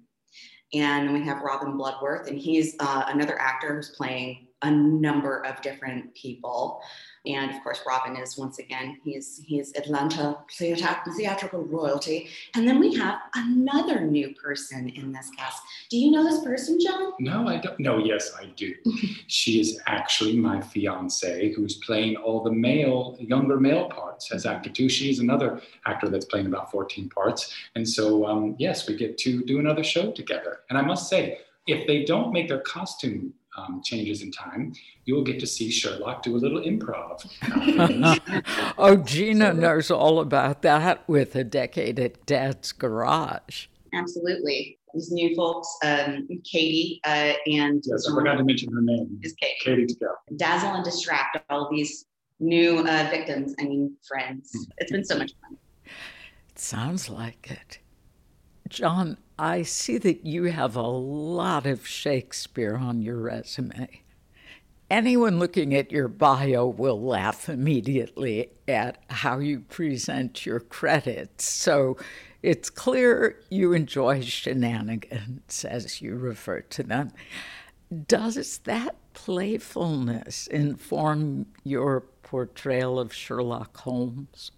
And 0.74 1.14
we 1.14 1.24
have 1.24 1.42
Robin 1.42 1.78
Bloodworth, 1.78 2.28
and 2.28 2.38
he's 2.38 2.76
uh, 2.80 3.06
another 3.08 3.40
actor 3.40 3.76
who's 3.76 3.92
playing 3.92 4.48
a 4.64 4.72
number 4.72 5.46
of 5.46 5.62
different 5.62 6.14
people. 6.14 6.82
And 7.28 7.52
of 7.52 7.62
course, 7.64 7.82
Robin 7.86 8.16
is 8.16 8.38
once 8.38 8.60
again, 8.60 9.00
he's 9.04 9.42
he's 9.46 9.76
Atlanta 9.76 10.38
theatrical 10.58 11.64
royalty. 11.64 12.30
And 12.56 12.68
then 12.68 12.80
we 12.80 12.96
have 12.96 13.20
another 13.36 14.02
new 14.02 14.34
person 14.36 14.90
in 14.90 15.12
this 15.12 15.30
cast. 15.38 15.62
Do 15.90 15.98
you 15.98 16.12
know 16.12 16.24
this 16.24 16.44
person, 16.44 16.80
John? 16.80 17.14
No, 17.20 17.48
I 17.48 17.58
don't. 17.58 17.80
No, 17.80 17.98
yes, 17.98 18.32
I 18.40 18.46
do. 18.56 18.74
she 19.28 19.60
is 19.60 19.80
actually 19.88 20.38
my 20.38 20.62
fiance, 20.62 21.54
who's 21.54 21.76
playing 21.78 22.16
all 22.16 22.44
the 22.44 22.52
male, 22.52 23.18
younger 23.20 23.60
male 23.60 23.90
parts 23.90 24.32
as 24.32 24.46
actor 24.46 24.70
too. 24.70 24.90
She's 24.90 25.20
another 25.20 25.62
actor 25.86 26.10
that's 26.10 26.26
playing 26.26 26.48
about 26.48 26.72
14 26.72 27.10
parts. 27.10 27.54
And 27.76 27.88
so, 27.88 28.26
um, 28.26 28.56
yes, 28.58 28.88
we 28.88 28.96
get 28.96 29.18
to 29.20 29.44
do 29.44 29.60
another 29.60 29.84
show 29.84 30.12
together. 30.12 30.60
And 30.70 30.78
I 30.78 30.82
must 30.82 31.10
say, 31.10 31.40
if 31.68 31.86
they 31.86 32.06
don't 32.06 32.32
make 32.32 32.48
their 32.48 32.62
costume 32.62 33.34
um, 33.58 33.82
changes 33.84 34.22
in 34.22 34.32
time, 34.32 34.74
you 35.06 35.16
will 35.16 35.24
get 35.24 35.40
to 35.40 35.48
see 35.48 35.70
Sherlock 35.70 36.24
do 36.24 36.36
a 36.36 36.38
little 36.38 36.62
improv. 36.62 37.26
oh, 38.78 38.98
Gina 38.98 39.54
knows 39.54 39.92
all 39.92 40.20
about 40.20 40.62
that 40.62 41.08
with 41.10 41.36
a 41.36 41.44
decade 41.44 42.00
at 42.00 42.26
Dad's 42.26 42.72
Garage. 42.72 43.68
Absolutely. 43.94 44.78
These 44.94 45.12
new 45.12 45.36
folks, 45.36 45.68
um, 45.84 46.28
Katie 46.44 47.02
uh, 47.04 47.34
and. 47.46 47.84
Yes, 47.86 48.08
I 48.10 48.16
forgot 48.16 48.36
to 48.36 48.44
mention 48.44 48.72
her 48.74 48.82
name. 48.82 49.20
Is 49.24 49.34
Katie. 49.34 49.56
Katie 49.64 49.86
to 49.86 49.96
go. 49.96 50.08
Dazzle 50.38 50.74
and 50.74 50.84
distract 50.84 51.38
all 51.50 51.70
these 51.72 52.06
new 52.40 52.80
uh, 52.80 53.08
victims, 53.10 53.54
I 53.60 53.64
mean, 53.64 53.96
friends. 54.08 54.52
It's 54.78 54.92
been 54.92 55.04
so 55.04 55.18
much 55.18 55.34
fun. 55.42 55.58
It 56.50 56.60
sounds 56.60 57.10
like 57.10 57.52
it. 57.52 57.80
John, 58.70 59.18
I 59.40 59.62
see 59.62 59.98
that 60.00 60.26
you 60.26 60.46
have 60.46 60.76
a 60.76 60.82
lot 60.82 61.68
of 61.68 61.88
Shakespeare 61.88 62.76
on 62.76 63.02
your 63.02 63.18
resume. 63.18 64.02
Anyone 64.90 65.38
looking 65.38 65.76
at 65.76 65.92
your 65.92 66.08
bio 66.08 66.66
will 66.66 67.02
laugh 67.02 67.50
immediately 67.50 68.52
at 68.68 69.04
how 69.10 69.40
you 69.40 69.60
present 69.60 70.46
your 70.46 70.60
credits. 70.60 71.46
So 71.46 71.98
it's 72.42 72.70
clear 72.70 73.40
you 73.50 73.74
enjoy 73.74 74.22
shenanigans, 74.22 75.66
as 75.66 76.02
you 76.02 76.16
refer 76.16 76.62
to 76.62 76.84
them. 76.84 77.12
Does 78.08 78.60
that 78.60 78.96
playfulness 79.14 80.48
inform 80.48 81.48
your 81.64 82.02
portrayal 82.24 83.00
of 83.00 83.14
Sherlock 83.14 83.78
Holmes? 83.78 84.52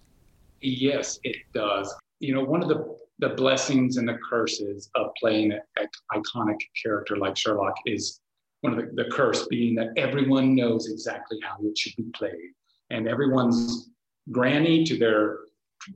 Yes, 0.62 1.20
it 1.24 1.38
does. 1.54 1.94
You 2.20 2.36
know, 2.36 2.44
one 2.44 2.62
of 2.62 2.70
the 2.70 2.98
the 3.20 3.30
blessings 3.30 3.98
and 3.98 4.08
the 4.08 4.18
curses 4.30 4.90
of 4.96 5.08
playing 5.20 5.52
an 5.52 5.88
iconic 6.14 6.60
character 6.82 7.18
like 7.18 7.38
Sherlock 7.38 7.76
is 7.86 8.22
one 8.62 8.74
of 8.74 8.80
the, 8.80 9.04
the 9.04 9.10
curse 9.10 9.46
being 9.48 9.76
that 9.76 9.90
everyone 9.98 10.56
knows 10.56 10.90
exactly 10.90 11.38
how 11.44 11.58
it 11.62 11.78
should 11.78 11.96
be 11.98 12.10
played. 12.14 12.54
And 12.90 13.08
everyone's 13.08 13.90
granny 14.32 14.84
to 14.86 14.98
their 14.98 15.40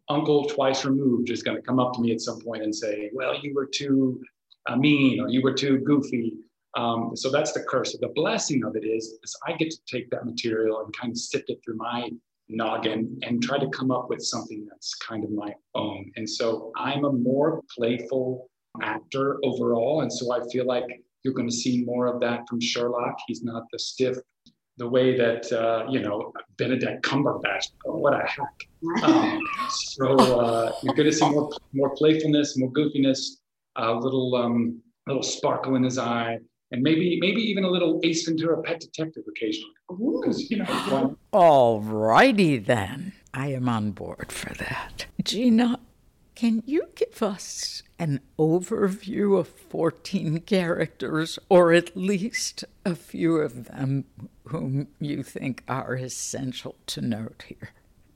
uncle 0.10 0.46
twice 0.46 0.86
removed 0.86 1.30
is 1.30 1.44
going 1.44 1.58
to 1.58 1.64
come 1.64 1.80
up 1.80 1.94
to 1.94 2.02
me 2.02 2.12
at 2.12 2.22
some 2.22 2.42
point 2.42 2.64
and 2.64 2.76
say, 2.76 3.10
Well, 3.14 3.38
you 3.42 3.54
were 3.54 3.66
too 3.66 4.22
uh, 4.68 4.76
mean 4.76 5.20
or 5.20 5.30
you 5.30 5.42
were 5.42 5.54
too 5.54 5.80
goofy. 5.80 6.38
Um, 6.76 7.12
so 7.16 7.30
that's 7.30 7.54
the 7.54 7.64
curse. 7.64 7.96
The 8.00 8.10
blessing 8.10 8.64
of 8.64 8.76
it 8.76 8.86
is, 8.86 9.18
is 9.24 9.36
I 9.48 9.54
get 9.54 9.72
to 9.72 9.78
take 9.90 10.10
that 10.10 10.26
material 10.26 10.84
and 10.84 10.96
kind 10.98 11.12
of 11.12 11.18
sift 11.18 11.50
it 11.50 11.60
through 11.64 11.78
my 11.78 12.10
noggin 12.54 13.20
and 13.24 13.42
try 13.42 13.58
to 13.58 13.68
come 13.70 13.92
up 13.92 14.10
with 14.10 14.22
something 14.22 14.66
that's 14.70 14.96
kind 14.96 15.24
of 15.24 15.32
my 15.32 15.54
own. 15.76 16.12
And 16.16 16.30
so 16.30 16.72
I'm 16.78 17.06
a 17.06 17.12
more 17.12 17.62
playful 17.76 18.50
actor 18.82 19.40
overall. 19.44 20.02
And 20.02 20.12
so 20.12 20.34
I 20.34 20.40
feel 20.52 20.66
like 20.66 20.86
you're 21.24 21.34
going 21.34 21.50
to 21.50 21.56
see 21.56 21.84
more 21.84 22.08
of 22.08 22.20
that 22.22 22.42
from 22.50 22.60
Sherlock. 22.60 23.18
He's 23.28 23.44
not 23.44 23.64
the 23.72 23.80
stiff, 23.80 24.18
the 24.78 24.88
way 24.88 25.18
that, 25.18 25.52
uh, 25.52 25.86
you 25.90 26.02
know, 26.02 26.34
Benedict 26.58 27.04
Cumberbatch, 27.04 27.70
oh, 27.86 27.98
what 27.98 28.14
a 28.14 28.26
hack. 28.28 28.60
Um, 29.04 29.40
so 29.70 30.16
uh, 30.18 30.74
you're 30.84 30.94
going 30.94 31.10
to 31.10 31.16
see 31.16 31.30
more, 31.30 31.50
more 31.72 31.96
playfulness, 31.96 32.58
more 32.58 32.72
goofiness, 32.72 33.38
a 33.78 33.94
little, 33.94 34.36
um, 34.36 34.82
little 35.08 35.24
sparkle 35.24 35.76
in 35.76 35.84
his 35.84 35.98
eye 35.98 36.38
and 36.74 36.82
maybe 36.82 37.20
maybe 37.22 37.40
even 37.40 37.64
a 37.64 37.70
little 37.70 38.00
Ace 38.04 38.26
Ventura 38.26 38.62
Pet 38.64 38.80
Detective 38.80 39.24
occasionally. 39.30 39.76
Because 39.88 40.50
you 40.50 40.58
know. 40.58 41.18
All 41.32 41.80
righty 41.80 42.58
then, 42.58 43.14
I 43.34 43.50
am 43.50 43.70
on 43.70 43.92
board 43.92 44.32
for 44.32 44.54
that. 44.56 45.06
Gina, 45.24 45.80
can 46.34 46.64
you 46.66 46.88
give 46.96 47.22
us 47.22 47.84
an 48.00 48.22
overview 48.40 49.38
of 49.38 49.48
14 49.48 50.40
characters, 50.40 51.38
or 51.48 51.74
at 51.74 51.96
least 51.96 52.66
a 52.84 52.96
few 52.96 53.38
of 53.38 53.66
them 53.66 54.06
whom 54.46 54.88
you 55.00 55.22
think 55.22 55.64
are 55.68 55.94
essential 55.94 56.76
to 56.88 57.02
note 57.02 57.46
here? 57.48 57.70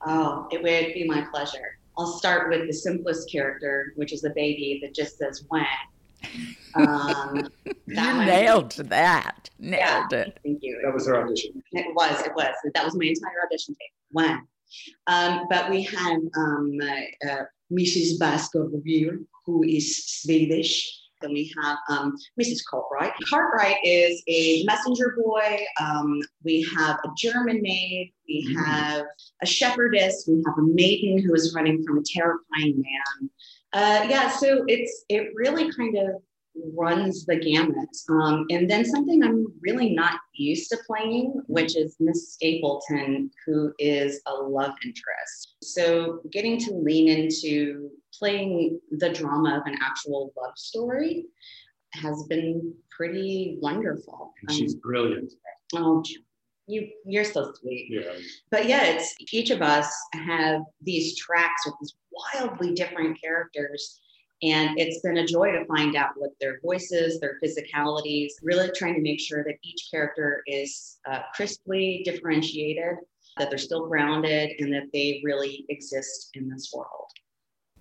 Oh, 0.05 0.47
it 0.51 0.63
would 0.63 0.93
be 0.93 1.05
my 1.07 1.27
pleasure. 1.31 1.77
I'll 1.95 2.17
start 2.17 2.49
with 2.49 2.67
the 2.67 2.73
simplest 2.73 3.31
character, 3.31 3.93
which 3.95 4.13
is 4.13 4.21
the 4.21 4.31
baby 4.31 4.79
that 4.83 4.95
just 4.95 5.17
says 5.19 5.43
when 5.49 5.65
um, 6.75 7.49
you 7.65 7.95
nailed 7.95 8.71
that. 8.71 9.49
Nailed 9.59 10.11
yeah, 10.11 10.19
it. 10.19 10.39
Thank 10.43 10.59
you. 10.61 10.79
That 10.83 10.93
was 10.93 11.07
her 11.07 11.23
audition. 11.23 11.63
It 11.71 11.93
was. 11.95 12.21
It 12.25 12.33
was. 12.35 12.53
That 12.73 12.85
was 12.85 12.95
my 12.95 13.05
entire 13.05 13.45
audition 13.45 13.73
tape. 13.75 13.93
When? 14.11 14.47
Um, 15.07 15.47
but 15.49 15.69
we 15.69 15.83
had 15.83 16.19
um, 16.37 16.77
uh, 16.81 17.29
uh, 17.29 17.43
Mrs. 17.71 18.19
Baskerville, 18.19 19.19
who 19.45 19.63
is 19.63 20.05
Swedish. 20.05 21.03
Then 21.21 21.33
we 21.33 21.51
have 21.63 21.77
um, 21.89 22.15
Mrs. 22.39 22.59
Cartwright. 22.69 23.13
Cartwright 23.27 23.77
is 23.83 24.21
a 24.27 24.63
messenger 24.65 25.15
boy. 25.17 25.59
Um, 25.81 26.21
we 26.43 26.67
have 26.77 26.97
a 27.03 27.09
German 27.17 27.61
maid. 27.61 28.13
We 28.27 28.55
mm. 28.55 28.65
have 28.65 29.05
a 29.41 29.45
shepherdess. 29.45 30.25
We 30.27 30.43
have 30.45 30.57
a 30.59 30.61
maiden 30.61 31.23
who 31.23 31.33
is 31.33 31.55
running 31.55 31.83
from 31.83 31.97
a 31.97 32.03
terrifying 32.05 32.83
man. 32.83 33.29
Uh, 33.77 34.07
yeah, 34.09 34.27
so 34.31 34.63
it's 34.67 35.05
it 35.07 35.29
really 35.35 35.71
kind 35.71 35.95
of 35.97 36.15
runs 36.75 37.27
the 37.27 37.35
gamut. 37.35 37.95
Um, 38.09 38.47
and 38.49 38.67
then 38.67 38.83
something 38.83 39.23
I'm 39.23 39.45
really 39.61 39.93
not 39.93 40.19
used 40.33 40.71
to 40.71 40.77
playing, 40.87 41.43
which 41.45 41.77
is 41.77 41.95
Miss 41.99 42.33
Stapleton, 42.33 43.29
who 43.45 43.71
is 43.77 44.19
a 44.25 44.33
love 44.33 44.73
interest. 44.83 45.57
So 45.61 46.21
getting 46.31 46.57
to 46.61 46.73
lean 46.73 47.07
into 47.07 47.91
playing 48.17 48.79
the 48.89 49.09
drama 49.09 49.59
of 49.59 49.71
an 49.71 49.77
actual 49.79 50.33
love 50.35 50.57
story 50.57 51.25
has 51.93 52.23
been 52.23 52.73
pretty 52.89 53.59
wonderful. 53.61 54.33
She's 54.49 54.73
um, 54.73 54.79
brilliant. 54.79 55.33
Oh, 55.75 56.03
you 56.65 56.89
you're 57.05 57.23
so 57.23 57.53
sweet. 57.59 57.89
Yeah. 57.91 58.13
But 58.49 58.65
yeah, 58.65 58.85
it's 58.85 59.13
each 59.31 59.51
of 59.51 59.61
us 59.61 59.93
have 60.13 60.61
these 60.81 61.15
tracks 61.15 61.61
with 61.65 61.75
these 61.79 61.93
wildly 62.17 62.73
different 62.73 63.19
characters. 63.21 64.01
And 64.43 64.79
it's 64.79 65.01
been 65.01 65.17
a 65.17 65.25
joy 65.25 65.51
to 65.51 65.65
find 65.65 65.95
out 65.95 66.11
what 66.15 66.31
their 66.39 66.59
voices, 66.61 67.19
their 67.19 67.39
physicalities, 67.43 68.33
really 68.43 68.69
trying 68.75 68.93
to 68.93 69.01
make 69.01 69.19
sure 69.19 69.43
that 69.43 69.55
each 69.63 69.87
character 69.89 70.43
is 70.45 70.99
uh, 71.09 71.21
crisply 71.33 72.03
differentiated, 72.05 72.97
that 73.37 73.49
they're 73.49 73.57
still 73.57 73.87
grounded, 73.87 74.51
and 74.59 74.71
that 74.73 74.89
they 74.93 75.21
really 75.23 75.65
exist 75.69 76.29
in 76.35 76.49
this 76.49 76.71
world. 76.71 77.09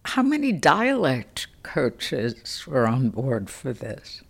How 0.06 0.22
many 0.22 0.52
dialect 0.52 1.48
coaches 1.62 2.66
were 2.66 2.86
on 2.86 3.10
board 3.10 3.50
for 3.50 3.74
this? 3.74 4.22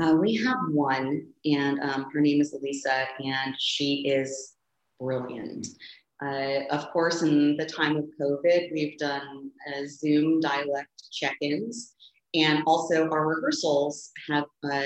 Uh, 0.00 0.16
we 0.20 0.34
have 0.36 0.58
one, 0.70 1.26
and 1.44 1.80
um, 1.80 2.10
her 2.12 2.20
name 2.20 2.40
is 2.40 2.52
Elisa, 2.52 3.06
and 3.24 3.54
she 3.58 4.06
is 4.06 4.54
brilliant. 4.98 5.66
Uh, 6.22 6.64
of 6.70 6.90
course, 6.90 7.22
in 7.22 7.56
the 7.56 7.66
time 7.66 7.96
of 7.96 8.04
COVID, 8.20 8.72
we've 8.72 8.98
done 8.98 9.50
uh, 9.68 9.82
Zoom 9.86 10.40
dialect 10.40 10.90
check 11.10 11.36
ins, 11.40 11.94
and 12.34 12.62
also 12.66 13.08
our 13.10 13.26
rehearsals 13.26 14.12
have 14.28 14.44
uh, 14.70 14.82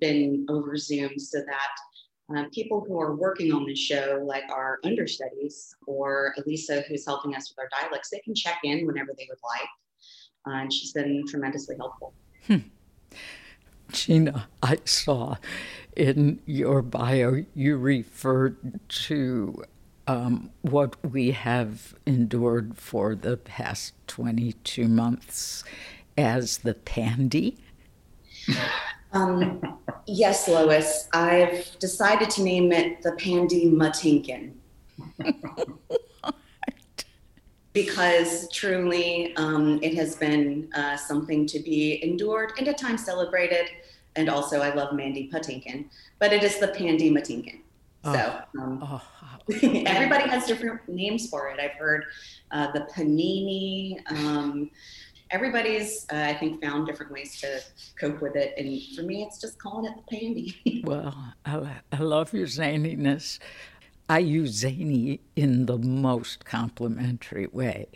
been 0.00 0.44
over 0.50 0.76
Zoom 0.76 1.18
so 1.18 1.38
that 1.38 2.36
uh, 2.36 2.44
people 2.52 2.84
who 2.86 3.00
are 3.00 3.14
working 3.14 3.52
on 3.52 3.64
the 3.64 3.74
show, 3.74 4.22
like 4.26 4.44
our 4.50 4.78
understudies 4.84 5.74
or 5.86 6.34
Elisa, 6.38 6.82
who's 6.88 7.06
helping 7.06 7.34
us 7.34 7.50
with 7.50 7.58
our 7.58 7.68
dialects, 7.80 8.10
they 8.10 8.20
can 8.20 8.34
check 8.34 8.58
in 8.64 8.86
whenever 8.86 9.12
they 9.16 9.26
would 9.28 9.38
like. 9.42 9.68
Uh, 10.46 10.62
and 10.62 10.72
she's 10.72 10.92
been 10.92 11.24
tremendously 11.28 11.76
helpful. 11.76 12.12
Hmm. 12.46 12.56
Gina, 13.92 14.48
I 14.62 14.78
saw 14.84 15.36
in 15.96 16.40
your 16.46 16.82
bio 16.82 17.44
you 17.54 17.76
referred 17.76 18.80
to 18.88 19.64
um, 20.06 20.50
what 20.62 20.96
we 21.04 21.30
have 21.30 21.94
endured 22.06 22.76
for 22.76 23.14
the 23.14 23.36
past 23.36 23.94
22 24.06 24.88
months 24.88 25.64
as 26.16 26.58
the 26.58 26.74
Pandy? 26.74 27.58
Um, 29.12 29.78
yes, 30.06 30.48
Lois. 30.48 31.08
I've 31.12 31.78
decided 31.78 32.30
to 32.30 32.42
name 32.42 32.72
it 32.72 33.02
the 33.02 33.12
Pandy 33.12 33.70
Matinkin. 33.70 34.52
because 37.72 38.48
truly 38.52 39.34
um, 39.36 39.80
it 39.82 39.94
has 39.94 40.16
been 40.16 40.70
uh, 40.74 40.96
something 40.96 41.44
to 41.44 41.58
be 41.58 42.02
endured 42.04 42.52
and 42.58 42.68
at 42.68 42.78
times 42.78 43.04
celebrated. 43.04 43.68
And 44.16 44.28
also, 44.28 44.60
I 44.60 44.72
love 44.72 44.94
Mandy 44.94 45.28
Patinkin, 45.28 45.86
but 46.20 46.32
it 46.32 46.44
is 46.44 46.58
the 46.58 46.68
Pandy 46.68 47.10
Matinkin. 47.10 47.60
So 48.04 48.38
um, 48.60 48.80
oh, 48.82 49.02
everybody 49.62 50.28
has 50.28 50.46
different 50.46 50.86
names 50.88 51.28
for 51.28 51.48
it. 51.48 51.60
I've 51.60 51.72
heard 51.72 52.06
uh, 52.50 52.72
the 52.72 52.88
Panini. 52.94 53.98
Um, 54.10 54.70
everybody's, 55.30 56.06
uh, 56.12 56.16
I 56.16 56.34
think, 56.34 56.62
found 56.62 56.86
different 56.86 57.12
ways 57.12 57.38
to 57.40 57.60
cope 58.00 58.22
with 58.22 58.36
it. 58.36 58.54
And 58.56 58.80
for 58.96 59.02
me, 59.02 59.22
it's 59.22 59.40
just 59.40 59.58
calling 59.58 59.90
it 59.90 59.94
the 59.96 60.16
Pandy. 60.16 60.82
well, 60.84 61.34
I, 61.44 61.80
I 61.92 61.98
love 61.98 62.32
your 62.32 62.46
zaniness. 62.46 63.38
I 64.08 64.18
use 64.18 64.50
zany 64.50 65.20
in 65.36 65.66
the 65.66 65.78
most 65.78 66.44
complimentary 66.44 67.46
way. 67.48 67.88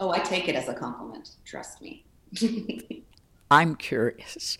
Oh, 0.00 0.10
I 0.10 0.18
take 0.18 0.48
it 0.48 0.54
as 0.54 0.68
a 0.68 0.74
compliment. 0.74 1.30
Trust 1.44 1.80
me. 1.80 2.04
I'm 3.50 3.74
curious. 3.74 4.58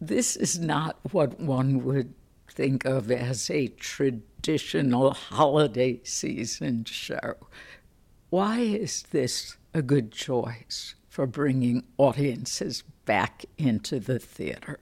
This 0.00 0.36
is 0.36 0.58
not 0.58 0.98
what 1.12 1.40
one 1.40 1.84
would 1.84 2.14
think 2.54 2.84
of 2.84 3.10
as 3.10 3.50
a 3.50 3.68
traditional 3.68 5.12
holiday 5.12 6.00
season 6.04 6.84
show. 6.84 7.34
Why 8.30 8.60
is 8.60 9.02
this 9.10 9.56
a 9.72 9.82
good 9.82 10.12
choice 10.12 10.94
for 11.08 11.26
bringing 11.26 11.84
audiences 11.98 12.84
back 13.04 13.44
into 13.58 13.98
the 13.98 14.18
theater? 14.18 14.78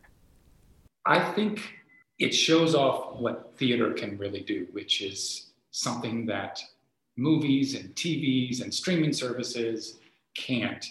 I 1.07 1.33
think 1.33 1.73
it 2.19 2.35
shows 2.35 2.75
off 2.75 3.19
what 3.19 3.55
theater 3.57 3.93
can 3.93 4.19
really 4.19 4.43
do, 4.43 4.69
which 4.73 5.03
is 5.03 5.53
something 5.71 6.27
that 6.27 6.63
movies 7.17 7.75
and 7.75 7.95
TVs 7.95 8.63
and 8.63 8.73
streaming 8.73 9.13
services 9.13 9.99
can't. 10.35 10.87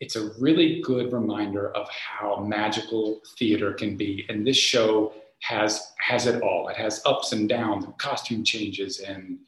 It's 0.00 0.16
a 0.16 0.30
really 0.38 0.80
good 0.82 1.12
reminder 1.12 1.70
of 1.76 1.88
how 1.88 2.44
magical 2.46 3.20
theater 3.38 3.72
can 3.72 3.96
be. 3.96 4.26
And 4.28 4.46
this 4.46 4.56
show 4.56 5.12
has 5.42 5.92
has 5.98 6.26
it 6.26 6.40
all. 6.40 6.68
It 6.68 6.76
has 6.76 7.02
ups 7.04 7.32
and 7.32 7.48
downs, 7.48 7.84
and 7.84 7.96
costume 7.98 8.44
changes, 8.44 9.00
and 9.00 9.38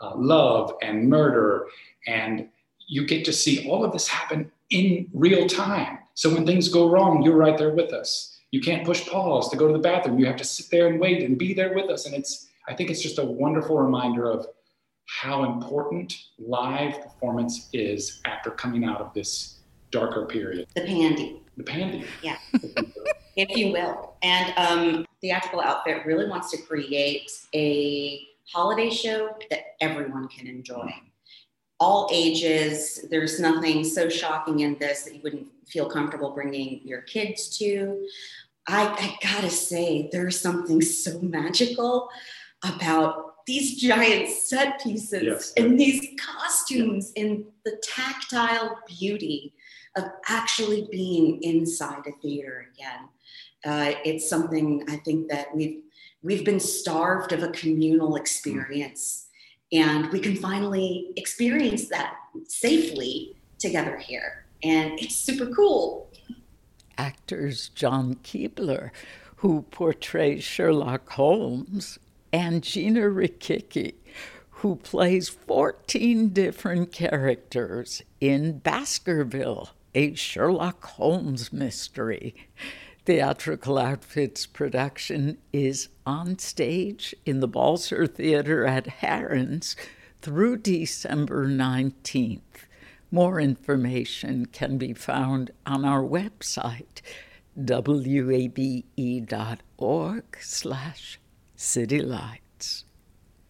uh, 0.00 0.12
love 0.16 0.74
and 0.82 1.08
murder, 1.08 1.66
and 2.06 2.48
you 2.88 3.06
get 3.06 3.24
to 3.26 3.32
see 3.32 3.68
all 3.68 3.84
of 3.84 3.92
this 3.92 4.08
happen 4.08 4.50
in 4.70 5.08
real 5.12 5.46
time. 5.46 5.98
So 6.14 6.32
when 6.32 6.46
things 6.46 6.68
go 6.68 6.90
wrong, 6.90 7.22
you're 7.22 7.36
right 7.36 7.56
there 7.56 7.70
with 7.70 7.92
us. 7.92 8.38
You 8.50 8.60
can't 8.60 8.84
push 8.84 9.06
pause 9.06 9.48
to 9.50 9.56
go 9.56 9.66
to 9.66 9.72
the 9.72 9.78
bathroom. 9.78 10.18
You 10.18 10.26
have 10.26 10.36
to 10.36 10.44
sit 10.44 10.66
there 10.70 10.88
and 10.88 10.98
wait 10.98 11.22
and 11.22 11.38
be 11.38 11.54
there 11.54 11.74
with 11.74 11.90
us. 11.90 12.06
And 12.06 12.14
it's 12.14 12.48
I 12.68 12.74
think 12.74 12.90
it's 12.90 13.02
just 13.02 13.18
a 13.18 13.24
wonderful 13.24 13.78
reminder 13.78 14.30
of 14.30 14.46
how 15.06 15.44
important 15.44 16.14
live 16.38 17.02
performance 17.02 17.68
is 17.72 18.20
after 18.24 18.50
coming 18.50 18.84
out 18.84 19.00
of 19.00 19.12
this 19.12 19.58
darker 19.90 20.24
period. 20.24 20.68
The 20.74 20.82
pandy. 20.82 21.42
The 21.56 21.64
pandy. 21.64 22.04
Yeah. 22.22 22.38
if 23.36 23.56
you 23.56 23.72
will. 23.72 24.14
And 24.22 24.54
um, 24.56 25.06
Theatrical 25.22 25.60
Outfit 25.60 26.04
really 26.04 26.28
wants 26.28 26.50
to 26.50 26.58
create 26.58 27.30
a 27.54 28.26
holiday 28.52 28.90
show 28.90 29.34
that 29.50 29.76
everyone 29.80 30.28
can 30.28 30.46
enjoy. 30.46 30.92
All 31.78 32.08
ages, 32.12 33.06
there's 33.10 33.40
nothing 33.40 33.84
so 33.84 34.08
shocking 34.08 34.60
in 34.60 34.76
this 34.78 35.02
that 35.02 35.14
you 35.14 35.20
wouldn't 35.22 35.46
feel 35.66 35.88
comfortable 35.88 36.32
bringing 36.34 36.80
your 36.84 37.02
kids 37.02 37.56
to. 37.58 38.06
I, 38.68 38.86
I 38.86 39.18
gotta 39.26 39.50
say, 39.50 40.08
there's 40.12 40.38
something 40.38 40.80
so 40.80 41.20
magical 41.20 42.08
about 42.64 43.44
these 43.46 43.80
giant 43.80 44.28
set 44.28 44.80
pieces 44.80 45.22
Yes. 45.22 45.52
and 45.56 45.78
these 45.78 46.06
costumes 46.20 47.12
and 47.16 47.44
the 47.64 47.80
tactile 47.82 48.78
beauty 48.86 49.54
of 49.96 50.04
actually 50.28 50.88
being 50.92 51.42
inside 51.42 52.06
a 52.06 52.12
theater 52.22 52.68
again. 52.72 53.08
Uh, 53.64 53.92
it's 54.04 54.28
something 54.28 54.84
I 54.88 54.96
think 54.96 55.28
that 55.30 55.54
we've 55.54 55.82
we've 56.22 56.44
been 56.44 56.60
starved 56.60 57.32
of 57.32 57.42
a 57.42 57.48
communal 57.48 58.16
experience, 58.16 59.28
and 59.72 60.10
we 60.10 60.20
can 60.20 60.36
finally 60.36 61.10
experience 61.16 61.88
that 61.88 62.14
safely 62.48 63.36
together 63.58 63.96
here, 63.96 64.46
and 64.62 64.98
it's 64.98 65.16
super 65.16 65.46
cool. 65.46 66.10
Actors 66.98 67.70
John 67.70 68.16
Keabler, 68.16 68.90
who 69.36 69.62
portrays 69.70 70.44
Sherlock 70.44 71.10
Holmes, 71.10 71.98
and 72.32 72.62
Gina 72.62 73.02
Rickicki, 73.02 73.94
who 74.50 74.76
plays 74.76 75.28
14 75.28 76.28
different 76.28 76.92
characters 76.92 78.02
in 78.20 78.58
Baskerville, 78.58 79.70
a 79.94 80.14
Sherlock 80.14 80.84
Holmes 80.84 81.52
mystery. 81.52 82.34
Theatrical 83.04 83.78
Outfits 83.78 84.46
production 84.46 85.38
is 85.52 85.88
on 86.06 86.38
stage 86.38 87.16
in 87.26 87.40
the 87.40 87.48
Balzer 87.48 88.06
Theater 88.06 88.64
at 88.64 88.86
Herren's 88.86 89.74
through 90.20 90.58
December 90.58 91.48
19th. 91.48 92.68
More 93.10 93.40
information 93.40 94.46
can 94.46 94.78
be 94.78 94.94
found 94.94 95.50
on 95.66 95.84
our 95.84 96.02
website, 96.02 97.02
wabe.org 97.56 98.86
slash 100.40 101.18
citylights. 101.58 102.84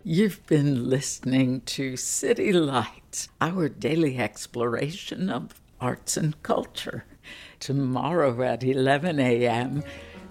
You've 0.02 0.46
been 0.46 0.88
listening 0.88 1.60
to 1.60 1.98
City 1.98 2.54
Lights, 2.54 3.28
our 3.38 3.68
daily 3.68 4.16
exploration 4.18 5.28
of 5.28 5.60
arts 5.78 6.16
and 6.16 6.42
culture. 6.42 7.04
Tomorrow 7.62 8.42
at 8.42 8.64
11 8.64 9.20
a.m., 9.20 9.84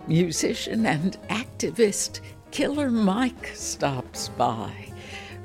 musician 0.06 0.86
and 0.86 1.18
activist 1.30 2.20
Killer 2.52 2.90
Mike 2.92 3.52
stops 3.54 4.28
by. 4.28 4.92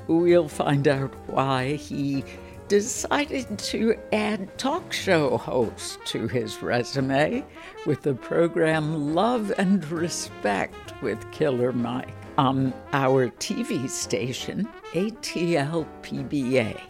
We'll 0.09 0.49
find 0.49 0.89
out 0.89 1.13
why 1.29 1.75
he 1.75 2.25
decided 2.67 3.57
to 3.57 3.95
add 4.11 4.57
talk 4.57 4.91
show 4.91 5.37
host 5.37 5.99
to 6.07 6.27
his 6.27 6.61
resume 6.61 7.45
with 7.85 8.01
the 8.01 8.15
program 8.15 9.15
Love 9.15 9.53
and 9.57 9.89
Respect 9.89 11.01
with 11.01 11.31
Killer 11.31 11.71
Mike 11.71 12.13
on 12.37 12.73
our 12.91 13.29
TV 13.29 13.89
station, 13.89 14.67
ATL 14.91 15.87
PBA. 16.01 16.81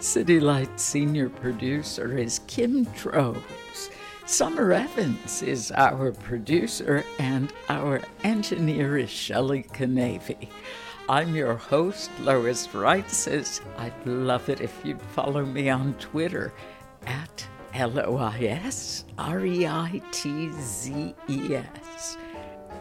City 0.00 0.40
Light 0.40 0.80
senior 0.80 1.28
producer 1.28 2.16
is 2.16 2.40
Kim 2.46 2.84
Drobes. 2.96 3.61
Summer 4.24 4.72
Evans 4.72 5.42
is 5.42 5.72
our 5.72 6.12
producer, 6.12 7.04
and 7.18 7.52
our 7.68 8.00
engineer 8.22 8.96
is 8.96 9.10
Shelley 9.10 9.64
Canavy. 9.64 10.48
I'm 11.08 11.34
your 11.34 11.56
host, 11.56 12.08
Lois 12.20 12.68
Reitzes. 12.68 13.60
I'd 13.76 14.06
love 14.06 14.48
it 14.48 14.60
if 14.60 14.80
you'd 14.84 15.02
follow 15.02 15.44
me 15.44 15.68
on 15.70 15.94
Twitter 15.94 16.52
at 17.04 17.46
L 17.74 17.98
O 17.98 18.16
I 18.16 18.38
S 18.44 19.04
R 19.18 19.44
E 19.44 19.66
I 19.66 20.00
T 20.12 20.52
Z 20.52 21.14
E 21.28 21.54
S. 21.56 22.16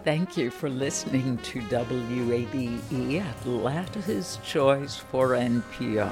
Thank 0.03 0.37
you 0.37 0.51
for 0.51 0.69
listening 0.69 1.37
to 1.39 1.59
WABE 1.61 3.19
Atlanta's 3.19 4.37
Choice 4.43 4.95
for 4.95 5.29
NPR. 5.29 6.11